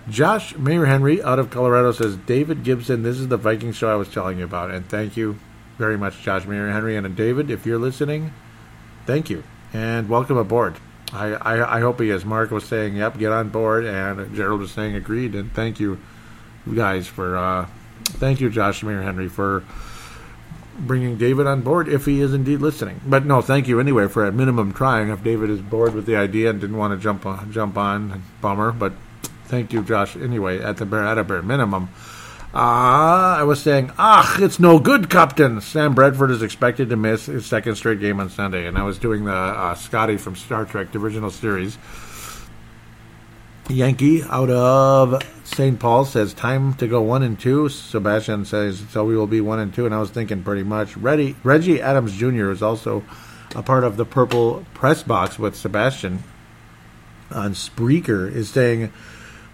[0.09, 3.95] Josh Mayer Henry out of Colorado says, David Gibson, this is the Viking show I
[3.95, 4.71] was telling you about.
[4.71, 5.39] And thank you
[5.77, 6.95] very much, Josh Mayer Henry.
[6.95, 8.33] And uh, David, if you're listening,
[9.05, 10.77] thank you and welcome aboard.
[11.11, 12.23] I, I, I hope he is.
[12.25, 13.85] Mark was saying, yep, get on board.
[13.85, 15.35] And Gerald was saying, agreed.
[15.35, 15.99] And thank you
[16.73, 17.67] guys for, uh,
[18.03, 19.63] thank you, Josh Mayor Henry, for
[20.77, 23.01] bringing David on board if he is indeed listening.
[23.05, 25.09] But no, thank you anyway for at minimum trying.
[25.09, 28.23] If David is bored with the idea and didn't want to jump on, jump on,
[28.41, 28.71] bummer.
[28.71, 28.93] But
[29.45, 30.15] thank you, Josh.
[30.15, 31.89] Anyway, at the bare at a bare minimum.
[32.51, 35.61] Ah, I was saying, ah, it's no good, Captain.
[35.61, 38.97] Sam Bradford is expected to miss his second straight game on Sunday, and I was
[38.97, 41.77] doing the uh, Scotty from Star Trek, the original series.
[43.69, 45.79] Yankee out of St.
[45.79, 47.69] Paul says time to go one and two.
[47.69, 50.97] Sebastian says so we will be one and two, and I was thinking pretty much.
[50.97, 52.49] Reggie, Reggie Adams Jr.
[52.49, 53.03] is also
[53.55, 56.23] a part of the purple press box with Sebastian
[57.31, 58.91] on Spreaker is saying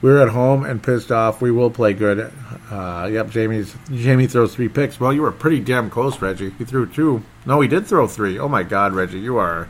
[0.05, 1.41] we're at home and pissed off.
[1.41, 2.31] We will play good.
[2.69, 4.99] Uh, yep, Jameis Jamie throws three picks.
[4.99, 6.51] Well, you were pretty damn close, Reggie.
[6.51, 7.23] He threw two.
[7.47, 8.37] No, he did throw three.
[8.37, 9.67] Oh my God, Reggie, you are.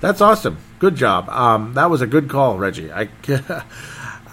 [0.00, 0.58] That's awesome.
[0.80, 1.30] Good job.
[1.30, 2.92] Um, that was a good call, Reggie.
[2.92, 3.08] I.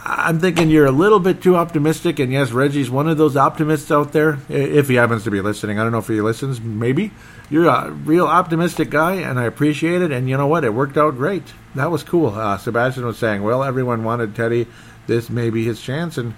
[0.03, 3.91] I'm thinking you're a little bit too optimistic, and yes, Reggie's one of those optimists
[3.91, 4.39] out there.
[4.49, 6.59] If he happens to be listening, I don't know if he listens.
[6.59, 7.11] Maybe
[7.51, 10.11] you're a real optimistic guy, and I appreciate it.
[10.11, 10.63] And you know what?
[10.63, 11.43] It worked out great.
[11.75, 12.29] That was cool.
[12.29, 14.65] Uh, Sebastian was saying, "Well, everyone wanted Teddy.
[15.11, 16.33] This may be his chance, and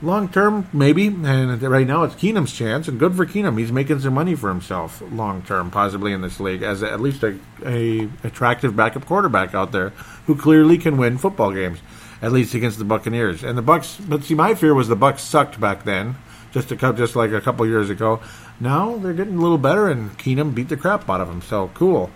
[0.00, 1.08] long term, maybe.
[1.08, 3.58] And right now, it's Keenum's chance, and good for Keenum.
[3.58, 7.22] He's making some money for himself long term, possibly in this league, as at least
[7.22, 9.90] a, a attractive backup quarterback out there
[10.26, 11.80] who clearly can win football games."
[12.22, 13.44] at least against the Buccaneers.
[13.44, 16.16] And the Bucks, but see, my fear was the Bucks sucked back then,
[16.52, 18.20] just a just like a couple years ago.
[18.58, 21.42] Now they're getting a little better, and Keenum beat the crap out of them.
[21.42, 22.10] So cool.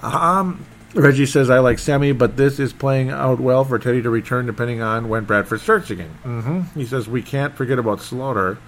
[0.00, 0.64] Um,
[0.94, 4.46] Reggie says I like Sammy, but this is playing out well for Teddy to return,
[4.46, 6.18] depending on when Bradford starts again.
[6.24, 6.78] Mm-hmm.
[6.78, 8.58] He says we can't forget about Slaughter.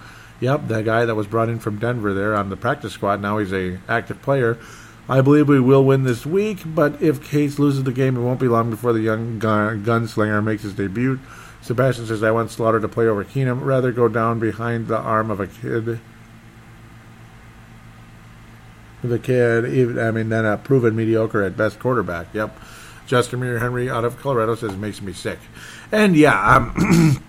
[0.40, 3.20] Yep, the guy that was brought in from Denver there on the practice squad.
[3.20, 4.58] Now he's a active player.
[5.08, 8.40] I believe we will win this week, but if Case loses the game, it won't
[8.40, 11.20] be long before the young gun- gunslinger makes his debut.
[11.60, 15.30] Sebastian says, I want Slaughter to play over Keenum, rather go down behind the arm
[15.30, 16.00] of a kid.
[19.04, 22.28] The kid, even, I mean, then a proven mediocre at best quarterback.
[22.32, 22.58] Yep.
[23.06, 25.38] Justin Mayer Henry out of Colorado says, it makes me sick.
[25.92, 27.22] And yeah, um,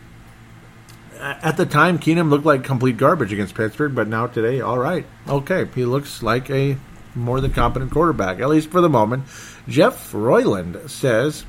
[1.20, 5.06] at the time, Keenum looked like complete garbage against Pittsburgh, but now today, all right.
[5.28, 6.78] Okay, he looks like a
[7.14, 9.26] more than competent quarterback, at least for the moment.
[9.68, 11.46] Jeff Royland says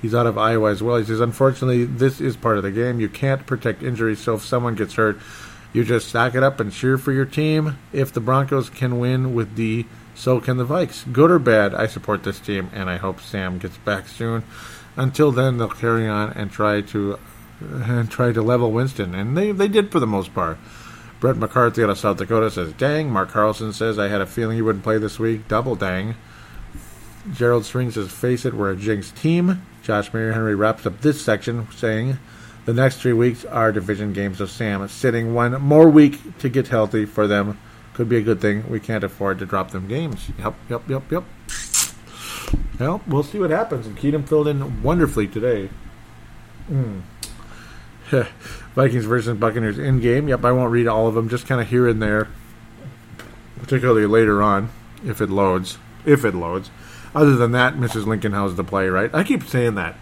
[0.00, 0.96] he's out of Iowa as well.
[0.98, 3.00] He says, unfortunately, this is part of the game.
[3.00, 5.18] You can't protect injuries, so if someone gets hurt,
[5.74, 7.76] you just stack it up and cheer for your team.
[7.92, 9.84] If the Broncos can win with D,
[10.14, 11.12] so can the Vikes.
[11.12, 14.44] Good or bad, I support this team, and I hope Sam gets back soon.
[14.96, 17.18] Until then, they'll carry on and try to
[17.60, 20.56] and try to level Winston, and they they did for the most part.
[21.24, 23.10] Brett McCarthy out of South Dakota says, Dang.
[23.10, 25.48] Mark Carlson says, I had a feeling you wouldn't play this week.
[25.48, 26.16] Double dang.
[27.32, 29.62] Gerald String says, Face it, we're a jinx team.
[29.82, 32.18] Josh Mayer Henry wraps up this section saying,
[32.64, 34.86] The next three weeks are division games of Sam.
[34.88, 37.58] Sitting one more week to get healthy for them
[37.92, 38.68] could be a good thing.
[38.70, 40.30] We can't afford to drop them games.
[40.38, 41.24] Yep, yep, yep, yep.
[42.78, 43.86] Well, we'll see what happens.
[43.86, 45.70] And Keenum filled in wonderfully today.
[46.70, 47.02] Mm.
[48.74, 50.28] Vikings versus Buccaneers in game.
[50.28, 52.28] Yep, I won't read all of them, just kind of here and there,
[53.60, 54.70] particularly later on,
[55.04, 55.78] if it loads.
[56.04, 56.70] If it loads.
[57.14, 58.06] Other than that, Mrs.
[58.06, 59.14] Lincoln how's the play, right?
[59.14, 59.96] I keep saying that.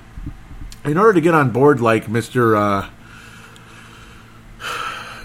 [0.85, 2.57] In order to get on board like Mr.
[2.57, 2.91] Uh,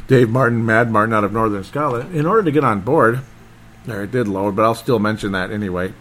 [0.07, 3.21] Dave Martin, Mad Martin out of Northern Scotland, in order to get on board,
[3.85, 5.93] there it did load, but I'll still mention that anyway.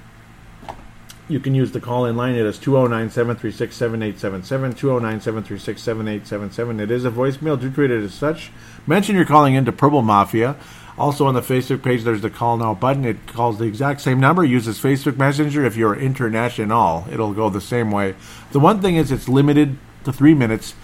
[1.28, 2.34] You can use the call in line.
[2.36, 4.74] It is 209 736 7877.
[4.74, 6.80] 209 736 7877.
[6.80, 7.60] It is a voicemail.
[7.60, 8.52] Do treat it as such.
[8.86, 10.54] Mention you're calling into Purple Mafia.
[10.98, 13.04] Also on the Facebook page, there's the call now button.
[13.04, 14.44] It calls the exact same number.
[14.44, 15.64] Uses Facebook Messenger.
[15.64, 18.14] If you're international, it'll go the same way.
[18.52, 20.74] The one thing is, it's limited to three minutes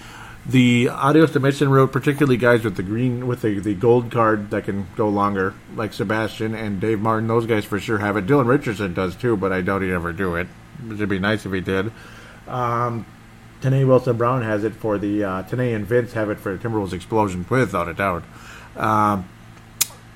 [0.44, 4.64] the audio submission route, particularly guys with the green with the, the gold card that
[4.64, 8.26] can go longer, like Sebastian and Dave Martin, those guys for sure have it.
[8.26, 10.48] Dylan Richardson does too, but I doubt he'd ever do it.
[10.90, 11.92] It'd be nice if he did.
[12.48, 13.06] Um,
[13.62, 17.46] Wilson Brown has it for the uh, Tanae and Vince have it for Timberwolves Explosion,
[17.48, 18.24] without a doubt.
[18.76, 19.28] Um,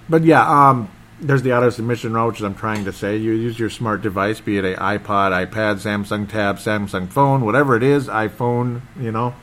[0.09, 3.17] but yeah, um, there's the auto submission route, which I'm trying to say.
[3.17, 7.77] You use your smart device, be it a iPod, iPad, Samsung Tab, Samsung phone, whatever
[7.77, 9.35] it is, iPhone, you know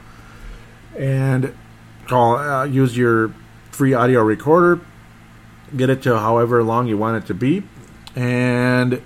[0.98, 1.56] and
[2.08, 3.34] call, uh, use your
[3.72, 4.82] free audio recorder,
[5.76, 7.64] get it to however long you want it to be,
[8.16, 9.02] and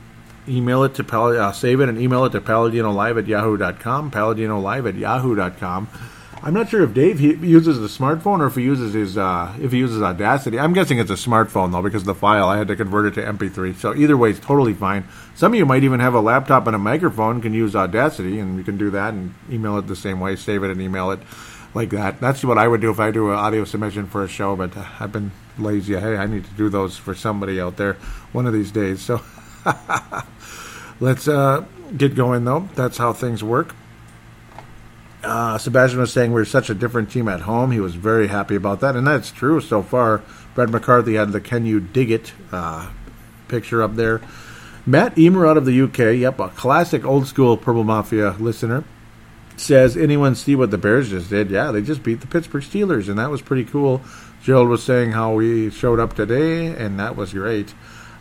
[0.48, 4.90] email it to Pal- uh, save it and email it to paladinolive at yahoo.com, paladinolive
[4.90, 5.88] at yahoo.com.
[6.44, 9.72] I'm not sure if Dave uses the smartphone or if he uses his uh, if
[9.72, 10.60] he uses Audacity.
[10.60, 13.28] I'm guessing it's a smartphone though because the file I had to convert it to
[13.28, 13.76] MP3.
[13.76, 15.06] So either way, it's totally fine.
[15.36, 18.58] Some of you might even have a laptop and a microphone, can use Audacity, and
[18.58, 20.36] you can do that and email it the same way.
[20.36, 21.20] Save it and email it
[21.74, 22.22] like that.
[22.22, 24.56] That's what I would do if I do an audio submission for a show.
[24.56, 25.96] But I've been lazy.
[25.96, 27.94] Hey, I need to do those for somebody out there
[28.32, 29.02] one of these days.
[29.02, 29.22] So
[31.00, 31.66] let's uh,
[31.98, 32.70] get going though.
[32.76, 33.74] That's how things work.
[35.24, 37.72] Uh, Sebastian was saying we're such a different team at home.
[37.72, 40.22] He was very happy about that, and that's true so far.
[40.54, 42.90] Brad McCarthy had the "Can you dig it?" Uh,
[43.48, 44.22] picture up there.
[44.86, 48.84] Matt Emer out of the UK, yep, a classic old school Purple Mafia listener,
[49.58, 51.50] says, "Anyone see what the Bears just did?
[51.50, 54.02] Yeah, they just beat the Pittsburgh Steelers, and that was pretty cool."
[54.44, 57.74] Gerald was saying how we showed up today, and that was great.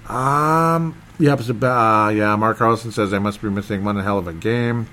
[0.09, 2.35] Um, yep, uh, yeah.
[2.37, 4.89] Mark Carlson says I must be missing one hell of a game.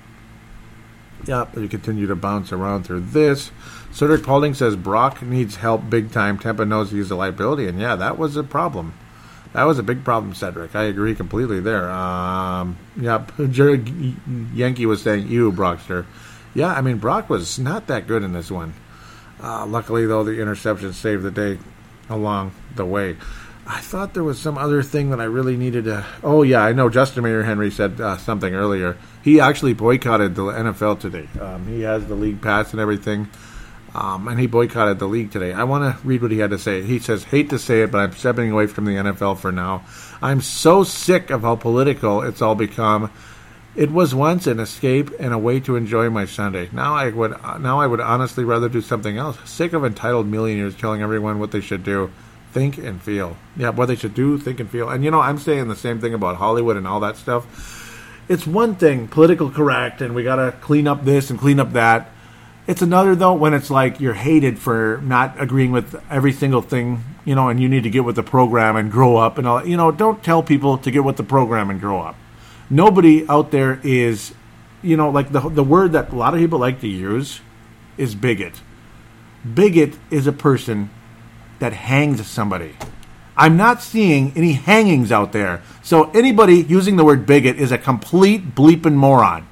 [1.25, 3.51] Yep, you continue to bounce around through this.
[3.91, 6.37] Cedric Paulding says Brock needs help big time.
[6.37, 8.93] Tampa knows he's a liability, and yeah, that was a problem.
[9.53, 10.75] That was a big problem, Cedric.
[10.75, 11.89] I agree completely there.
[11.91, 13.87] Um, yep, Jared
[14.53, 16.05] Yankee was saying, "You, Brockster."
[16.55, 18.73] Yeah, I mean Brock was not that good in this one.
[19.41, 21.59] Uh, luckily, though, the interception saved the day
[22.09, 23.17] along the way.
[23.65, 26.06] I thought there was some other thing that I really needed to.
[26.22, 26.90] Oh yeah, I know.
[26.90, 28.98] Justin Mayer Henry said uh, something earlier.
[29.22, 31.30] He actually boycotted the NFL today.
[31.40, 33.30] Um, he has the league pass and everything,
[33.95, 35.53] um, and he boycotted the league today.
[35.53, 36.81] I want to read what he had to say.
[36.81, 39.85] He says, "Hate to say it, but I'm stepping away from the NFL for now.
[40.22, 43.11] I'm so sick of how political it's all become."
[43.76, 46.69] It was once an escape and a way to enjoy my Sunday.
[46.73, 47.31] Now I would
[47.61, 49.38] now I would honestly rather do something else.
[49.49, 52.11] Sick of entitled millionaires telling everyone what they should do
[52.53, 53.35] think and feel.
[53.57, 54.89] Yeah, what they should do, think and feel.
[54.89, 57.81] And you know, I'm saying the same thing about Hollywood and all that stuff.
[58.30, 61.73] It's one thing, political correct, and we got to clean up this and clean up
[61.73, 62.09] that.
[62.65, 67.03] It's another though when it's like you're hated for not agreeing with every single thing,
[67.25, 69.65] you know, and you need to get with the program and grow up and all.
[69.67, 72.15] You know, don't tell people to get with the program and grow up.
[72.69, 74.34] Nobody out there is,
[74.81, 77.41] you know, like the the word that a lot of people like to use
[77.97, 78.61] is bigot.
[79.43, 80.89] Bigot is a person
[81.64, 82.76] that hangs somebody.
[83.38, 85.61] I'm not seeing any hangings out there.
[85.81, 89.48] So anybody using the word bigot is a complete bleeping moron.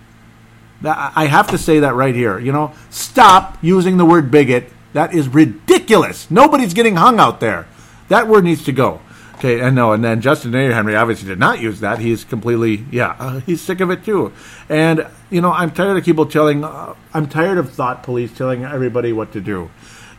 [0.84, 2.38] I have to say that right here.
[2.38, 4.70] You know, stop using the word bigot.
[4.92, 6.30] That is ridiculous.
[6.30, 7.66] Nobody's getting hung out there.
[8.10, 9.00] That word needs to go.
[9.36, 10.72] Okay, and no, and then Justin A.
[10.74, 12.00] Henry obviously did not use that.
[12.00, 14.34] He's completely, yeah, uh, he's sick of it too.
[14.68, 16.64] And you know, I'm tired of people telling.
[16.64, 19.72] Uh, I'm tired of thought police telling everybody what to do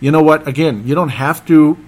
[0.02, 0.48] you know what?
[0.48, 1.78] Again, you don't have to.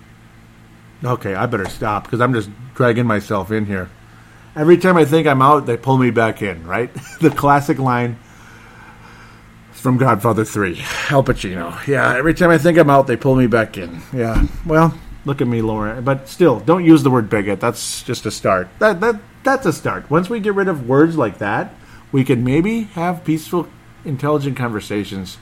[1.04, 3.90] Okay, I better stop because I'm just dragging myself in here.
[4.54, 6.94] Every time I think I'm out, they pull me back in, right?
[7.20, 8.16] the classic line
[9.72, 10.80] from Godfather 3,
[11.10, 11.84] Al Pacino.
[11.88, 14.00] Yeah, every time I think I'm out, they pull me back in.
[14.12, 16.00] Yeah, well, look at me, Laura.
[16.00, 17.58] But still, don't use the word bigot.
[17.58, 18.68] That's just a start.
[18.78, 20.08] That, that That's a start.
[20.08, 21.74] Once we get rid of words like that,
[22.12, 23.66] we can maybe have peaceful,
[24.04, 25.36] intelligent conversations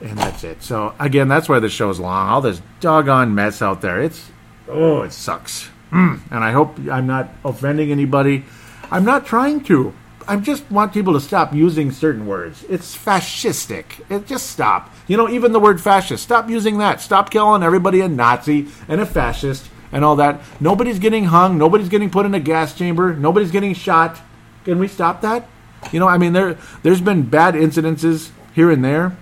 [0.00, 0.62] and that's it.
[0.62, 2.28] So again, that's why the show's long.
[2.28, 4.00] All this doggone mess out there.
[4.02, 4.30] It's
[4.68, 5.70] oh, it sucks.
[5.90, 6.20] Mm.
[6.30, 8.44] And I hope I'm not offending anybody.
[8.90, 9.94] I'm not trying to.
[10.26, 12.62] I just want people to stop using certain words.
[12.68, 14.04] It's fascistic.
[14.10, 14.94] It just stop.
[15.06, 16.22] You know, even the word fascist.
[16.22, 17.00] Stop using that.
[17.00, 20.42] Stop calling everybody a Nazi and a fascist and all that.
[20.60, 21.56] Nobody's getting hung.
[21.56, 23.14] Nobody's getting put in a gas chamber.
[23.14, 24.20] Nobody's getting shot.
[24.66, 25.48] Can we stop that?
[25.92, 29.16] You know, I mean, there there's been bad incidences here and there,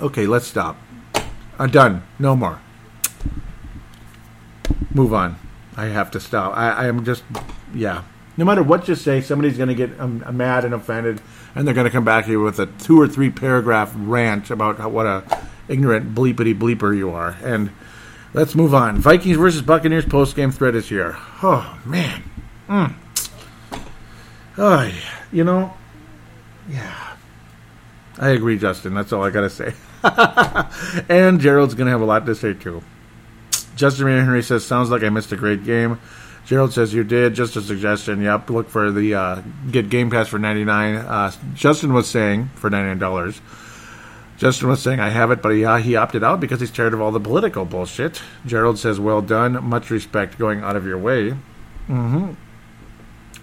[0.00, 0.76] Okay, let's stop.
[1.58, 2.04] I'm done.
[2.18, 2.60] No more.
[4.94, 5.36] Move on.
[5.76, 6.56] I have to stop.
[6.56, 7.24] I, I am just,
[7.74, 8.04] yeah.
[8.36, 11.20] No matter what you say, somebody's going to get um, mad and offended,
[11.54, 14.78] and they're going to come back here with a two or three paragraph rant about
[14.78, 15.24] how, what a
[15.68, 17.36] ignorant bleepity bleeper you are.
[17.42, 17.70] And
[18.34, 18.98] let's move on.
[18.98, 21.16] Vikings versus Buccaneers post game thread is here.
[21.42, 22.22] Oh man.
[22.68, 22.94] Mm.
[24.56, 24.92] Oh,
[25.32, 25.74] you know,
[26.68, 27.16] yeah.
[28.18, 28.94] I agree, Justin.
[28.94, 29.74] That's all I got to say.
[31.08, 32.82] and Gerald's going to have a lot to say too.
[33.76, 36.00] Justin Henry says, "Sounds like I missed a great game."
[36.44, 38.22] Gerald says, "You did." Just a suggestion.
[38.22, 38.50] Yep.
[38.50, 40.96] Look for the uh, get Game Pass for ninety nine.
[40.96, 43.40] Uh, Justin was saying for ninety nine dollars.
[44.36, 46.94] Justin was saying, "I have it," but he, uh, he opted out because he's tired
[46.94, 48.22] of all the political bullshit.
[48.46, 49.62] Gerald says, "Well done.
[49.64, 51.30] Much respect going out of your way."
[51.88, 52.32] Mm-hmm.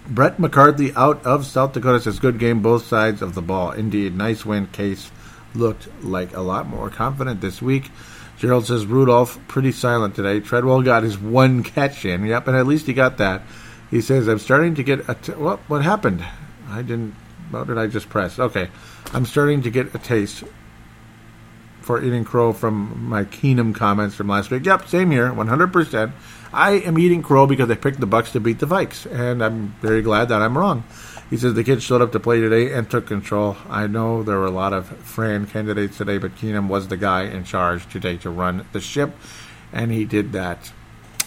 [0.08, 3.72] Brett McCarthy out of South Dakota says, "Good game, both sides of the ball.
[3.72, 4.66] Indeed, nice win.
[4.66, 5.10] Case
[5.56, 7.90] looked like a lot more confident this week.
[8.38, 10.40] Gerald says Rudolph pretty silent today.
[10.40, 12.24] Treadwell got his one catch in.
[12.24, 13.42] Yep, and at least he got that.
[13.90, 16.24] He says I'm starting to get a t- what what happened?
[16.68, 17.14] I didn't.
[17.50, 18.38] What did I just press?
[18.38, 18.68] Okay,
[19.12, 20.44] I'm starting to get a taste
[21.86, 24.66] for eating crow from my Keenum comments from last week.
[24.66, 26.12] Yep, same here, 100%.
[26.52, 29.68] I am eating crow because I picked the Bucks to beat the Vikes, and I'm
[29.80, 30.82] very glad that I'm wrong.
[31.28, 33.56] He says the kids showed up to play today and took control.
[33.68, 37.22] I know there were a lot of Fran candidates today, but Keenum was the guy
[37.22, 39.12] in charge today to run the ship,
[39.72, 40.72] and he did that.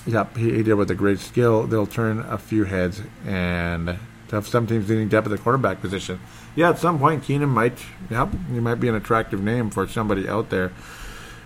[0.06, 1.68] Yep, he, he did with a great skill.
[1.68, 4.00] They'll turn a few heads, and
[4.32, 6.20] have some teams needing depth at the quarterback position.
[6.56, 7.78] Yeah, at some point, Keenum might,
[8.10, 10.72] yep, he might be an attractive name for somebody out there.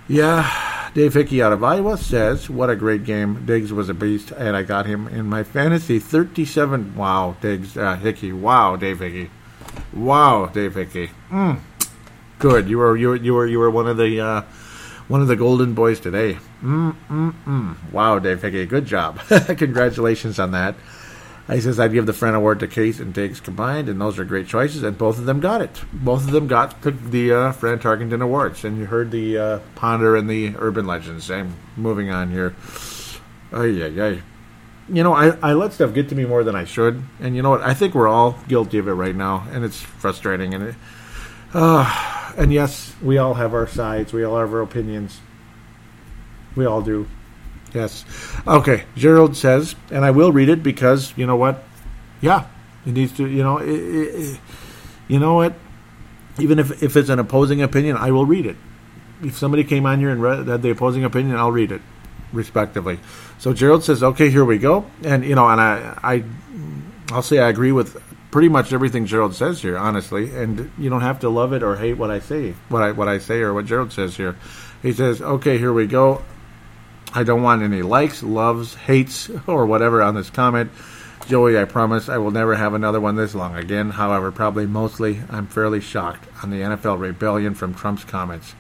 [0.07, 3.45] Yeah, Dave Hickey out of Iowa says, "What a great game!
[3.45, 6.95] Diggs was a beast, and I got him in my fantasy 37.
[6.95, 8.33] Wow, Diggs, uh, Hickey.
[8.33, 9.29] Wow, Dave Hickey.
[9.93, 11.11] Wow, Dave Hickey.
[11.31, 11.59] Mm.
[12.37, 12.67] Good.
[12.67, 14.41] You were you were you were you were one of the uh,
[15.07, 16.37] one of the golden boys today.
[16.61, 17.91] Mm mm mm.
[17.91, 18.65] Wow, Dave Hickey.
[18.65, 19.19] Good job.
[19.57, 20.75] Congratulations on that."
[21.51, 24.23] He says, I'd give the Fran award to Case and Diggs combined, and those are
[24.23, 25.81] great choices, and both of them got it.
[25.91, 29.59] Both of them got the, the uh, Fran Tarkenton Awards, and you heard the uh,
[29.75, 31.29] Ponder and the Urban Legends.
[31.29, 32.55] I'm moving on here.
[33.51, 34.21] Oh, yeah, yeah.
[34.87, 37.41] You know, I, I let stuff get to me more than I should, and you
[37.41, 37.61] know what?
[37.61, 40.53] I think we're all guilty of it right now, and it's frustrating.
[40.53, 40.75] And it,
[41.53, 45.19] uh, and yes, we all have our sides, we all have our opinions.
[46.55, 47.07] We all do.
[47.73, 48.05] Yes.
[48.45, 48.83] Okay.
[48.95, 51.63] Gerald says, and I will read it because you know what?
[52.21, 52.45] Yeah,
[52.85, 53.27] it needs to.
[53.27, 54.39] You know, it, it,
[55.07, 55.55] you know what?
[56.39, 58.57] Even if if it's an opposing opinion, I will read it.
[59.21, 61.81] If somebody came on here and read the opposing opinion, I'll read it,
[62.31, 62.99] respectively.
[63.39, 66.23] So Gerald says, "Okay, here we go," and you know, and I, I,
[67.11, 68.01] I'll say I agree with
[68.31, 70.35] pretty much everything Gerald says here, honestly.
[70.35, 73.07] And you don't have to love it or hate what I say, what I what
[73.07, 74.35] I say or what Gerald says here.
[74.81, 76.23] He says, "Okay, here we go."
[77.15, 80.71] I don't want any likes, loves, hates, or whatever on this comment.
[81.27, 83.91] Joey, I promise I will never have another one this long again.
[83.91, 88.55] However, probably mostly I'm fairly shocked on the NFL rebellion from Trump's comments.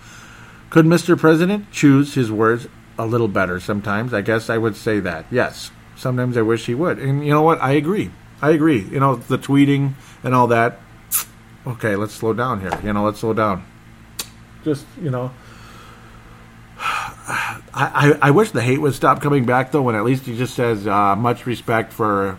[0.69, 1.17] Could Mr.
[1.17, 2.67] President choose his words
[2.97, 4.13] a little better sometimes?
[4.13, 5.25] I guess I would say that.
[5.29, 5.71] Yes.
[5.95, 6.99] Sometimes I wish he would.
[6.99, 7.61] And you know what?
[7.61, 8.11] I agree.
[8.41, 8.81] I agree.
[8.81, 9.93] You know, the tweeting
[10.23, 10.79] and all that.
[11.65, 12.77] Okay, let's slow down here.
[12.83, 13.65] You know, let's slow down.
[14.63, 15.31] Just, you know,
[17.25, 19.81] I, I, wish the hate would stop coming back though.
[19.81, 22.37] When at least he just says uh, much respect for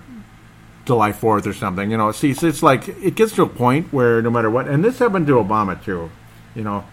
[0.85, 1.91] July Fourth or something.
[1.91, 4.69] You know, see, it's, it's like it gets to a point where no matter what,
[4.69, 6.11] and this happened to Obama too.
[6.55, 6.85] You know,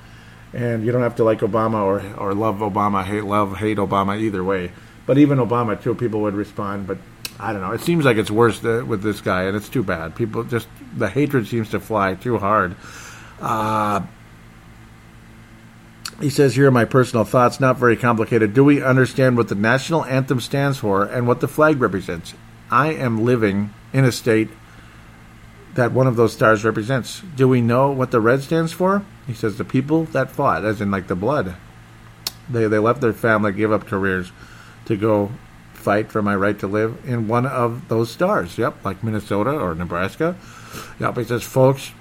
[0.53, 4.19] and you don't have to like Obama or or love Obama, hate love hate Obama
[4.19, 4.71] either way.
[5.05, 6.87] But even Obama too, people would respond.
[6.87, 6.97] But
[7.39, 7.71] I don't know.
[7.71, 10.15] It seems like it's worse with this guy, and it's too bad.
[10.15, 12.75] People just the hatred seems to fly too hard.
[13.41, 14.01] Uh,
[16.21, 18.53] he says, Here are my personal thoughts, not very complicated.
[18.53, 22.33] Do we understand what the national anthem stands for and what the flag represents?
[22.69, 24.49] I am living in a state
[25.73, 27.21] that one of those stars represents.
[27.35, 29.05] Do we know what the red stands for?
[29.27, 31.55] He says, The people that fought, as in like the blood.
[32.49, 34.31] They, they left their family, gave up careers
[34.85, 35.31] to go
[35.73, 38.57] fight for my right to live in one of those stars.
[38.57, 40.35] Yep, like Minnesota or Nebraska.
[40.99, 41.91] Yep, he says, Folks,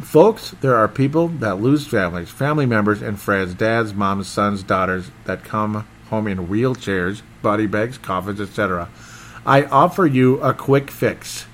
[0.00, 5.10] Folks, there are people that lose families, family members, and friends, dads, moms, sons, daughters
[5.24, 8.88] that come home in wheelchairs, body bags, coffins, etc.
[9.44, 11.44] I offer you a quick fix.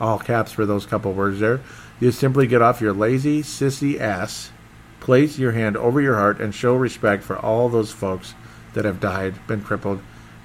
[0.00, 1.60] All caps for those couple words there.
[1.98, 4.52] You simply get off your lazy, sissy ass,
[5.00, 8.34] place your hand over your heart, and show respect for all those folks
[8.74, 10.00] that have died, been crippled,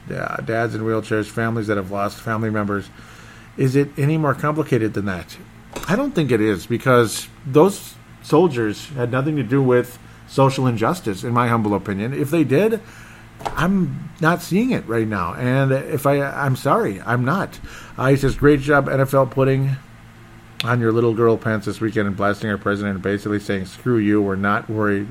[0.07, 2.89] dads in wheelchairs, families that have lost family members.
[3.57, 5.37] Is it any more complicated than that?
[5.87, 11.23] I don't think it is because those soldiers had nothing to do with social injustice,
[11.23, 12.13] in my humble opinion.
[12.13, 12.81] If they did,
[13.45, 17.59] I'm not seeing it right now, and if I, I'm sorry, I'm not.
[17.97, 19.75] Uh, he says, "Great job, NFL, putting
[20.63, 23.97] on your little girl pants this weekend and blasting our president, and basically saying, screw
[23.97, 24.21] you.
[24.21, 25.07] We're not worried."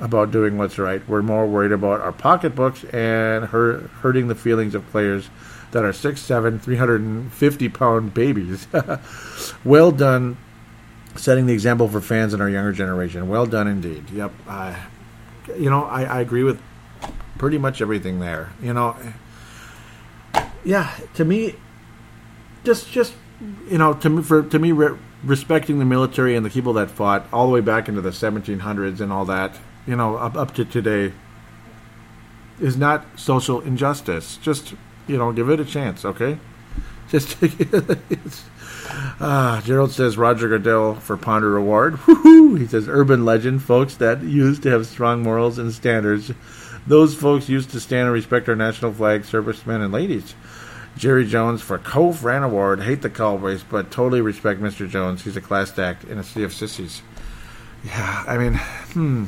[0.00, 1.02] About doing what's right.
[1.08, 5.28] We're more worried about our pocketbooks and hurt, hurting the feelings of players
[5.72, 8.66] that are 6'7", 350 pound babies.
[9.64, 10.36] well done
[11.16, 13.28] setting the example for fans in our younger generation.
[13.28, 14.10] Well done indeed.
[14.10, 14.32] Yep.
[15.56, 16.60] You know, I, I agree with
[17.38, 18.52] pretty much everything there.
[18.62, 18.96] You know,
[20.64, 21.54] yeah, to me,
[22.64, 23.14] just just
[23.68, 26.90] you know, to me, for to me, re- respecting the military and the people that
[26.90, 30.54] fought all the way back into the 1700s and all that, you know, up up
[30.54, 31.12] to today,
[32.60, 34.36] is not social injustice.
[34.36, 34.74] Just
[35.08, 36.38] you know, give it a chance, okay?
[37.08, 37.36] Just
[39.20, 42.06] uh, Gerald says Roger Goodell for Ponder Award.
[42.06, 42.54] Woo-hoo!
[42.56, 46.32] He says urban legend, folks that used to have strong morals and standards.
[46.86, 50.34] Those folks used to stand and respect our national flag, servicemen and ladies.
[50.96, 52.82] Jerry Jones for Cove Ran Award.
[52.82, 54.88] Hate the Cowboys, but totally respect Mr.
[54.88, 55.22] Jones.
[55.22, 57.02] He's a class act in a sea of sissies.
[57.84, 59.26] Yeah, I mean, hmm.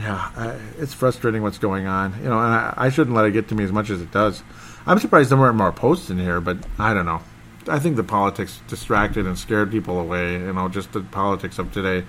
[0.00, 2.14] Yeah, it's frustrating what's going on.
[2.22, 4.10] You know, and I, I shouldn't let it get to me as much as it
[4.10, 4.42] does.
[4.86, 7.20] I'm surprised there weren't more posts in here, but I don't know.
[7.68, 10.32] I think the politics distracted and scared people away.
[10.32, 12.06] You know, just the politics of today.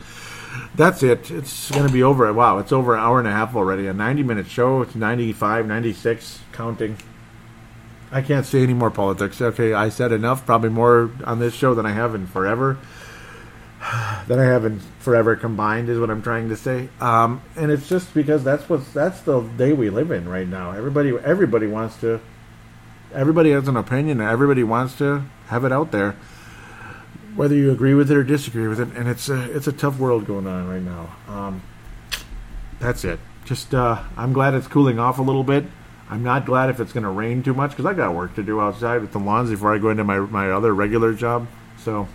[0.75, 1.29] That's it.
[1.31, 2.31] It's going to be over.
[2.31, 3.87] Wow, it's over an hour and a half already.
[3.87, 4.81] A 90 minute show.
[4.81, 6.97] It's 95, 96, counting.
[8.11, 9.41] I can't say any more politics.
[9.41, 10.45] Okay, I said enough.
[10.45, 12.77] Probably more on this show than I have in forever.
[14.27, 16.89] Than I haven't forever combined is what I'm trying to say.
[16.99, 20.71] Um, and it's just because that's what that's the day we live in right now.
[20.71, 22.21] Everybody everybody wants to.
[23.13, 24.21] Everybody has an opinion.
[24.21, 26.15] and Everybody wants to have it out there,
[27.35, 28.89] whether you agree with it or disagree with it.
[28.95, 31.15] And it's a it's a tough world going on right now.
[31.27, 31.61] Um,
[32.79, 33.19] that's it.
[33.45, 35.65] Just uh, I'm glad it's cooling off a little bit.
[36.09, 38.43] I'm not glad if it's going to rain too much because I got work to
[38.43, 41.47] do outside with the lawns before I go into my my other regular job.
[41.77, 42.07] So,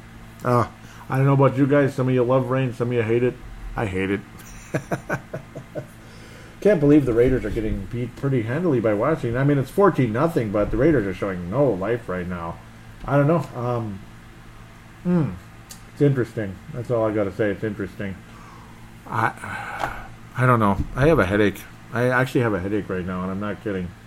[0.44, 0.68] uh,
[1.08, 1.94] I don't know about you guys.
[1.94, 2.72] Some of you love rain.
[2.72, 3.34] Some of you hate it.
[3.76, 4.20] I hate it.
[6.60, 9.36] Can't believe the Raiders are getting beat pretty handily by Washington.
[9.36, 12.58] I mean, it's 14 nothing, but the Raiders are showing no life right now.
[13.04, 13.46] I don't know.
[13.54, 14.00] Um,
[15.04, 15.30] hmm,
[15.92, 16.56] it's interesting.
[16.74, 17.50] That's all I got to say.
[17.50, 18.16] It's interesting.
[19.06, 20.06] I
[20.36, 20.76] I don't know.
[20.96, 21.62] I have a headache.
[21.92, 23.88] I actually have a headache right now, and I'm not kidding.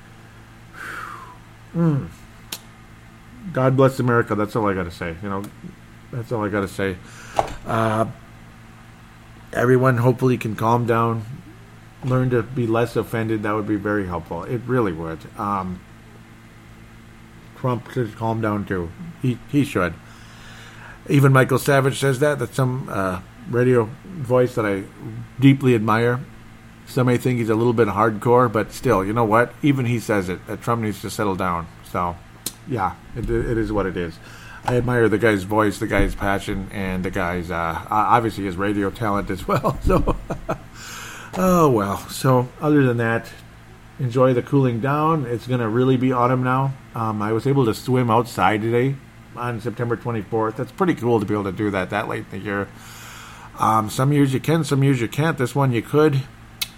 [1.75, 2.09] Mm.
[3.53, 4.33] God bless America.
[4.33, 5.15] That's all I got to say.
[5.21, 5.43] You know,
[6.11, 6.97] that's all I got to say.
[7.65, 8.05] Uh,
[9.53, 11.25] everyone hopefully can calm down,
[12.03, 13.43] learn to be less offended.
[13.43, 14.43] That would be very helpful.
[14.43, 15.19] It really would.
[15.37, 15.81] Um,
[17.57, 18.89] Trump should calm down too.
[19.21, 19.93] He he should.
[21.09, 22.39] Even Michael Savage says that.
[22.39, 24.83] That's some uh, radio voice that I
[25.39, 26.21] deeply admire.
[26.85, 29.53] Some may think he's a little bit hardcore, but still, you know what?
[29.61, 31.67] Even he says it that Trump needs to settle down.
[31.91, 32.15] So,
[32.67, 34.17] yeah, it, it is what it is.
[34.65, 38.89] I admire the guy's voice, the guy's passion, and the guy's uh, obviously his radio
[38.89, 39.79] talent as well.
[39.85, 40.15] So,
[41.37, 41.97] oh well.
[42.09, 43.29] So, other than that,
[43.99, 45.25] enjoy the cooling down.
[45.25, 46.73] It's going to really be autumn now.
[46.95, 48.95] Um, I was able to swim outside today
[49.35, 50.55] on September 24th.
[50.55, 52.67] That's pretty cool to be able to do that that late in the year.
[53.59, 55.37] Um, some years you can, some years you can't.
[55.37, 56.21] This one you could.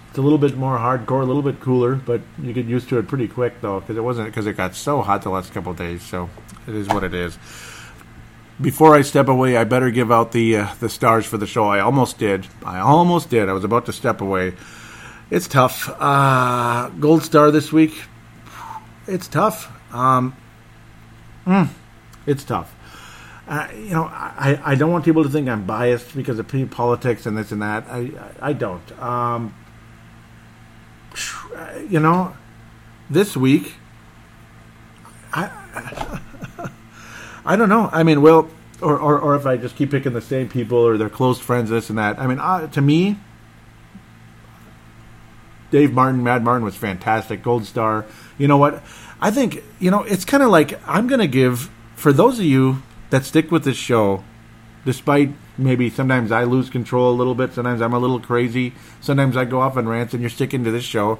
[0.08, 2.98] It's a little bit more hardcore, a little bit cooler, but you get used to
[2.98, 5.72] it pretty quick though, because it wasn't because it got so hot the last couple
[5.72, 6.02] days.
[6.02, 6.28] So
[6.66, 7.38] it is what it is.
[8.60, 11.64] Before I step away, I better give out the uh, the stars for the show.
[11.64, 12.46] I almost did.
[12.64, 13.48] I almost did.
[13.48, 14.54] I was about to step away.
[15.30, 15.88] It's tough.
[15.98, 18.02] Uh, gold star this week.
[19.06, 19.72] It's tough.
[19.92, 20.36] Um,
[21.46, 21.68] mm,
[22.26, 22.72] it's tough.
[23.48, 27.26] Uh, you know, I, I don't want people to think I'm biased because of politics
[27.26, 27.84] and this and that.
[27.88, 28.10] I
[28.40, 29.00] I don't.
[29.00, 29.54] Um,
[31.88, 32.36] you know,
[33.10, 33.74] this week,
[35.32, 36.20] I, I
[37.56, 37.88] don't know.
[37.92, 38.48] I mean, well,
[38.80, 41.70] or, or, or if I just keep picking the same people or their close friends,
[41.70, 42.18] this and that.
[42.18, 43.18] I mean, uh, to me,
[45.70, 47.42] Dave Martin, Mad Martin was fantastic.
[47.42, 48.04] Gold star.
[48.38, 48.82] You know what?
[49.20, 52.44] I think, you know, it's kind of like I'm going to give, for those of
[52.44, 54.24] you that stick with this show,
[54.84, 59.36] despite maybe sometimes I lose control a little bit, sometimes I'm a little crazy, sometimes
[59.36, 61.18] I go off on rants, and you're sticking to this show.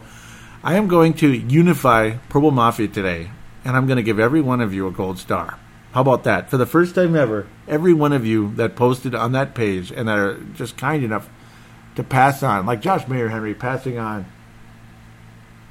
[0.65, 3.31] I am going to unify Purple Mafia today,
[3.65, 5.59] and I'm going to give every one of you a gold star.
[5.93, 6.51] How about that?
[6.51, 10.09] For the first time ever, every one of you that posted on that page and
[10.09, 11.29] that are just kind enough
[11.97, 14.25] to pass on, like Josh Mayer Henry passing on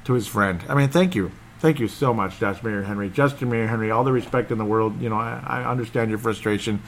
[0.04, 0.62] to his friend.
[0.68, 1.32] I mean, thank you.
[1.58, 3.10] Thank you so much, Josh Mayer Henry.
[3.10, 5.00] Justin Mayer Henry, all the respect in the world.
[5.00, 6.82] You know, I, I understand your frustration.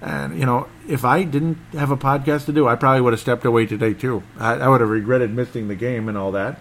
[0.00, 3.20] And, you know, if I didn't have a podcast to do, I probably would have
[3.20, 4.22] stepped away today, too.
[4.38, 6.58] I, I would have regretted missing the game and all that.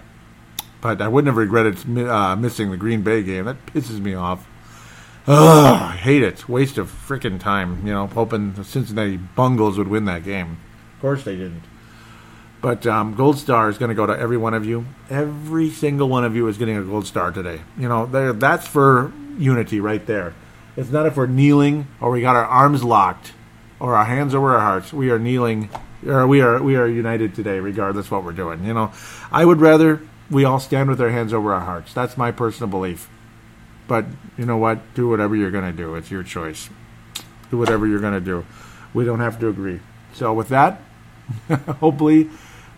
[0.79, 3.45] But I wouldn't have regretted uh, missing the Green Bay game.
[3.45, 4.47] That pisses me off.
[5.27, 6.49] Ugh, I hate it.
[6.49, 10.57] Waste of freaking time, you know, hoping the Cincinnati Bungles would win that game.
[10.95, 11.63] Of course they didn't.
[12.61, 14.85] But um, gold star is going to go to every one of you.
[15.09, 17.61] Every single one of you is getting a gold star today.
[17.77, 20.33] You know, that's for unity right there.
[20.75, 23.33] It's not if we're kneeling or we got our arms locked
[23.79, 24.93] or our hands over our hearts.
[24.93, 25.69] We are kneeling,
[26.05, 28.63] or we are we are united today, regardless what we're doing.
[28.63, 28.91] You know,
[29.31, 31.93] I would rather we all stand with our hands over our hearts.
[31.93, 33.09] That's my personal belief.
[33.91, 34.05] But
[34.37, 34.93] you know what?
[34.93, 35.95] Do whatever you're going to do.
[35.95, 36.69] It's your choice.
[37.49, 38.45] Do whatever you're going to do.
[38.93, 39.81] We don't have to agree.
[40.13, 40.81] So with that,
[41.81, 42.29] hopefully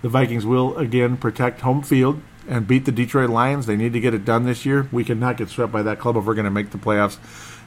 [0.01, 2.19] the Vikings will again protect home field
[2.49, 3.67] and beat the Detroit Lions.
[3.67, 4.89] They need to get it done this year.
[4.91, 7.19] We cannot get swept by that club if we're going to make the playoffs.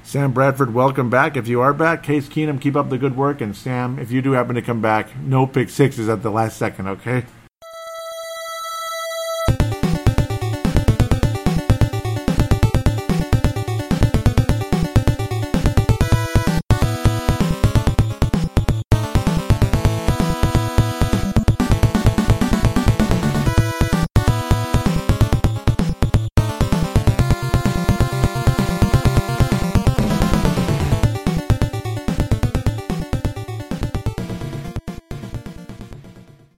[0.03, 1.37] Sam Bradford, welcome back.
[1.37, 3.41] If you are back, Case Keenum, keep up the good work.
[3.41, 6.57] And Sam, if you do happen to come back, no pick sixes at the last
[6.57, 7.27] second, okay?